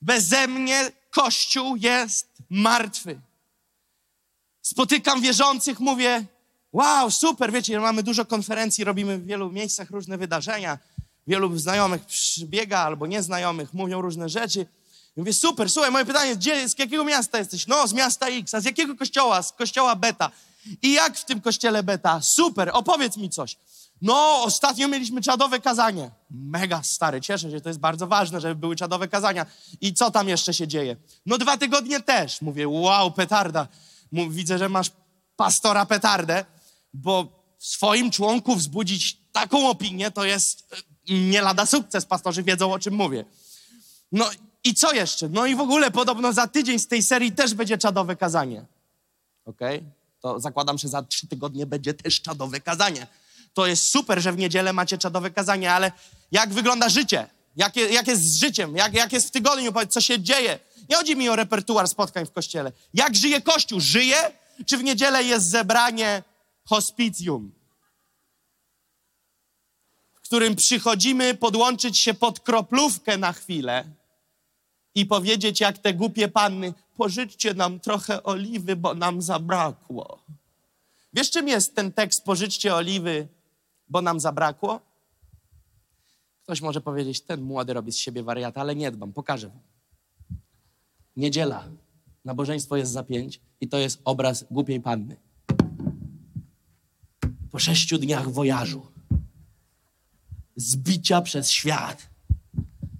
Beze 0.00 0.48
mnie 0.48 0.92
Kościół 1.10 1.76
jest 1.76 2.28
martwy. 2.50 3.20
Spotykam 4.66 5.20
wierzących, 5.20 5.80
mówię, 5.80 6.24
wow, 6.72 7.10
super, 7.10 7.52
wiecie, 7.52 7.80
mamy 7.80 8.02
dużo 8.02 8.24
konferencji, 8.24 8.84
robimy 8.84 9.18
w 9.18 9.26
wielu 9.26 9.52
miejscach 9.52 9.90
różne 9.90 10.18
wydarzenia, 10.18 10.78
wielu 11.26 11.58
znajomych 11.58 12.04
przybiega 12.04 12.78
albo 12.78 13.06
nieznajomych, 13.06 13.74
mówią 13.74 14.00
różne 14.00 14.28
rzeczy. 14.28 14.66
I 15.16 15.20
mówię, 15.20 15.32
super, 15.32 15.70
słuchaj, 15.70 15.90
moje 15.90 16.04
pytanie, 16.04 16.36
gdzie, 16.36 16.68
z 16.68 16.78
jakiego 16.78 17.04
miasta 17.04 17.38
jesteś? 17.38 17.66
No, 17.66 17.86
z 17.86 17.92
miasta 17.92 18.26
X, 18.26 18.54
a 18.54 18.60
z 18.60 18.64
jakiego 18.64 18.96
kościoła? 18.96 19.42
Z 19.42 19.52
kościoła 19.52 19.96
Beta. 19.96 20.30
I 20.82 20.92
jak 20.92 21.18
w 21.18 21.24
tym 21.24 21.40
kościele 21.40 21.82
Beta? 21.82 22.20
Super, 22.22 22.70
opowiedz 22.72 23.16
mi 23.16 23.30
coś. 23.30 23.56
No, 24.02 24.42
ostatnio 24.42 24.88
mieliśmy 24.88 25.22
czadowe 25.22 25.60
kazanie. 25.60 26.10
Mega 26.30 26.82
stary, 26.82 27.20
cieszę 27.20 27.50
się, 27.50 27.60
to 27.60 27.68
jest 27.68 27.80
bardzo 27.80 28.06
ważne, 28.06 28.40
żeby 28.40 28.54
były 28.54 28.76
czadowe 28.76 29.08
kazania. 29.08 29.46
I 29.80 29.94
co 29.94 30.10
tam 30.10 30.28
jeszcze 30.28 30.54
się 30.54 30.68
dzieje? 30.68 30.96
No, 31.26 31.38
dwa 31.38 31.56
tygodnie 31.56 32.00
też. 32.00 32.42
Mówię, 32.42 32.68
wow, 32.68 33.12
petarda. 33.12 33.68
Widzę, 34.30 34.58
że 34.58 34.68
masz 34.68 34.90
pastora 35.36 35.86
petardę, 35.86 36.44
bo 36.94 37.44
swoim 37.58 38.10
członków 38.10 38.58
wzbudzić 38.58 39.18
taką 39.32 39.68
opinię 39.68 40.10
to 40.10 40.24
jest 40.24 40.74
e, 41.10 41.14
nie 41.14 41.42
lada 41.42 41.66
sukces. 41.66 42.04
Pastorzy 42.04 42.42
wiedzą, 42.42 42.72
o 42.72 42.78
czym 42.78 42.94
mówię. 42.94 43.24
No 44.12 44.30
i 44.64 44.74
co 44.74 44.92
jeszcze? 44.92 45.28
No 45.28 45.46
i 45.46 45.54
w 45.54 45.60
ogóle 45.60 45.90
podobno 45.90 46.32
za 46.32 46.46
tydzień 46.46 46.78
z 46.78 46.88
tej 46.88 47.02
serii 47.02 47.32
też 47.32 47.54
będzie 47.54 47.78
czadowe 47.78 48.16
kazanie. 48.16 48.64
Okej? 49.44 49.78
Okay? 49.78 49.90
To 50.20 50.40
zakładam, 50.40 50.78
że 50.78 50.88
za 50.88 51.02
trzy 51.02 51.26
tygodnie 51.28 51.66
będzie 51.66 51.94
też 51.94 52.20
czadowe 52.20 52.60
kazanie 52.60 53.06
to 53.54 53.66
jest 53.66 53.90
super, 53.90 54.22
że 54.22 54.32
w 54.32 54.36
niedzielę 54.36 54.72
macie 54.72 54.98
czadowe 54.98 55.30
kazanie, 55.30 55.72
ale 55.72 55.92
jak 56.32 56.54
wygląda 56.54 56.88
życie? 56.88 57.26
Jak, 57.56 57.76
jak 57.76 58.08
jest 58.08 58.22
z 58.22 58.40
życiem? 58.40 58.76
Jak, 58.76 58.94
jak 58.94 59.12
jest 59.12 59.28
w 59.28 59.30
tygodniu? 59.30 59.72
Co 59.88 60.00
się 60.00 60.20
dzieje? 60.20 60.58
Nie 60.88 60.96
chodzi 60.96 61.16
mi 61.16 61.28
o 61.28 61.36
repertuar 61.36 61.88
spotkań 61.88 62.26
w 62.26 62.32
kościele. 62.32 62.72
Jak 62.94 63.16
żyje 63.16 63.40
Kościół? 63.40 63.80
Żyje? 63.80 64.16
Czy 64.66 64.76
w 64.78 64.84
niedzielę 64.84 65.24
jest 65.24 65.50
zebranie 65.50 66.22
hospicjum? 66.64 67.52
W 70.14 70.20
którym 70.20 70.56
przychodzimy 70.56 71.34
podłączyć 71.34 71.98
się 71.98 72.14
pod 72.14 72.40
kroplówkę 72.40 73.18
na 73.18 73.32
chwilę 73.32 73.84
i 74.94 75.06
powiedzieć 75.06 75.60
jak 75.60 75.78
te 75.78 75.94
głupie 75.94 76.28
panny, 76.28 76.74
pożyczcie 76.96 77.54
nam 77.54 77.80
trochę 77.80 78.22
oliwy, 78.22 78.76
bo 78.76 78.94
nam 78.94 79.22
zabrakło. 79.22 80.24
Wiesz, 81.12 81.30
czym 81.30 81.48
jest 81.48 81.74
ten 81.74 81.92
tekst 81.92 82.24
pożyczcie 82.24 82.74
oliwy, 82.74 83.28
bo 83.88 84.02
nam 84.02 84.20
zabrakło? 84.20 84.80
Ktoś 86.44 86.60
może 86.60 86.80
powiedzieć, 86.80 87.20
ten 87.20 87.42
młody 87.42 87.72
robi 87.72 87.92
z 87.92 87.96
siebie 87.96 88.22
wariata, 88.22 88.60
ale 88.60 88.76
nie 88.76 88.90
dbam, 88.90 89.12
pokażę 89.12 89.48
wam. 89.48 89.60
Niedziela. 91.16 91.68
Nabożeństwo 92.24 92.76
jest 92.76 92.92
za 92.92 93.02
pięć 93.02 93.40
i 93.60 93.68
to 93.68 93.78
jest 93.78 94.00
obraz 94.04 94.44
głupiej 94.50 94.80
panny. 94.80 95.16
Po 97.50 97.58
sześciu 97.58 97.98
dniach 97.98 98.30
wojażu, 98.30 98.86
zbicia 100.56 101.22
przez 101.22 101.50
świat, 101.50 102.10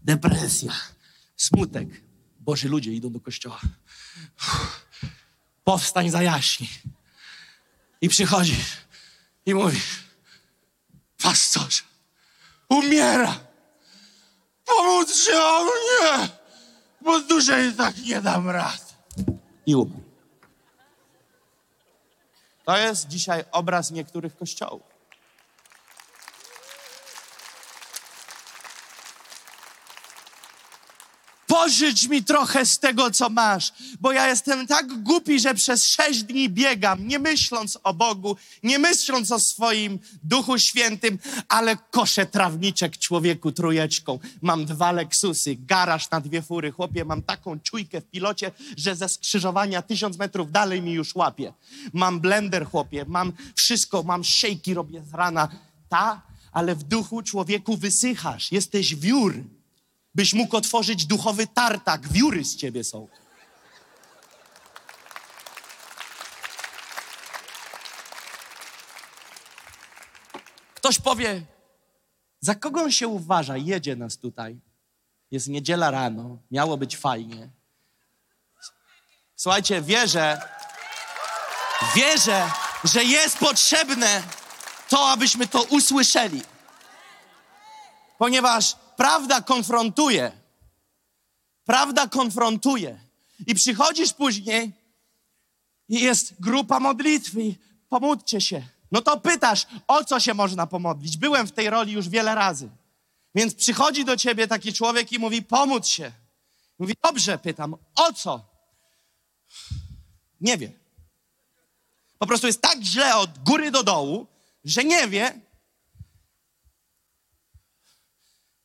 depresja, 0.04 0.72
smutek. 1.36 1.88
Boży 2.40 2.68
ludzie 2.68 2.92
idą 2.92 3.12
do 3.12 3.20
kościoła. 3.20 3.60
Powstań 5.64 6.10
zajaśnij. 6.10 6.70
I 8.00 8.08
przychodzisz 8.08 8.76
i 9.46 9.54
mówisz, 9.54 10.04
pastorze, 11.18 11.82
umiera. 12.74 13.34
Pomóż 14.64 15.14
się 15.14 15.36
o 15.42 15.64
mnie, 15.64 16.28
bo 17.00 17.20
dłużej 17.20 17.72
tak 17.72 17.96
nie 17.98 18.20
dam 18.20 18.50
rad. 18.50 18.94
I 19.66 19.74
umarł. 19.74 20.00
To 22.64 22.78
jest 22.78 23.08
dzisiaj 23.08 23.44
obraz 23.52 23.90
niektórych 23.90 24.36
kościołów. 24.36 24.93
Pożycz 31.54 32.08
mi 32.08 32.24
trochę 32.24 32.66
z 32.66 32.78
tego, 32.78 33.10
co 33.10 33.28
masz, 33.28 33.72
bo 34.00 34.12
ja 34.12 34.28
jestem 34.28 34.66
tak 34.66 35.02
głupi, 35.02 35.40
że 35.40 35.54
przez 35.54 35.86
sześć 35.86 36.22
dni 36.22 36.48
biegam, 36.48 37.08
nie 37.08 37.18
myśląc 37.18 37.78
o 37.82 37.94
Bogu, 37.94 38.36
nie 38.62 38.78
myśląc 38.78 39.32
o 39.32 39.40
swoim 39.40 39.98
Duchu 40.22 40.58
Świętym, 40.58 41.18
ale 41.48 41.76
koszę 41.76 42.26
trawniczek 42.26 42.98
człowieku 42.98 43.52
trójeczką. 43.52 44.18
Mam 44.42 44.64
dwa 44.64 44.92
Lexusy, 44.92 45.56
garaż 45.58 46.10
na 46.10 46.20
dwie 46.20 46.42
fury. 46.42 46.72
Chłopie, 46.72 47.04
mam 47.04 47.22
taką 47.22 47.60
czujkę 47.60 48.00
w 48.00 48.10
pilocie, 48.10 48.52
że 48.76 48.96
ze 48.96 49.08
skrzyżowania 49.08 49.82
tysiąc 49.82 50.18
metrów 50.18 50.52
dalej 50.52 50.82
mi 50.82 50.92
już 50.92 51.14
łapie. 51.14 51.52
Mam 51.92 52.20
blender, 52.20 52.66
chłopie, 52.66 53.04
mam 53.08 53.32
wszystko, 53.54 54.02
mam 54.02 54.24
szejki, 54.24 54.74
robię 54.74 55.02
z 55.04 55.14
rana. 55.14 55.48
Ta, 55.88 56.22
ale 56.52 56.74
w 56.74 56.82
duchu 56.82 57.22
człowieku 57.22 57.76
wysychasz, 57.76 58.52
jesteś 58.52 58.94
wiór 58.94 59.44
byś 60.14 60.32
mógł 60.32 60.56
otworzyć 60.56 61.06
duchowy 61.06 61.46
tartak. 61.46 62.08
Wióry 62.08 62.44
z 62.44 62.56
ciebie 62.56 62.84
są. 62.84 63.08
Ktoś 70.74 70.98
powie, 70.98 71.42
za 72.40 72.54
kogo 72.54 72.82
on 72.82 72.92
się 72.92 73.08
uważa? 73.08 73.56
Jedzie 73.56 73.96
nas 73.96 74.18
tutaj. 74.18 74.60
Jest 75.30 75.48
niedziela 75.48 75.90
rano, 75.90 76.38
miało 76.50 76.76
być 76.76 76.96
fajnie. 76.96 77.48
Słuchajcie, 79.36 79.82
wierzę, 79.82 80.40
wierzę, 81.94 82.50
że 82.84 83.04
jest 83.04 83.38
potrzebne 83.38 84.22
to, 84.88 85.08
abyśmy 85.08 85.46
to 85.46 85.62
usłyszeli. 85.62 86.42
Ponieważ 88.18 88.76
prawda 88.96 89.40
konfrontuje. 89.40 90.32
Prawda 91.64 92.08
konfrontuje. 92.08 92.98
I 93.46 93.54
przychodzisz 93.54 94.12
później 94.12 94.72
i 95.88 96.00
jest 96.00 96.40
grupa 96.40 96.80
modlitwy 96.80 97.42
i 97.42 97.58
pomódlcie 97.88 98.40
się. 98.40 98.62
No 98.92 99.02
to 99.02 99.20
pytasz, 99.20 99.66
o 99.86 100.04
co 100.04 100.20
się 100.20 100.34
można 100.34 100.66
pomodlić? 100.66 101.16
Byłem 101.16 101.46
w 101.46 101.52
tej 101.52 101.70
roli 101.70 101.92
już 101.92 102.08
wiele 102.08 102.34
razy. 102.34 102.68
Więc 103.34 103.54
przychodzi 103.54 104.04
do 104.04 104.16
ciebie 104.16 104.48
taki 104.48 104.72
człowiek 104.72 105.12
i 105.12 105.18
mówi, 105.18 105.42
pomódl 105.42 105.86
się. 105.86 106.12
Mówi, 106.78 106.94
dobrze, 107.02 107.38
pytam, 107.38 107.76
o 107.94 108.12
co? 108.12 108.44
Nie 110.40 110.58
wie. 110.58 110.72
Po 112.18 112.26
prostu 112.26 112.46
jest 112.46 112.60
tak 112.60 112.82
źle 112.82 113.16
od 113.16 113.38
góry 113.38 113.70
do 113.70 113.82
dołu, 113.82 114.26
że 114.64 114.84
nie 114.84 115.08
wie, 115.08 115.40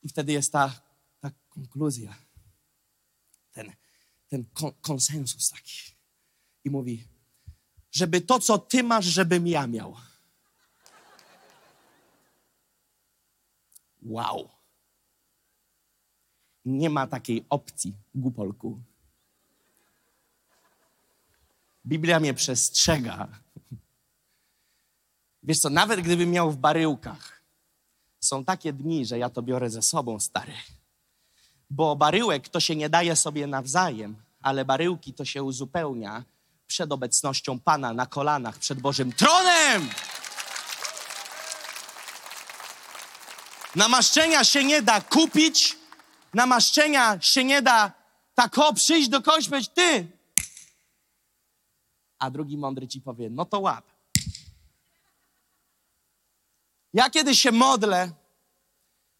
I 0.03 0.09
wtedy 0.09 0.31
jest 0.31 0.51
ta, 0.51 0.81
ta 1.19 1.31
konkluzja, 1.49 2.15
ten, 3.51 3.73
ten 4.27 4.45
kon, 4.53 4.71
konsensus 4.81 5.49
taki. 5.49 5.95
I 6.63 6.69
mówi, 6.69 7.07
żeby 7.91 8.21
to, 8.21 8.39
co 8.39 8.57
ty 8.57 8.83
masz, 8.83 9.05
żebym 9.05 9.47
ja 9.47 9.67
miał. 9.67 9.95
Wow. 14.01 14.49
Nie 16.65 16.89
ma 16.89 17.07
takiej 17.07 17.45
opcji, 17.49 17.95
głupolku. 18.15 18.81
Biblia 21.85 22.19
mnie 22.19 22.33
przestrzega. 22.33 23.27
Wiesz 25.43 25.59
co, 25.59 25.69
nawet 25.69 26.01
gdybym 26.01 26.31
miał 26.31 26.51
w 26.51 26.57
baryłkach 26.57 27.38
są 28.19 28.45
takie 28.45 28.73
dni, 28.73 29.05
że 29.05 29.17
ja 29.17 29.29
to 29.29 29.41
biorę 29.41 29.69
ze 29.69 29.81
sobą, 29.81 30.19
stary. 30.19 30.53
Bo 31.69 31.95
baryłek 31.95 32.49
to 32.49 32.59
się 32.59 32.75
nie 32.75 32.89
daje 32.89 33.15
sobie 33.15 33.47
nawzajem, 33.47 34.15
ale 34.41 34.65
baryłki 34.65 35.13
to 35.13 35.25
się 35.25 35.43
uzupełnia 35.43 36.23
przed 36.67 36.91
obecnością 36.91 37.59
Pana 37.59 37.93
na 37.93 38.05
kolanach 38.05 38.57
przed 38.57 38.79
Bożym 38.79 39.13
tronem. 39.13 39.89
Namaszczenia 43.75 44.43
się 44.43 44.63
nie 44.63 44.81
da 44.81 45.01
kupić, 45.01 45.77
namaszczenia 46.33 47.21
się 47.21 47.43
nie 47.43 47.61
da 47.61 47.91
tak 48.35 48.57
o 48.57 48.73
przyjść 48.73 49.09
do 49.09 49.21
kogoś 49.21 49.49
powiedzieć, 49.49 49.71
ty. 49.73 50.07
A 52.19 52.31
drugi 52.31 52.57
mądry 52.57 52.87
ci 52.87 53.01
powie, 53.01 53.29
no 53.29 53.45
to 53.45 53.59
łap. 53.59 53.85
Ja 56.93 57.09
kiedy 57.09 57.35
się 57.35 57.51
modlę, 57.51 58.11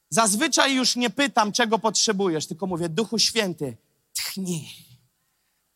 zazwyczaj 0.10 0.76
już 0.76 0.96
nie 0.96 1.10
pytam, 1.10 1.52
czego 1.52 1.80
potrzebujesz, 1.80 2.48
tylko 2.48 2.68
mówię, 2.68 2.90
Duchu 2.90 3.20
Święty, 3.20 3.78
tchnij, 4.14 4.70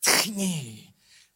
tchnij, 0.00 0.92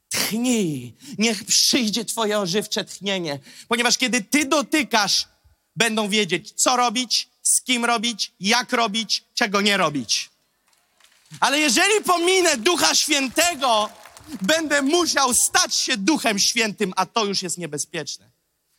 tchnij. 0.09 0.97
Niech 1.19 1.45
przyjdzie 1.45 2.05
Twoje 2.05 2.39
ożywcze 2.39 2.85
tchnienie, 2.85 3.39
ponieważ 3.69 3.99
kiedy 3.99 4.23
Ty 4.23 4.45
dotykasz, 4.45 5.29
będą 5.77 6.09
wiedzieć, 6.09 6.53
co 6.53 6.77
robić, 6.77 7.29
z 7.43 7.63
kim 7.63 7.85
robić, 7.85 8.33
jak 8.41 8.73
robić, 8.73 9.25
czego 9.35 9.61
nie 9.61 9.77
robić. 9.77 10.31
Ale 11.41 11.59
jeżeli 11.59 12.05
pominę 12.05 12.57
Ducha 12.57 12.95
Świętego, 12.95 13.91
będę 14.43 14.83
musiał 14.83 15.35
stać 15.35 15.75
się 15.75 15.97
Duchem 15.97 16.39
Świętym, 16.39 16.93
a 16.97 17.07
to 17.07 17.25
już 17.25 17.43
jest 17.43 17.59
niebezpieczne. 17.59 18.31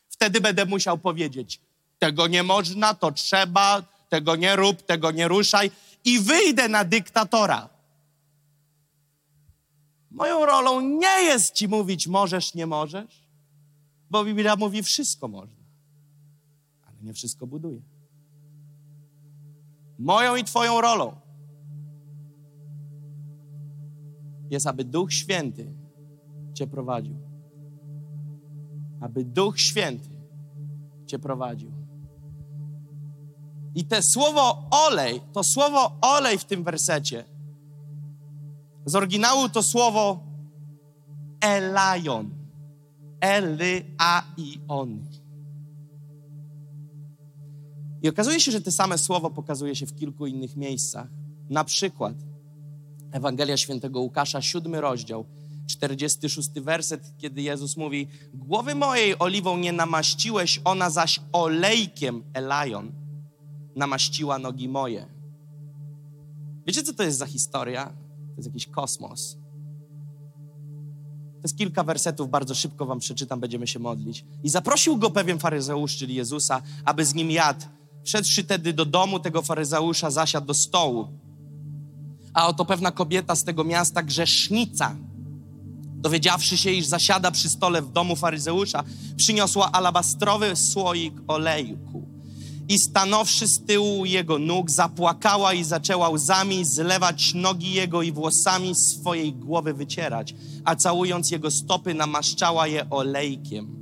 Wtedy 0.09 0.41
będę 0.41 0.65
musiał 0.65 0.97
powiedzieć: 0.97 1.59
tego 1.99 2.27
nie 2.27 2.43
można, 2.43 2.93
to 2.93 3.11
trzeba, 3.11 3.83
tego 4.09 4.35
nie 4.35 4.55
rób, 4.55 4.81
tego 4.81 5.11
nie 5.11 5.27
ruszaj 5.27 5.71
i 6.05 6.19
wyjdę 6.19 6.69
na 6.69 6.83
dyktatora. 6.85 7.69
Moją 10.11 10.45
rolą 10.45 10.81
nie 10.81 11.23
jest 11.23 11.53
ci 11.53 11.67
mówić 11.67 12.07
możesz, 12.07 12.53
nie 12.53 12.67
możesz, 12.67 13.27
bo 14.09 14.25
Biblia 14.25 14.55
mówi 14.55 14.83
wszystko 14.83 15.27
można, 15.27 15.63
ale 16.87 16.97
nie 17.01 17.13
wszystko 17.13 17.47
buduje. 17.47 17.81
Moją 19.99 20.35
i 20.35 20.43
twoją 20.43 20.81
rolą 20.81 21.15
jest, 24.49 24.67
aby 24.67 24.83
Duch 24.83 25.13
Święty 25.13 25.73
cię 26.53 26.67
prowadził. 26.67 27.15
Aby 29.01 29.25
Duch 29.25 29.59
Święty 29.59 30.09
cię 31.05 31.19
prowadził. 31.19 31.78
I 33.79 33.83
te 33.83 34.01
słowo 34.01 34.67
olej, 34.71 35.21
to 35.33 35.43
słowo 35.43 35.97
olej 36.01 36.37
w 36.37 36.45
tym 36.45 36.63
wersecie, 36.63 37.25
z 38.85 38.95
oryginału 38.95 39.49
to 39.49 39.63
słowo 39.63 40.23
elajon. 41.41 42.29
L-A-I-on. 43.21 44.99
I 48.01 48.09
okazuje 48.09 48.39
się, 48.39 48.51
że 48.51 48.61
te 48.61 48.71
same 48.71 48.97
słowo 48.97 49.29
pokazuje 49.29 49.75
się 49.75 49.85
w 49.85 49.95
kilku 49.95 50.27
innych 50.27 50.55
miejscach. 50.55 51.07
Na 51.49 51.63
przykład 51.63 52.13
Ewangelia 53.11 53.57
Świętego 53.57 53.99
Łukasza, 53.99 54.41
siódmy 54.41 54.81
rozdział, 54.81 55.25
46 55.67 56.49
werset, 56.49 57.13
kiedy 57.17 57.41
Jezus 57.41 57.77
mówi: 57.77 58.07
Głowy 58.33 58.75
mojej 58.75 59.19
oliwą 59.19 59.57
nie 59.57 59.71
namaściłeś, 59.71 60.61
ona 60.63 60.89
zaś 60.89 61.19
olejkiem 61.31 62.23
elajon 62.33 63.08
namaściła 63.75 64.39
nogi 64.39 64.69
moje. 64.69 65.05
Wiecie, 66.67 66.83
co 66.83 66.93
to 66.93 67.03
jest 67.03 67.17
za 67.17 67.25
historia? 67.25 67.85
To 67.85 68.35
jest 68.37 68.47
jakiś 68.47 68.67
kosmos. 68.67 69.37
To 71.33 71.43
jest 71.43 71.57
kilka 71.57 71.83
wersetów, 71.83 72.29
bardzo 72.29 72.55
szybko 72.55 72.85
wam 72.85 72.99
przeczytam, 72.99 73.39
będziemy 73.39 73.67
się 73.67 73.79
modlić. 73.79 74.25
I 74.43 74.49
zaprosił 74.49 74.97
go 74.97 75.09
pewien 75.09 75.39
faryzeusz, 75.39 75.97
czyli 75.97 76.15
Jezusa, 76.15 76.61
aby 76.85 77.05
z 77.05 77.13
nim 77.13 77.31
jadł. 77.31 77.65
Wszedłszy 78.03 78.43
tedy 78.43 78.73
do 78.73 78.85
domu 78.85 79.19
tego 79.19 79.41
faryzeusza, 79.41 80.11
zasiadł 80.11 80.47
do 80.47 80.53
stołu. 80.53 81.07
A 82.33 82.47
oto 82.47 82.65
pewna 82.65 82.91
kobieta 82.91 83.35
z 83.35 83.43
tego 83.43 83.63
miasta, 83.63 84.03
grzesznica, 84.03 84.95
dowiedziawszy 85.95 86.57
się, 86.57 86.71
iż 86.71 86.85
zasiada 86.85 87.31
przy 87.31 87.49
stole 87.49 87.81
w 87.81 87.91
domu 87.91 88.15
faryzeusza, 88.15 88.83
przyniosła 89.15 89.71
alabastrowy 89.71 90.55
słoik 90.55 91.13
olejku 91.27 91.88
i 92.69 92.79
stanowszy 92.79 93.47
z 93.47 93.65
tyłu 93.65 94.05
jego 94.05 94.39
nóg, 94.39 94.71
zapłakała 94.71 95.53
i 95.53 95.63
zaczęła 95.63 96.09
łzami 96.09 96.65
zlewać 96.65 97.33
nogi 97.33 97.73
jego 97.73 98.01
i 98.01 98.11
włosami 98.11 98.75
swojej 98.75 99.33
głowy 99.33 99.73
wycierać, 99.73 100.35
a 100.65 100.75
całując 100.75 101.31
jego 101.31 101.51
stopy, 101.51 101.93
namaszczała 101.93 102.67
je 102.67 102.89
olejkiem. 102.89 103.79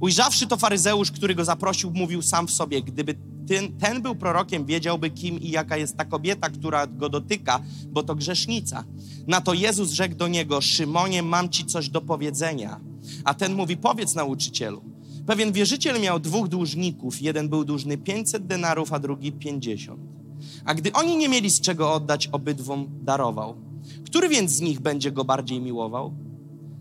Ujrzawszy 0.00 0.46
to 0.46 0.56
faryzeusz, 0.56 1.10
który 1.10 1.34
go 1.34 1.44
zaprosił, 1.44 1.90
mówił 1.94 2.22
sam 2.22 2.46
w 2.46 2.50
sobie, 2.50 2.82
gdyby 2.82 3.14
ten, 3.48 3.78
ten 3.78 4.02
był 4.02 4.14
prorokiem, 4.14 4.66
wiedziałby 4.66 5.10
kim 5.10 5.40
i 5.40 5.50
jaka 5.50 5.76
jest 5.76 5.96
ta 5.96 6.04
kobieta, 6.04 6.50
która 6.50 6.86
go 6.86 7.08
dotyka, 7.08 7.60
bo 7.88 8.02
to 8.02 8.14
grzesznica. 8.14 8.84
Na 9.26 9.40
to 9.40 9.54
Jezus 9.54 9.90
rzekł 9.90 10.14
do 10.14 10.28
niego, 10.28 10.60
Szymonie, 10.60 11.22
mam 11.22 11.48
ci 11.48 11.64
coś 11.64 11.88
do 11.88 12.00
powiedzenia. 12.00 12.80
A 13.24 13.34
ten 13.34 13.54
mówi, 13.54 13.76
powiedz 13.76 14.14
nauczycielu. 14.14 14.91
Pewien 15.26 15.52
wierzyciel 15.52 16.00
miał 16.00 16.20
dwóch 16.20 16.48
dłużników. 16.48 17.22
Jeden 17.22 17.48
był 17.48 17.64
dłużny 17.64 17.98
500 17.98 18.46
denarów, 18.46 18.92
a 18.92 18.98
drugi 18.98 19.32
50. 19.32 20.00
A 20.64 20.74
gdy 20.74 20.92
oni 20.92 21.16
nie 21.16 21.28
mieli 21.28 21.50
z 21.50 21.60
czego 21.60 21.92
oddać, 21.92 22.26
obydwom 22.26 22.86
darował. 23.02 23.54
Który 24.04 24.28
więc 24.28 24.50
z 24.50 24.60
nich 24.60 24.80
będzie 24.80 25.12
go 25.12 25.24
bardziej 25.24 25.60
miłował? 25.60 26.14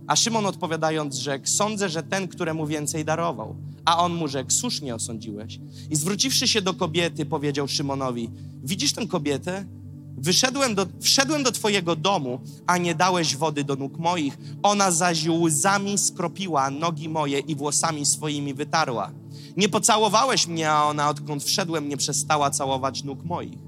A 0.07 0.15
Szymon 0.15 0.45
odpowiadając, 0.45 1.15
rzekł, 1.15 1.47
sądzę, 1.47 1.89
że 1.89 2.03
ten, 2.03 2.27
któremu 2.27 2.67
więcej 2.67 3.05
darował. 3.05 3.55
A 3.85 4.03
on 4.03 4.13
mu 4.13 4.27
rzekł, 4.27 4.51
słusznie 4.51 4.95
osądziłeś. 4.95 5.59
I 5.89 5.95
zwróciwszy 5.95 6.47
się 6.47 6.61
do 6.61 6.73
kobiety, 6.73 7.25
powiedział 7.25 7.67
Szymonowi, 7.67 8.29
widzisz 8.63 8.93
tę 8.93 9.07
kobietę? 9.07 9.65
Wyszedłem 10.21 10.75
do, 10.75 10.85
wszedłem 10.99 11.43
do 11.43 11.51
twojego 11.51 11.95
domu, 11.95 12.39
a 12.67 12.77
nie 12.77 12.95
dałeś 12.95 13.35
wody 13.35 13.63
do 13.63 13.75
nóg 13.75 13.97
moich. 13.97 14.37
Ona 14.63 14.91
zaś 14.91 15.27
łzami 15.27 15.97
skropiła 15.97 16.69
nogi 16.69 17.09
moje 17.09 17.39
i 17.39 17.55
włosami 17.55 18.05
swoimi 18.05 18.53
wytarła. 18.53 19.11
Nie 19.57 19.69
pocałowałeś 19.69 20.47
mnie, 20.47 20.71
a 20.71 20.83
ona 20.83 21.09
odkąd 21.09 21.43
wszedłem 21.43 21.89
nie 21.89 21.97
przestała 21.97 22.49
całować 22.49 23.03
nóg 23.03 23.23
moich. 23.23 23.59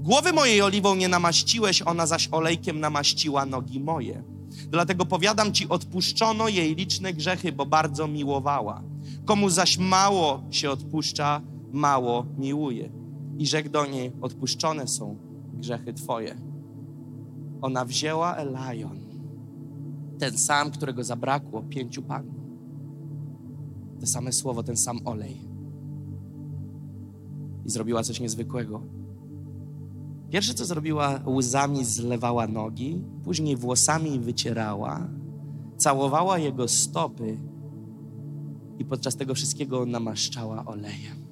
Głowy 0.00 0.32
mojej 0.32 0.62
oliwą 0.62 0.94
nie 0.94 1.08
namaściłeś, 1.08 1.82
ona 1.82 2.06
zaś 2.06 2.28
olejkiem 2.32 2.80
namaściła 2.80 3.46
nogi 3.46 3.80
moje. 3.80 4.22
Dlatego 4.68 5.06
powiadam 5.06 5.52
ci, 5.52 5.68
odpuszczono 5.68 6.48
jej 6.48 6.74
liczne 6.74 7.14
grzechy, 7.14 7.52
bo 7.52 7.66
bardzo 7.66 8.08
miłowała. 8.08 8.82
Komu 9.24 9.50
zaś 9.50 9.78
mało 9.78 10.42
się 10.50 10.70
odpuszcza, 10.70 11.40
mało 11.72 12.26
miłuje. 12.38 12.90
I 13.38 13.46
rzekł 13.46 13.68
do 13.68 13.86
niej, 13.86 14.12
odpuszczone 14.20 14.88
są 14.88 15.27
grzechy 15.58 15.92
twoje. 15.92 16.36
Ona 17.60 17.84
wzięła 17.84 18.36
Elajon, 18.36 18.98
ten 20.18 20.38
sam, 20.38 20.70
którego 20.70 21.04
zabrakło 21.04 21.62
pięciu 21.62 22.02
panów. 22.02 22.34
Te 24.00 24.06
same 24.06 24.32
słowo, 24.32 24.62
ten 24.62 24.76
sam 24.76 25.00
olej. 25.04 25.48
I 27.64 27.70
zrobiła 27.70 28.02
coś 28.02 28.20
niezwykłego. 28.20 28.82
Pierwsze, 30.30 30.54
co 30.54 30.64
zrobiła, 30.64 31.20
łzami 31.26 31.84
zlewała 31.84 32.46
nogi, 32.46 33.04
później 33.24 33.56
włosami 33.56 34.20
wycierała, 34.20 35.08
całowała 35.76 36.38
jego 36.38 36.68
stopy 36.68 37.38
i 38.78 38.84
podczas 38.84 39.16
tego 39.16 39.34
wszystkiego 39.34 39.86
namaszczała 39.86 40.64
olejem. 40.64 41.26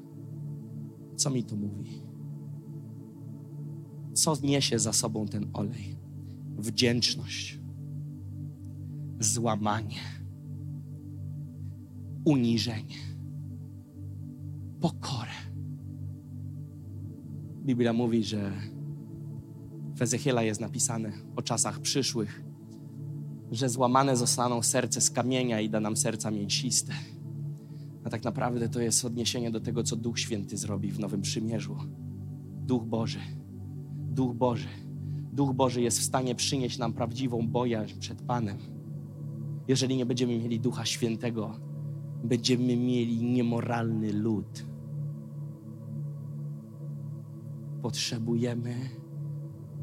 Co 1.17 1.31
mi 1.31 1.45
to 1.45 1.57
mówi? 1.57 2.06
Co 4.17 4.37
niesie 4.43 4.79
za 4.79 4.93
sobą 4.93 5.27
ten 5.27 5.51
olej? 5.53 5.97
Wdzięczność, 6.59 7.61
złamanie, 9.21 10.01
uniżenie, 12.25 12.95
pokorę. 14.81 15.31
Biblia 17.65 17.93
mówi, 17.93 18.25
że 18.25 18.53
w 19.97 20.03
Ezechiela 20.03 20.43
jest 20.43 20.61
napisane 20.61 21.13
o 21.37 21.43
czasach 21.43 21.81
przyszłych, 21.81 22.45
że 23.51 23.69
złamane 23.69 24.17
zostaną 24.17 24.63
serce 24.63 25.01
z 25.01 25.11
kamienia 25.11 25.61
i 25.61 25.71
da 25.71 25.81
nam 25.81 25.97
serca 25.97 26.31
mięsiste. 26.31 26.93
A 28.05 28.11
tak 28.11 28.25
naprawdę 28.25 28.69
to 28.69 28.81
jest 28.81 29.05
odniesienie 29.05 29.51
do 29.51 29.61
tego, 29.61 29.83
co 29.83 29.97
Duch 29.97 30.19
Święty 30.19 30.57
zrobi 30.57 30.93
w 30.93 30.99
Nowym 30.99 31.23
Przymierzu. 31.23 31.77
Duch 32.67 32.85
Boży. 32.85 33.21
Duch 34.17 34.35
Boży. 34.35 34.69
Duch 35.33 35.53
Boży 35.53 35.83
jest 35.83 35.99
w 35.99 36.03
stanie 36.03 36.35
przynieść 36.35 36.79
nam 36.79 36.93
prawdziwą 36.93 37.49
bojaźń 37.49 37.99
przed 38.01 38.23
Panem. 38.23 38.59
Jeżeli 39.69 39.97
nie 39.97 40.07
będziemy 40.07 40.39
mieli 40.39 40.61
Ducha 40.61 40.85
Świętego, 40.85 41.61
będziemy 42.25 42.77
mieli 42.77 43.23
niemoralny 43.23 44.13
lud. 44.13 44.65
Potrzebujemy 47.83 48.75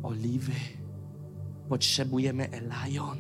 oliwy, 0.04 0.54
potrzebujemy 1.70 2.50
Elajon. 2.52 3.18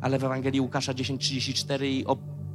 Ale 0.00 0.18
w 0.18 0.24
Ewangelii 0.24 0.60
Łukasza 0.60 0.92
10:34 0.92 1.84
i, 1.84 2.04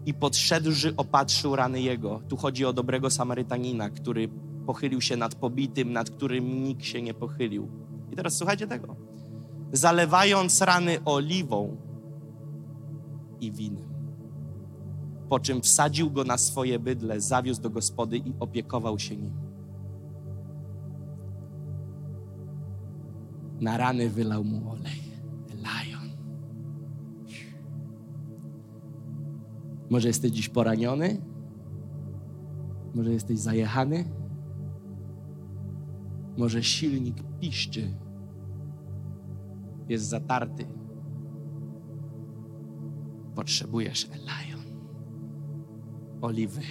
i 0.06 0.14
podszedłszy 0.14 0.96
opatrzył 0.96 1.56
rany 1.56 1.82
jego. 1.82 2.22
Tu 2.28 2.38
chodzi 2.38 2.66
o 2.66 2.74
dobrego 2.74 3.10
Samarytanina, 3.10 3.90
który 3.90 4.30
pochylił 4.66 5.02
się 5.02 5.18
nad 5.18 5.36
pobitym, 5.36 5.94
nad 5.94 6.10
którym 6.10 6.64
nikt 6.64 6.84
się 6.84 7.02
nie 7.02 7.14
pochylił. 7.14 7.68
I 8.12 8.16
teraz 8.16 8.38
słuchajcie 8.38 8.68
tego. 8.68 8.96
Zalewając 9.72 10.62
rany 10.62 10.98
oliwą 11.06 11.78
i 13.42 13.52
winem. 13.52 13.94
Po 15.30 15.40
czym 15.40 15.62
wsadził 15.62 16.12
go 16.12 16.24
na 16.24 16.38
swoje 16.38 16.80
bydle, 16.80 17.22
zawiózł 17.22 17.62
do 17.62 17.70
gospody 17.70 18.18
i 18.18 18.34
opiekował 18.40 19.00
się 19.00 19.18
nim. 19.18 19.34
Na 23.62 23.78
rany 23.78 24.10
wylał 24.10 24.44
mu 24.44 24.72
olej. 24.72 25.04
Lion. 25.50 26.10
Może 29.90 30.08
jesteś 30.08 30.32
dziś 30.32 30.50
poraniony? 30.50 31.22
Może 32.96 33.12
jesteś 33.14 33.40
zajechany? 33.40 34.06
Może 36.38 36.64
silnik 36.64 37.24
piszczy? 37.40 37.98
Jest 39.90 40.06
zatarty? 40.06 40.68
Potrzebujesz 43.36 44.08
Elion. 44.12 44.64
Oliwy. 46.22 46.62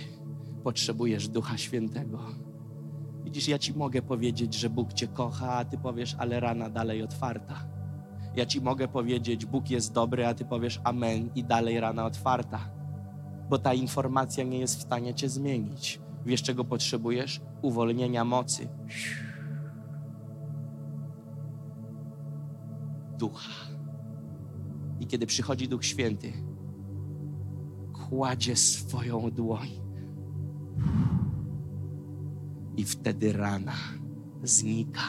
Potrzebujesz 0.64 1.28
Ducha 1.28 1.58
Świętego. 1.58 2.18
Widzisz, 3.24 3.48
ja 3.48 3.58
ci 3.58 3.74
mogę 3.74 4.02
powiedzieć, 4.02 4.54
że 4.54 4.70
Bóg 4.70 4.92
cię 4.92 5.08
kocha, 5.08 5.52
a 5.52 5.64
ty 5.64 5.78
powiesz, 5.78 6.16
ale 6.18 6.40
rana 6.40 6.70
dalej 6.70 7.02
otwarta. 7.02 7.54
Ja 8.36 8.46
ci 8.46 8.60
mogę 8.60 8.88
powiedzieć, 8.88 9.46
Bóg 9.46 9.70
jest 9.70 9.92
dobry, 9.92 10.26
a 10.26 10.34
ty 10.34 10.44
powiesz 10.44 10.80
amen 10.84 11.30
i 11.34 11.44
dalej 11.44 11.80
rana 11.80 12.04
otwarta. 12.06 12.70
Bo 13.50 13.58
ta 13.58 13.74
informacja 13.74 14.44
nie 14.44 14.58
jest 14.58 14.78
w 14.78 14.82
stanie 14.82 15.14
cię 15.14 15.28
zmienić. 15.28 16.00
Wiesz, 16.26 16.42
czego 16.42 16.64
potrzebujesz? 16.64 17.40
Uwolnienia 17.62 18.24
mocy. 18.24 18.68
Ducha. 23.23 23.53
I 25.01 25.07
kiedy 25.07 25.27
przychodzi 25.27 25.68
Duch 25.68 25.85
Święty, 25.85 26.33
kładzie 27.93 28.57
swoją 28.57 29.31
dłoń 29.31 29.68
i 32.77 32.85
wtedy 32.85 33.33
rana 33.33 33.73
znika. 34.43 35.03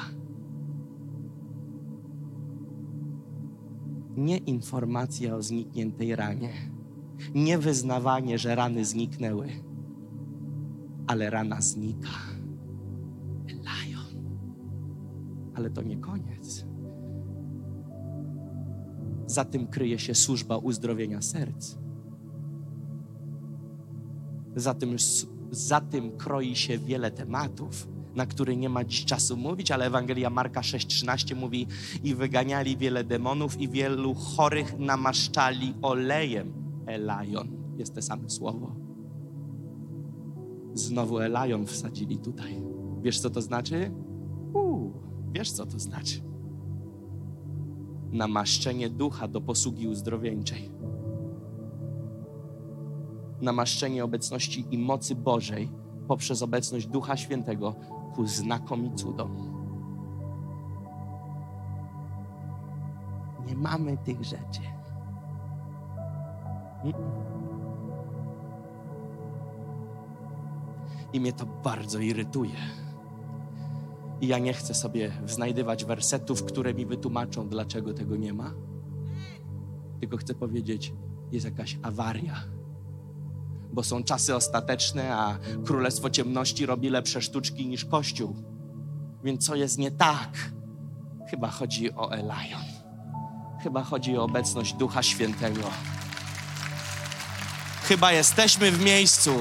Nie 4.16 4.38
informacja 4.38 5.36
o 5.36 5.42
znikniętej 5.42 6.16
ranie, 6.16 6.54
nie 7.36 7.58
wyznawanie, 7.58 8.38
że 8.38 8.56
rany 8.56 8.86
zniknęły, 8.86 9.48
ale 11.08 11.30
rana 11.30 11.62
znika. 11.62 12.18
Lion. 13.48 14.38
Ale 15.56 15.70
to 15.70 15.82
nie 15.82 15.98
koniec. 15.98 16.73
Za 19.34 19.46
tym 19.46 19.68
kryje 19.68 20.00
się 20.00 20.16
służba 20.16 20.58
uzdrowienia 20.58 21.22
serc. 21.22 21.76
Za 24.56 24.74
tym, 24.74 24.96
za 25.52 25.82
tym 25.82 26.18
kroi 26.18 26.56
się 26.56 26.78
wiele 26.78 27.12
tematów, 27.12 27.88
na 28.16 28.26
które 28.26 28.56
nie 28.56 28.70
ma 28.70 28.84
dziś 28.84 29.06
czasu 29.06 29.38
mówić, 29.38 29.72
ale 29.72 29.86
Ewangelia 29.86 30.30
Marka 30.30 30.62
6,13 30.62 31.36
mówi 31.36 31.68
i 32.04 32.16
wyganiali 32.16 32.78
wiele 32.78 33.04
demonów 33.04 33.62
i 33.62 33.70
wielu 33.70 34.14
chorych 34.14 34.80
namaszczali 34.80 35.74
olejem. 35.82 36.54
Elajon 36.86 37.48
jest 37.78 37.96
te 37.96 38.02
same 38.02 38.30
słowo. 38.30 38.76
Znowu 40.74 41.20
Elajon 41.20 41.66
wsadzili 41.66 42.18
tutaj. 42.18 42.62
Wiesz, 43.02 43.20
co 43.20 43.30
to 43.30 43.42
znaczy? 43.42 43.92
Uu, 44.54 44.94
wiesz, 45.32 45.52
co 45.52 45.66
to 45.66 45.80
znaczy? 45.80 46.33
Namaszczenie 48.14 48.90
ducha 48.90 49.28
do 49.28 49.42
posługi 49.42 49.88
uzdrowieńczej 49.88 50.84
namaszczenie 53.44 54.04
obecności 54.04 54.66
i 54.72 54.78
mocy 54.78 55.16
Bożej 55.16 55.72
poprzez 56.08 56.42
obecność 56.42 56.88
Ducha 56.88 57.18
Świętego 57.18 57.76
ku 58.16 58.28
znakom 58.28 58.86
i 58.86 58.96
cudom. 58.96 59.54
Nie 63.48 63.56
mamy 63.56 63.98
tych 63.98 64.24
rzeczy. 64.24 64.62
I 71.14 71.20
mnie 71.20 71.34
to 71.34 71.46
bardzo 71.46 72.00
irytuje. 72.00 72.83
I 74.24 74.28
ja 74.28 74.40
nie 74.40 74.54
chcę 74.54 74.74
sobie 74.74 75.12
znajdywać 75.26 75.86
wersetów, 75.86 76.44
które 76.44 76.74
mi 76.74 76.86
wytłumaczą, 76.86 77.50
dlaczego 77.50 77.94
tego 77.94 78.16
nie 78.16 78.34
ma. 78.34 78.54
Tylko 80.00 80.18
chcę 80.18 80.34
powiedzieć, 80.34 80.94
jest 81.32 81.46
jakaś 81.46 81.78
awaria 81.82 82.44
bo 83.74 83.84
są 83.84 84.04
czasy 84.04 84.36
ostateczne, 84.36 85.16
a 85.16 85.38
Królestwo 85.66 86.10
Ciemności 86.10 86.66
robi 86.66 86.90
lepsze 86.90 87.22
sztuczki 87.22 87.68
niż 87.68 87.86
Kościół. 87.86 88.36
Więc 89.24 89.46
co 89.46 89.56
jest 89.56 89.78
nie 89.78 89.92
tak? 89.92 90.52
Chyba 91.30 91.48
chodzi 91.48 91.94
o 91.94 92.12
Elion. 92.12 92.64
Chyba 93.64 93.84
chodzi 93.84 94.18
o 94.18 94.24
obecność 94.24 94.74
Ducha 94.74 95.04
Świętego. 95.04 95.62
Chyba 97.84 98.12
jesteśmy 98.12 98.72
w 98.72 98.84
miejscu, 98.84 99.32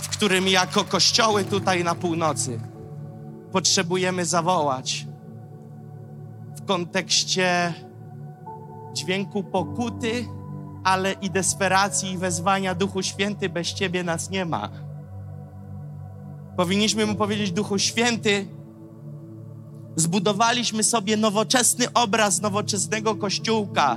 w 0.00 0.08
którym 0.08 0.48
jako 0.48 0.84
kościoły 0.84 1.44
tutaj 1.44 1.84
na 1.84 1.94
północy 1.94 2.60
potrzebujemy 3.56 4.24
zawołać 4.24 5.06
w 6.56 6.64
kontekście 6.64 7.74
dźwięku 8.92 9.44
pokuty, 9.44 10.24
ale 10.84 11.12
i 11.12 11.30
desperacji 11.30 12.12
i 12.12 12.18
wezwania 12.18 12.74
Duchu 12.74 13.02
Święty, 13.02 13.48
bez 13.48 13.74
Ciebie 13.74 14.04
nas 14.04 14.30
nie 14.30 14.44
ma. 14.44 14.68
Powinniśmy 16.56 17.06
mu 17.06 17.14
powiedzieć, 17.14 17.52
Duchu 17.52 17.78
Święty, 17.78 18.46
zbudowaliśmy 19.96 20.82
sobie 20.82 21.16
nowoczesny 21.16 21.92
obraz 21.92 22.40
nowoczesnego 22.40 23.14
kościółka. 23.14 23.96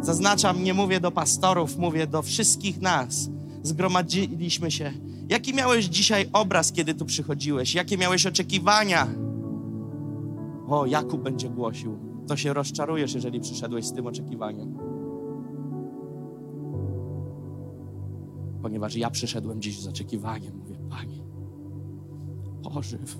Zaznaczam, 0.00 0.62
nie 0.62 0.74
mówię 0.74 1.00
do 1.00 1.10
pastorów, 1.10 1.76
mówię 1.76 2.06
do 2.06 2.22
wszystkich 2.22 2.80
nas. 2.80 3.28
Zgromadziliśmy 3.62 4.70
się. 4.70 4.92
Jaki 5.28 5.54
miałeś 5.54 5.84
dzisiaj 5.84 6.28
obraz, 6.32 6.72
kiedy 6.72 6.94
tu 6.94 7.04
przychodziłeś? 7.04 7.74
Jakie 7.74 7.98
miałeś 7.98 8.26
oczekiwania? 8.26 9.06
O, 10.68 10.86
Jakub 10.86 11.22
będzie 11.22 11.50
głosił. 11.50 11.98
To 12.26 12.36
się 12.36 12.52
rozczarujesz, 12.52 13.14
jeżeli 13.14 13.40
przyszedłeś 13.40 13.86
z 13.86 13.92
tym 13.92 14.06
oczekiwaniem. 14.06 14.78
Ponieważ 18.62 18.96
ja 18.96 19.10
przyszedłem 19.10 19.62
dziś 19.62 19.80
z 19.80 19.88
oczekiwaniem, 19.88 20.56
mówię, 20.56 20.76
Panie, 20.90 21.18
ożyw. 22.64 23.18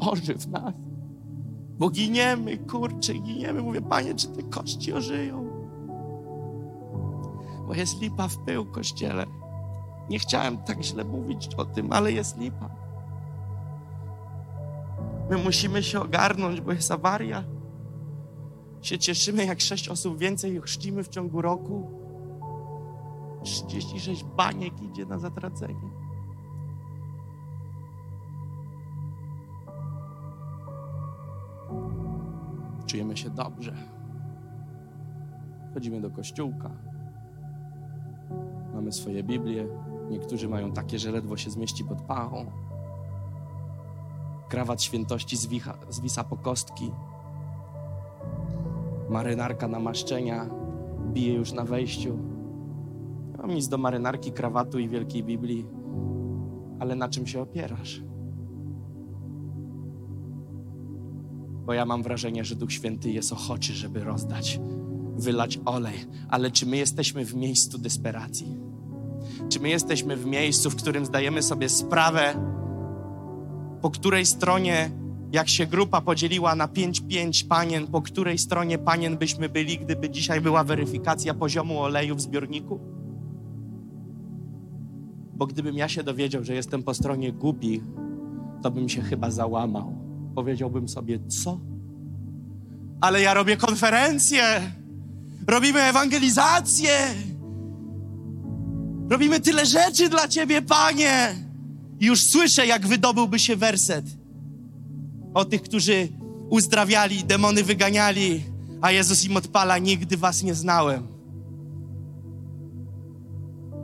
Ożyw 0.00 0.46
nas. 0.46 0.74
Bo 1.78 1.90
giniemy, 1.90 2.58
kurczę, 2.58 3.14
giniemy. 3.14 3.62
Mówię, 3.62 3.80
Panie, 3.80 4.14
czy 4.14 4.28
te 4.28 4.42
kości 4.42 4.92
ożyją? 4.92 5.45
Bo 7.66 7.74
jest 7.74 8.00
lipa 8.00 8.28
w 8.28 8.38
pył, 8.38 8.64
Kościele. 8.64 9.26
Nie 10.10 10.18
chciałem 10.18 10.58
tak 10.58 10.82
źle 10.82 11.04
mówić 11.04 11.54
o 11.56 11.64
tym, 11.64 11.92
ale 11.92 12.12
jest 12.12 12.38
lipa. 12.38 12.70
My 15.30 15.36
musimy 15.36 15.82
się 15.82 16.00
ogarnąć, 16.00 16.60
bo 16.60 16.72
jest 16.72 16.90
awaria. 16.90 17.44
Się 18.82 18.98
cieszymy, 18.98 19.44
jak 19.44 19.60
sześć 19.60 19.88
osób 19.88 20.18
więcej 20.18 20.60
chrzcimy 20.60 21.04
w 21.04 21.08
ciągu 21.08 21.42
roku. 21.42 21.90
36 23.42 24.24
baniek 24.24 24.82
idzie 24.82 25.06
na 25.06 25.18
zatracenie. 25.18 25.90
Czujemy 32.86 33.16
się 33.16 33.30
dobrze. 33.30 33.76
Chodzimy 35.74 36.00
do 36.00 36.10
kościółka. 36.10 36.95
Mamy 38.76 38.92
swoje 38.92 39.22
Biblie. 39.22 39.68
Niektórzy 40.10 40.48
mają 40.48 40.72
takie, 40.72 40.98
że 40.98 41.10
ledwo 41.10 41.36
się 41.36 41.50
zmieści 41.50 41.84
pod 41.84 42.02
pachą. 42.02 42.46
Krawat 44.48 44.82
świętości 44.82 45.36
zwicha, 45.36 45.78
zwisa 45.88 46.24
po 46.24 46.36
kostki. 46.36 46.90
Marynarka 49.10 49.68
namaszczenia 49.68 50.50
bije 51.12 51.34
już 51.34 51.52
na 51.52 51.64
wejściu. 51.64 52.18
Nie 53.30 53.36
mam 53.38 53.50
nic 53.50 53.68
do 53.68 53.78
marynarki, 53.78 54.32
krawatu 54.32 54.78
i 54.78 54.88
wielkiej 54.88 55.24
Biblii, 55.24 55.66
ale 56.78 56.96
na 56.96 57.08
czym 57.08 57.26
się 57.26 57.40
opierasz? 57.40 58.02
Bo 61.66 61.72
ja 61.72 61.84
mam 61.86 62.02
wrażenie, 62.02 62.44
że 62.44 62.56
Duch 62.56 62.72
Święty 62.72 63.10
jest 63.10 63.32
ochoczy, 63.32 63.72
żeby 63.72 64.04
rozdać, 64.04 64.60
wylać 65.18 65.58
olej. 65.64 65.94
Ale 66.28 66.50
czy 66.50 66.66
my 66.66 66.76
jesteśmy 66.76 67.24
w 67.24 67.34
miejscu 67.34 67.78
desperacji? 67.78 68.56
Czy 69.48 69.60
my 69.60 69.68
jesteśmy 69.68 70.16
w 70.16 70.26
miejscu, 70.26 70.70
w 70.70 70.76
którym 70.76 71.06
zdajemy 71.06 71.42
sobie 71.42 71.68
sprawę, 71.68 72.34
po 73.80 73.90
której 73.90 74.26
stronie, 74.26 74.90
jak 75.32 75.48
się 75.48 75.66
grupa 75.66 76.00
podzieliła 76.00 76.54
na 76.54 76.68
5-5 76.68 77.48
panien, 77.48 77.86
po 77.86 78.02
której 78.02 78.38
stronie 78.38 78.78
panien 78.78 79.16
byśmy 79.16 79.48
byli, 79.48 79.78
gdyby 79.78 80.10
dzisiaj 80.10 80.40
była 80.40 80.64
weryfikacja 80.64 81.34
poziomu 81.34 81.80
oleju 81.80 82.14
w 82.14 82.20
zbiorniku? 82.20 82.80
Bo 85.34 85.46
gdybym 85.46 85.76
ja 85.76 85.88
się 85.88 86.02
dowiedział, 86.02 86.44
że 86.44 86.54
jestem 86.54 86.82
po 86.82 86.94
stronie 86.94 87.32
gubi, 87.32 87.82
to 88.62 88.70
bym 88.70 88.88
się 88.88 89.02
chyba 89.02 89.30
załamał. 89.30 89.94
Powiedziałbym 90.34 90.88
sobie, 90.88 91.18
co? 91.28 91.60
Ale 93.00 93.20
ja 93.22 93.34
robię 93.34 93.56
konferencję, 93.56 94.42
robimy 95.46 95.80
ewangelizację, 95.80 97.14
robimy 99.10 99.40
tyle 99.40 99.66
rzeczy 99.66 100.08
dla 100.08 100.28
Ciebie, 100.28 100.62
Panie. 100.62 101.34
I 102.00 102.06
już 102.06 102.24
słyszę, 102.24 102.66
jak 102.66 102.86
wydobyłby 102.86 103.38
się 103.38 103.56
werset 103.56 104.04
o 105.34 105.44
tych, 105.44 105.62
którzy 105.62 106.08
uzdrawiali, 106.50 107.24
demony 107.24 107.64
wyganiali, 107.64 108.42
a 108.80 108.92
Jezus 108.92 109.24
im 109.24 109.36
odpala: 109.36 109.78
Nigdy 109.78 110.16
was 110.16 110.42
nie 110.42 110.54
znałem. 110.54 111.06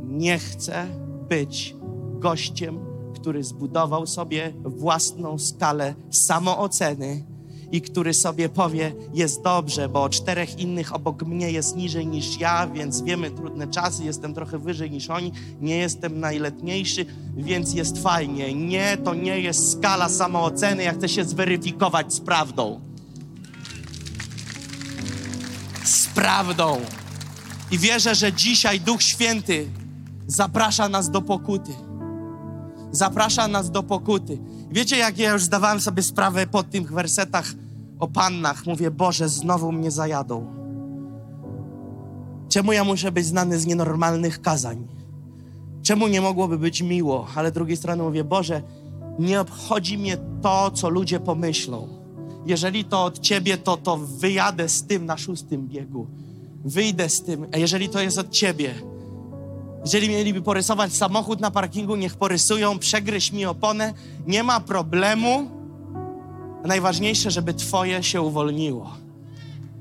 Nie 0.03 0.39
chcę 0.39 0.87
być 1.29 1.75
gościem, 2.19 2.79
który 3.15 3.45
zbudował 3.45 4.07
sobie 4.07 4.53
własną 4.65 5.39
skalę 5.39 5.95
samooceny 6.11 7.25
i 7.73 7.81
który 7.81 8.15
sobie 8.15 8.49
powie, 8.49 8.93
jest 9.15 9.43
dobrze, 9.43 9.89
bo 9.89 10.09
czterech 10.09 10.59
innych 10.59 10.95
obok 10.95 11.23
mnie 11.23 11.51
jest 11.51 11.77
niżej 11.77 12.07
niż 12.07 12.39
ja, 12.39 12.67
więc 12.67 13.03
wiemy 13.03 13.31
trudne 13.31 13.67
czasy, 13.67 14.05
jestem 14.05 14.35
trochę 14.35 14.59
wyżej 14.59 14.91
niż 14.91 15.11
oni, 15.11 15.33
nie 15.61 15.77
jestem 15.77 16.21
najletniejszy, 16.21 17.07
więc 17.37 17.75
jest 17.75 18.03
fajnie. 18.03 18.55
Nie, 18.55 18.97
to 18.97 19.15
nie 19.15 19.41
jest 19.41 19.73
skala 19.73 20.09
samooceny, 20.09 20.83
ja 20.83 20.93
chcę 20.93 21.09
się 21.09 21.25
zweryfikować 21.25 22.15
z 22.15 22.21
prawdą. 22.21 22.81
Z 25.85 26.07
prawdą. 26.07 26.81
I 27.71 27.79
wierzę, 27.79 28.15
że 28.15 28.33
dzisiaj 28.33 28.81
Duch 28.81 29.03
Święty 29.03 29.71
zaprasza 30.27 30.89
nas 30.89 31.11
do 31.11 31.23
pokuty. 31.23 31.73
Zaprasza 32.91 33.49
nas 33.49 33.71
do 33.71 33.83
pokuty. 33.83 34.39
Wiecie, 34.71 34.97
jak 34.97 35.19
ja 35.19 35.33
już 35.33 35.43
zdawałem 35.43 35.81
sobie 35.81 36.03
sprawę 36.03 36.47
po 36.47 36.63
tych 36.63 36.93
wersetach 36.93 37.55
o 38.03 38.09
pannach, 38.09 38.67
mówię, 38.67 38.91
Boże, 38.91 39.29
znowu 39.29 39.73
mnie 39.73 39.91
zajadą. 39.91 40.47
Czemu 42.49 42.73
ja 42.73 42.85
muszę 42.85 43.13
być 43.13 43.27
znany 43.27 43.59
z 43.59 43.67
nienormalnych 43.67 44.41
kazań? 44.41 44.87
Czemu 45.83 46.09
nie 46.09 46.21
mogłoby 46.21 46.59
być 46.59 46.83
miło? 46.83 47.27
Ale 47.35 47.51
z 47.51 47.53
drugiej 47.53 47.77
strony 47.77 48.03
mówię, 48.03 48.25
Boże, 48.25 48.63
nie 49.19 49.41
obchodzi 49.41 49.99
mnie 49.99 50.17
to, 50.43 50.71
co 50.71 50.89
ludzie 50.89 51.21
pomyślą. 51.21 51.89
Jeżeli 52.47 52.85
to 52.85 53.05
od 53.05 53.19
Ciebie, 53.19 53.59
to, 53.59 53.77
to 53.77 53.97
wyjadę 53.97 54.69
z 54.69 54.87
tym 54.87 55.07
na 55.07 55.17
szóstym 55.17 55.69
biegu. 55.69 56.07
Wyjdę 56.65 57.09
z 57.09 57.23
tym. 57.23 57.47
A 57.53 57.57
jeżeli 57.57 57.89
to 57.89 58.01
jest 58.01 58.19
od 58.19 58.31
Ciebie, 58.31 58.75
jeżeli 59.85 60.09
mieliby 60.09 60.43
porysować 60.43 60.93
samochód 60.93 61.41
na 61.41 61.51
parkingu, 61.51 61.97
niech 61.97 62.17
porysują, 62.17 62.79
przegryź 62.79 63.33
mi 63.33 63.47
oponę, 63.47 63.95
nie 64.27 64.43
ma 64.43 64.61
problemu. 64.61 65.62
Najważniejsze, 66.65 67.31
żeby 67.31 67.55
Twoje 67.55 68.03
się 68.03 68.21
uwolniło. 68.21 68.97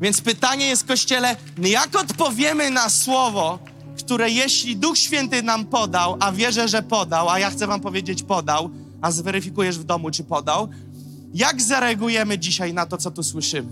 Więc 0.02 0.22
pytanie 0.22 0.66
jest, 0.66 0.84
Kościele, 0.84 1.36
jak 1.58 1.96
odpowiemy 1.96 2.70
na 2.70 2.90
słowo, 2.90 3.60
które 3.98 4.30
jeśli 4.30 4.78
Duch 4.78 4.98
Święty 4.98 5.44
nam 5.44 5.66
podał, 5.66 6.18
a 6.20 6.32
wierzę, 6.32 6.68
że 6.68 6.84
podał, 6.84 7.30
a 7.30 7.40
ja 7.40 7.50
chcę 7.50 7.68
Wam 7.68 7.82
powiedzieć 7.82 8.24
podał, 8.24 8.70
a 9.02 9.12
zweryfikujesz 9.12 9.80
w 9.80 9.84
domu, 9.84 10.12
czy 10.12 10.24
podał, 10.24 10.68
jak 11.34 11.62
zareagujemy 11.62 12.40
dzisiaj 12.40 12.74
na 12.74 12.86
to, 12.86 12.98
co 12.98 13.12
tu 13.12 13.24
słyszymy? 13.24 13.70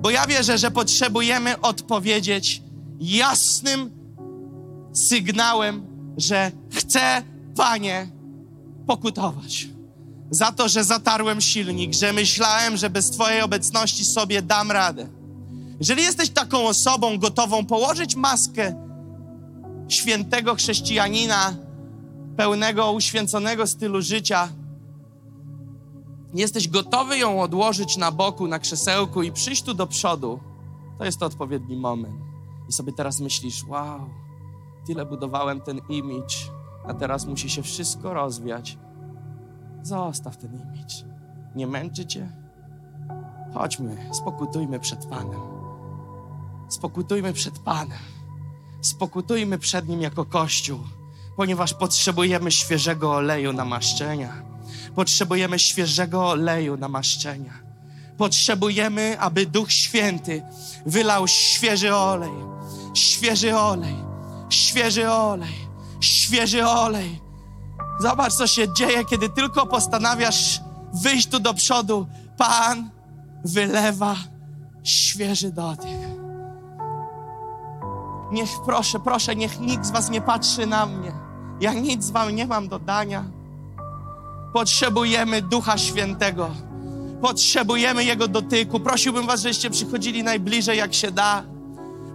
Bo 0.00 0.10
ja 0.10 0.26
wierzę, 0.26 0.58
że 0.58 0.70
potrzebujemy 0.70 1.60
odpowiedzieć 1.60 2.62
jasnym 3.00 3.90
sygnałem, 4.92 5.86
że 6.16 6.52
chcę, 6.72 7.22
Panie, 7.56 8.08
pokutować. 8.86 9.68
Za 10.30 10.52
to, 10.52 10.68
że 10.68 10.84
zatarłem 10.84 11.40
silnik, 11.40 11.94
że 11.94 12.12
myślałem, 12.12 12.76
że 12.76 12.90
bez 12.90 13.10
Twojej 13.10 13.42
obecności 13.42 14.04
sobie 14.04 14.42
dam 14.42 14.70
radę. 14.70 15.08
Jeżeli 15.78 16.02
jesteś 16.02 16.30
taką 16.30 16.66
osobą 16.66 17.18
gotową 17.18 17.66
położyć 17.66 18.16
maskę 18.16 18.74
świętego 19.88 20.54
chrześcijanina, 20.54 21.54
pełnego 22.36 22.92
uświęconego 22.92 23.66
stylu 23.66 24.02
życia, 24.02 24.48
jesteś 26.34 26.68
gotowy 26.68 27.18
ją 27.18 27.42
odłożyć 27.42 27.96
na 27.96 28.12
boku, 28.12 28.46
na 28.46 28.58
krzesełku 28.58 29.22
i 29.22 29.32
przyjść 29.32 29.62
tu 29.62 29.74
do 29.74 29.86
przodu, 29.86 30.40
to 30.98 31.04
jest 31.04 31.18
to 31.18 31.26
odpowiedni 31.26 31.76
moment. 31.76 32.16
I 32.68 32.72
sobie 32.72 32.92
teraz 32.92 33.20
myślisz, 33.20 33.64
wow, 33.64 34.10
tyle 34.86 35.06
budowałem 35.06 35.60
ten 35.60 35.80
image, 35.88 36.36
a 36.86 36.94
teraz 36.94 37.26
musi 37.26 37.50
się 37.50 37.62
wszystko 37.62 38.14
rozwiać. 38.14 38.78
Zostaw 39.86 40.36
ten 40.36 40.50
imidż. 40.60 41.04
Nie 41.54 41.66
męczy 41.66 42.06
cię? 42.06 42.28
Chodźmy, 43.54 43.96
spokutujmy 44.12 44.80
przed 44.80 45.06
Panem. 45.06 45.40
Spokutujmy 46.68 47.32
przed 47.32 47.58
Panem. 47.58 47.98
Spokutujmy 48.80 49.58
przed 49.58 49.88
Nim 49.88 50.00
jako 50.00 50.24
Kościół, 50.24 50.78
ponieważ 51.36 51.74
potrzebujemy 51.74 52.50
świeżego 52.50 53.12
oleju 53.12 53.52
namaszczenia. 53.52 54.42
Potrzebujemy 54.94 55.58
świeżego 55.58 56.28
oleju 56.28 56.76
namaszczenia. 56.76 57.52
Potrzebujemy, 58.18 59.20
aby 59.20 59.46
Duch 59.46 59.72
Święty 59.72 60.42
wylał 60.86 61.28
świeży 61.28 61.94
olej, 61.94 62.32
świeży 62.94 63.58
olej, 63.58 63.94
świeży 64.50 65.10
olej, 65.10 65.54
świeży 66.00 66.66
olej. 66.66 67.25
Zobacz, 67.98 68.32
co 68.32 68.46
się 68.46 68.72
dzieje, 68.72 69.04
kiedy 69.04 69.28
tylko 69.28 69.66
postanawiasz 69.66 70.60
wyjść 71.02 71.28
tu 71.28 71.40
do 71.40 71.54
przodu. 71.54 72.06
Pan 72.36 72.90
wylewa 73.44 74.16
świeży 74.84 75.52
dotyk. 75.52 75.90
Niech, 78.32 78.50
proszę, 78.64 79.00
proszę, 79.00 79.36
niech 79.36 79.60
nikt 79.60 79.86
z 79.86 79.90
Was 79.90 80.10
nie 80.10 80.20
patrzy 80.20 80.66
na 80.66 80.86
mnie. 80.86 81.12
Ja 81.60 81.72
nic 81.72 82.04
z 82.04 82.10
Wam 82.10 82.34
nie 82.34 82.46
mam 82.46 82.68
do 82.68 82.78
dania. 82.78 83.24
Potrzebujemy 84.52 85.42
Ducha 85.42 85.78
Świętego. 85.78 86.50
Potrzebujemy 87.22 88.04
Jego 88.04 88.28
dotyku. 88.28 88.80
Prosiłbym 88.80 89.26
Was, 89.26 89.40
żebyście 89.40 89.70
przychodzili 89.70 90.22
najbliżej, 90.22 90.78
jak 90.78 90.94
się 90.94 91.10
da 91.10 91.42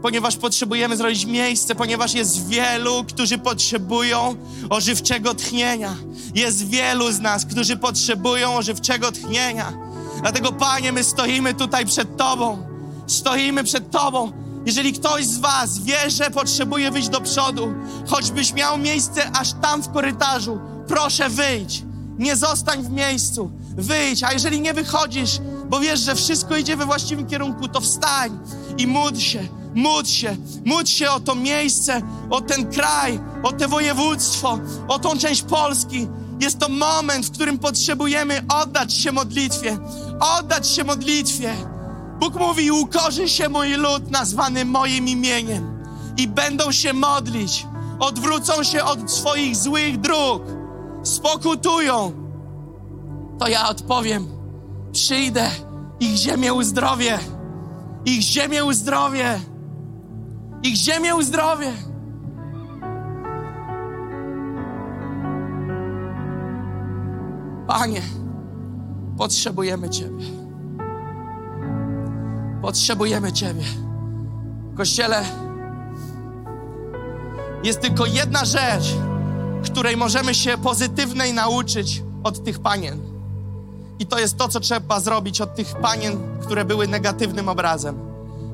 ponieważ 0.01 0.37
potrzebujemy 0.37 0.97
zrobić 0.97 1.25
miejsce, 1.25 1.75
ponieważ 1.75 2.13
jest 2.13 2.47
wielu, 2.47 3.03
którzy 3.03 3.37
potrzebują 3.37 4.35
ożywczego 4.69 5.35
tchnienia. 5.35 5.95
Jest 6.35 6.67
wielu 6.67 7.11
z 7.11 7.19
nas, 7.19 7.45
którzy 7.45 7.77
potrzebują 7.77 8.55
ożywczego 8.55 9.11
tchnienia. 9.11 9.73
Dlatego, 10.21 10.51
Panie, 10.51 10.91
my 10.91 11.03
stoimy 11.03 11.53
tutaj 11.53 11.85
przed 11.85 12.17
Tobą. 12.17 12.63
Stoimy 13.07 13.63
przed 13.63 13.91
Tobą. 13.91 14.31
Jeżeli 14.65 14.93
ktoś 14.93 15.25
z 15.25 15.37
Was 15.37 15.79
wie, 15.79 16.09
że 16.09 16.29
potrzebuje 16.29 16.91
wyjść 16.91 17.09
do 17.09 17.21
przodu, 17.21 17.73
choćbyś 18.07 18.53
miał 18.53 18.77
miejsce 18.77 19.31
aż 19.31 19.53
tam 19.61 19.83
w 19.83 19.91
korytarzu, 19.91 20.59
proszę 20.87 21.29
wyjdź. 21.29 21.83
Nie 22.19 22.35
zostań 22.35 22.83
w 22.83 22.89
miejscu. 22.89 23.51
Wyjdź. 23.77 24.23
A 24.23 24.33
jeżeli 24.33 24.61
nie 24.61 24.73
wychodzisz, 24.73 25.39
bo 25.69 25.79
wiesz, 25.79 25.99
że 25.99 26.15
wszystko 26.15 26.57
idzie 26.57 26.77
we 26.77 26.85
właściwym 26.85 27.27
kierunku, 27.27 27.67
to 27.67 27.81
wstań 27.81 28.39
i 28.77 28.87
módl 28.87 29.19
się 29.19 29.60
Módl 29.75 30.09
się, 30.09 30.37
módl 30.65 30.85
się 30.85 31.11
o 31.11 31.19
to 31.19 31.35
miejsce, 31.35 32.01
o 32.29 32.41
ten 32.41 32.71
kraj, 32.71 33.19
o 33.43 33.51
te 33.51 33.67
województwo, 33.67 34.59
o 34.87 34.99
tą 34.99 35.17
część 35.17 35.41
Polski. 35.41 36.07
Jest 36.39 36.59
to 36.59 36.69
moment, 36.69 37.25
w 37.25 37.31
którym 37.31 37.59
potrzebujemy 37.59 38.41
oddać 38.63 38.93
się 38.93 39.11
modlitwie, 39.11 39.77
oddać 40.39 40.67
się 40.67 40.83
modlitwie. 40.83 41.53
Bóg 42.19 42.35
mówi: 42.35 42.71
Ukorzy 42.71 43.29
się 43.29 43.49
mój 43.49 43.73
lud 43.73 44.11
nazwany 44.11 44.65
moim 44.65 45.07
imieniem 45.07 45.83
i 46.17 46.27
będą 46.27 46.71
się 46.71 46.93
modlić, 46.93 47.67
odwrócą 47.99 48.63
się 48.63 48.83
od 48.83 49.11
swoich 49.11 49.55
złych 49.55 49.99
dróg, 49.99 50.43
spokutują. 51.03 52.11
To 53.39 53.47
ja 53.47 53.69
odpowiem: 53.69 54.27
Przyjdę, 54.91 55.51
ich 55.99 56.15
ziemię 56.15 56.53
uzdrowię, 56.53 57.19
ich 58.05 58.21
ziemię 58.21 58.65
uzdrowię 58.65 59.50
ich 60.63 60.75
ziemię 60.75 61.15
uzdrowię. 61.15 61.71
Panie, 67.67 68.01
potrzebujemy 69.17 69.89
Ciebie. 69.89 70.25
Potrzebujemy 72.61 73.33
Ciebie. 73.33 73.63
Kościele, 74.77 75.25
jest 77.63 77.81
tylko 77.81 78.05
jedna 78.05 78.45
rzecz, 78.45 78.95
której 79.63 79.97
możemy 79.97 80.35
się 80.35 80.57
pozytywnej 80.57 81.33
nauczyć 81.33 82.03
od 82.23 82.43
tych 82.43 82.59
panien. 82.59 82.99
I 83.99 84.05
to 84.05 84.19
jest 84.19 84.37
to, 84.37 84.47
co 84.47 84.59
trzeba 84.59 84.99
zrobić 84.99 85.41
od 85.41 85.55
tych 85.55 85.75
panien, 85.75 86.17
które 86.41 86.65
były 86.65 86.87
negatywnym 86.87 87.49
obrazem. 87.49 87.95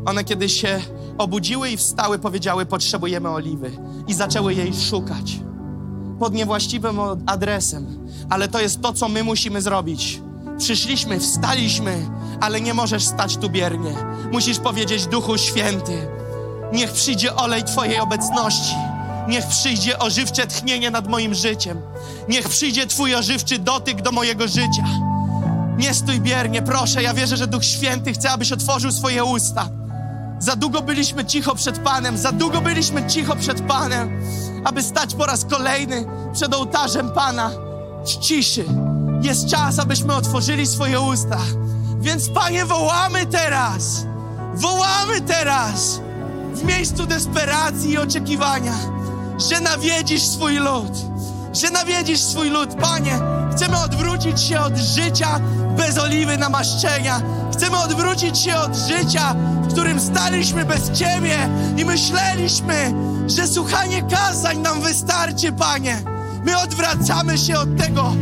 One 0.05 0.23
kiedy 0.23 0.49
się 0.49 0.81
obudziły 1.17 1.69
i 1.69 1.77
wstały, 1.77 2.19
powiedziały: 2.19 2.65
Potrzebujemy 2.65 3.29
oliwy, 3.29 3.71
i 4.07 4.13
zaczęły 4.13 4.53
jej 4.53 4.73
szukać 4.73 5.39
pod 6.19 6.33
niewłaściwym 6.33 6.99
adresem. 7.25 8.07
Ale 8.29 8.47
to 8.47 8.59
jest 8.61 8.81
to, 8.81 8.93
co 8.93 9.09
my 9.09 9.23
musimy 9.23 9.61
zrobić. 9.61 10.21
Przyszliśmy, 10.57 11.19
wstaliśmy, 11.19 12.09
ale 12.41 12.61
nie 12.61 12.73
możesz 12.73 13.03
stać 13.05 13.37
tu 13.37 13.49
biernie. 13.49 13.93
Musisz 14.31 14.59
powiedzieć: 14.59 15.07
Duchu 15.07 15.37
Święty, 15.37 16.07
niech 16.73 16.91
przyjdzie 16.91 17.35
olej 17.35 17.63
Twojej 17.63 17.99
obecności. 17.99 18.75
Niech 19.27 19.47
przyjdzie 19.47 19.99
ożywcze 19.99 20.47
tchnienie 20.47 20.91
nad 20.91 21.07
moim 21.07 21.33
życiem. 21.33 21.81
Niech 22.29 22.49
przyjdzie 22.49 22.87
Twój 22.87 23.15
ożywczy 23.15 23.59
dotyk 23.59 24.01
do 24.01 24.11
mojego 24.11 24.47
życia. 24.47 24.85
Nie 25.77 25.93
stój 25.93 26.21
biernie, 26.21 26.61
proszę. 26.61 27.03
Ja 27.03 27.13
wierzę, 27.13 27.37
że 27.37 27.47
Duch 27.47 27.65
Święty 27.65 28.13
chce, 28.13 28.31
abyś 28.31 28.51
otworzył 28.51 28.91
swoje 28.91 29.23
usta 29.23 29.69
za 30.39 30.55
długo 30.55 30.81
byliśmy 30.81 31.25
cicho 31.25 31.55
przed 31.55 31.79
Panem, 31.79 32.17
za 32.17 32.31
długo 32.31 32.61
byliśmy 32.61 33.07
cicho 33.07 33.35
przed 33.35 33.61
Panem, 33.61 34.21
aby 34.63 34.83
stać 34.83 35.15
po 35.15 35.25
raz 35.25 35.45
kolejny 35.45 36.05
przed 36.33 36.53
ołtarzem 36.53 37.11
Pana 37.11 37.51
w 38.05 38.17
ciszy. 38.19 38.65
Jest 39.21 39.49
czas, 39.49 39.79
abyśmy 39.79 40.15
otworzyli 40.15 40.67
swoje 40.67 41.01
usta. 41.01 41.39
Więc 41.99 42.29
Panie, 42.29 42.65
wołamy 42.65 43.25
teraz, 43.25 44.05
wołamy 44.53 45.21
teraz 45.21 46.01
w 46.53 46.63
miejscu 46.63 47.05
desperacji 47.05 47.91
i 47.91 47.97
oczekiwania, 47.97 48.73
że 49.49 49.61
nawiedzisz 49.61 50.23
swój 50.23 50.55
lud, 50.55 50.91
że 51.57 51.69
nawiedzisz 51.69 52.19
swój 52.19 52.49
lud, 52.49 52.75
Panie. 52.75 53.19
Chcemy 53.51 53.77
odwrócić 53.77 54.41
się 54.41 54.59
od 54.59 54.77
życia 54.77 55.39
bez 55.77 55.97
oliwy 55.97 56.37
namaszczenia. 56.37 57.21
Chcemy 57.53 57.77
odwrócić 57.77 58.37
się 58.37 58.55
od 58.55 58.75
życia, 58.75 59.35
w 59.63 59.71
którym 59.71 59.99
staliśmy 59.99 60.65
bez 60.65 60.91
Ciebie 60.91 61.49
i 61.77 61.85
myśleliśmy, 61.85 62.93
że 63.27 63.47
słuchanie 63.47 64.03
kazań 64.03 64.57
nam 64.57 64.81
wystarczy, 64.81 65.51
Panie. 65.51 66.01
My 66.45 66.57
odwracamy 66.59 67.37
się 67.37 67.59
od 67.59 67.77
tego 67.77 68.13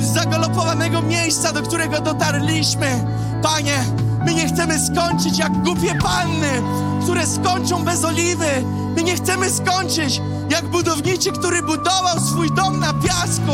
zagalopowanego 0.00 1.02
miejsca, 1.02 1.52
do 1.52 1.62
którego 1.62 2.00
dotarliśmy. 2.00 3.04
Panie, 3.42 3.84
my 4.24 4.34
nie 4.34 4.48
chcemy 4.48 4.78
skończyć 4.78 5.38
jak 5.38 5.52
głupie 5.52 5.94
panny, 5.94 6.62
które 7.02 7.26
skończą 7.26 7.84
bez 7.84 8.04
oliwy. 8.04 8.64
My 8.96 9.02
nie 9.02 9.16
chcemy 9.16 9.50
skończyć 9.50 10.20
jak 10.50 10.68
budowniczy, 10.68 11.32
który 11.32 11.62
budował 11.62 12.20
swój 12.20 12.54
dom 12.56 12.80
na 12.80 12.92
piasku 12.92 13.52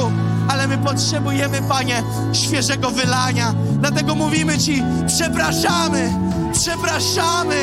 ale 0.49 0.69
my 0.69 0.79
potrzebujemy, 0.79 1.63
Panie, 1.69 2.03
świeżego 2.33 2.91
wylania. 2.91 3.55
Dlatego 3.81 4.15
mówimy 4.15 4.59
Ci, 4.59 4.83
przepraszamy, 5.07 6.13
przepraszamy, 6.53 7.57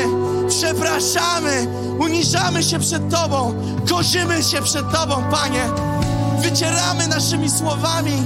przepraszamy, 0.48 1.66
uniżamy 1.98 2.62
się 2.62 2.78
przed 2.78 3.10
Tobą, 3.10 3.54
korzymy 3.90 4.42
się 4.42 4.62
przed 4.62 4.92
Tobą, 4.92 5.22
Panie. 5.30 5.64
Wycieramy 6.42 7.08
naszymi 7.08 7.50
słowami, 7.50 8.22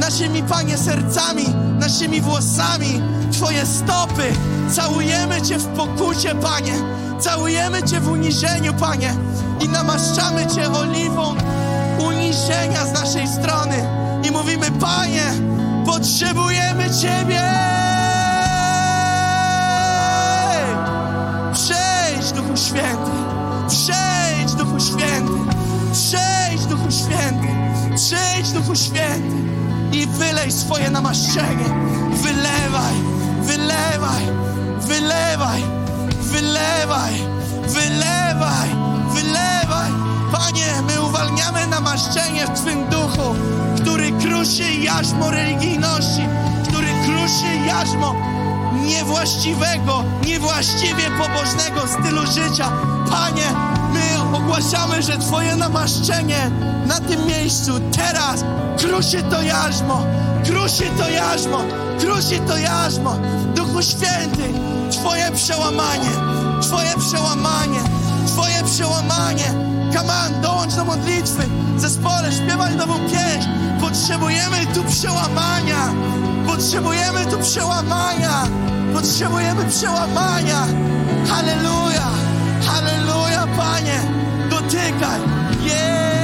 naszymi, 0.00 0.42
Panie, 0.42 0.78
sercami, 0.78 1.44
naszymi 1.78 2.20
włosami 2.20 3.02
Twoje 3.32 3.66
stopy. 3.66 4.32
Całujemy 4.72 5.42
Cię 5.42 5.58
w 5.58 5.66
pokucie, 5.66 6.34
Panie. 6.34 6.72
Całujemy 7.20 7.82
Cię 7.82 8.00
w 8.00 8.08
uniżeniu, 8.08 8.74
Panie. 8.74 9.14
I 9.60 9.68
namaszczamy 9.68 10.46
Cię 10.46 10.72
oliwą 10.72 11.34
uniżenia 12.08 12.86
z 12.86 12.92
naszej 12.92 13.28
strony 13.28 13.84
i 14.28 14.30
mówimy: 14.30 14.70
Panie, 14.70 15.32
potrzebujemy 15.86 16.84
Ciebie! 17.02 17.42
Przejdź, 21.52 22.32
Duchu 22.32 22.56
Święty! 22.56 23.10
Przejdź, 23.68 24.54
Duchu 24.54 24.80
Święty! 24.80 25.32
Przejdź, 25.92 26.66
Duchu 26.66 26.90
Święty! 26.90 27.48
Przejdź, 27.96 28.50
Duchu 28.52 28.76
Święty! 28.76 29.50
I 29.92 30.06
wylej 30.06 30.52
swoje 30.52 30.90
namaszczenie! 30.90 31.64
Wylewaj! 32.22 32.94
Wylewaj! 33.42 34.24
Wylewaj! 34.80 35.62
Wylewaj! 36.20 37.14
Wylewaj! 37.68 38.68
Wylewaj! 39.14 39.90
Panie, 40.32 40.82
my 40.86 41.02
uwalniamy 41.02 41.66
namaszczenie 41.66 42.46
w 42.46 42.60
Twym 42.60 42.88
duchu 42.88 43.34
który 43.80 44.12
kruszy 44.12 44.72
jarzmo 44.72 45.30
religijności, 45.30 46.22
który 46.68 46.86
kruszy 46.86 47.56
jarzmo 47.66 48.14
niewłaściwego, 48.90 50.04
niewłaściwie 50.26 51.10
pobożnego 51.18 51.80
stylu 51.88 52.26
życia. 52.26 52.72
Panie, 53.10 53.48
my 53.92 54.36
ogłaszamy, 54.36 55.02
że 55.02 55.18
Twoje 55.18 55.56
namaszczenie 55.56 56.50
na 56.86 57.00
tym 57.00 57.26
miejscu 57.26 57.72
teraz 57.96 58.44
kruszy 58.78 59.22
to 59.22 59.42
jarzmo, 59.42 60.02
kruszy 60.44 60.84
to 60.98 61.10
jarzmo, 61.10 61.58
kruszy 62.00 62.38
to 62.48 62.56
jarzmo. 62.56 63.16
Duchu 63.54 63.82
Święty, 63.82 64.52
Twoje 64.90 65.30
przełamanie, 65.34 66.10
Twoje 66.62 66.90
przełamanie, 66.98 67.80
Twoje 68.26 68.64
przełamanie. 68.64 69.70
On, 70.26 70.40
dołącz 70.42 70.74
do 70.74 70.84
modlitwy. 70.84 71.42
Zespole, 71.76 72.32
śpiewaj 72.32 72.76
nową 72.76 72.94
pieśń. 72.98 73.48
Potrzebujemy 73.80 74.66
tu 74.74 74.84
przełamania. 74.84 75.92
Potrzebujemy 76.46 77.26
tu 77.26 77.38
przełamania. 77.38 78.46
Potrzebujemy 78.92 79.64
przełamania. 79.64 80.66
Halleluja, 81.28 82.10
halleluja, 82.66 83.46
Panie. 83.56 84.00
Dotykaj. 84.50 85.20
Jej. 85.64 86.19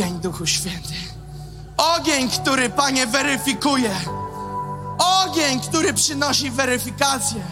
Ogień, 0.00 0.20
Duchu 0.20 0.46
Święty. 0.46 0.94
Ogień, 1.76 2.30
który, 2.30 2.70
Panie, 2.70 3.06
weryfikuje. 3.06 3.90
Ogień, 4.98 5.60
który 5.60 5.94
przynosi 5.94 6.50
weryfikację. 6.50 7.42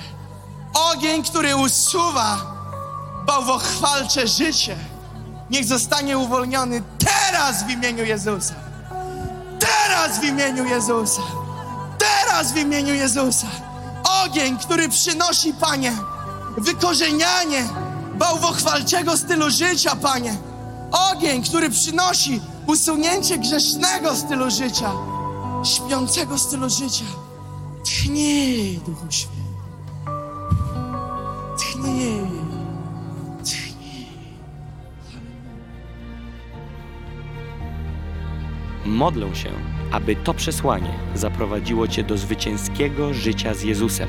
Ogień, 0.75 1.23
który 1.23 1.57
usuwa 1.57 2.39
bałwochwalcze 3.27 4.29
życie. 4.29 4.77
Niech 5.51 5.65
zostanie 5.65 6.19
uwolniony 6.19 6.83
teraz 6.99 7.65
w 7.65 7.71
imieniu 7.71 8.05
Jezusa. 8.05 8.55
Teraz 9.61 10.21
w 10.21 10.25
imieniu 10.25 10.65
Jezusa. 10.65 11.23
Teraz 11.99 12.53
w 12.53 12.57
imieniu 12.57 12.95
Jezusa. 12.95 13.47
Ogień, 14.25 14.59
który 14.59 14.89
przynosi, 14.89 15.55
Panie, 15.55 15.93
wykorzenianie 16.57 17.69
bałwochwalczego 18.15 19.17
stylu 19.17 19.51
życia, 19.51 19.97
Panie. 19.97 20.48
Ogień, 20.93 21.43
który 21.43 21.71
przynosi 21.71 22.41
usunięcie 22.67 23.39
grzesznego 23.39 24.17
stylu 24.17 24.51
życia, 24.51 24.93
śpiącego 25.65 26.39
stylu 26.39 26.71
życia. 26.71 27.05
Tchnij, 27.85 28.81
Duchu 28.87 29.07
Święty. 29.11 29.39
Tchnij. 31.59 32.49
Modlę 38.85 39.35
się, 39.37 39.51
aby 39.93 40.17
to 40.17 40.35
przesłanie 40.35 40.95
zaprowadziło 41.15 41.89
Cię 41.89 42.05
do 42.05 42.19
zwycięskiego 42.19 43.15
życia 43.15 43.55
z 43.55 43.63
Jezusem. 43.63 44.09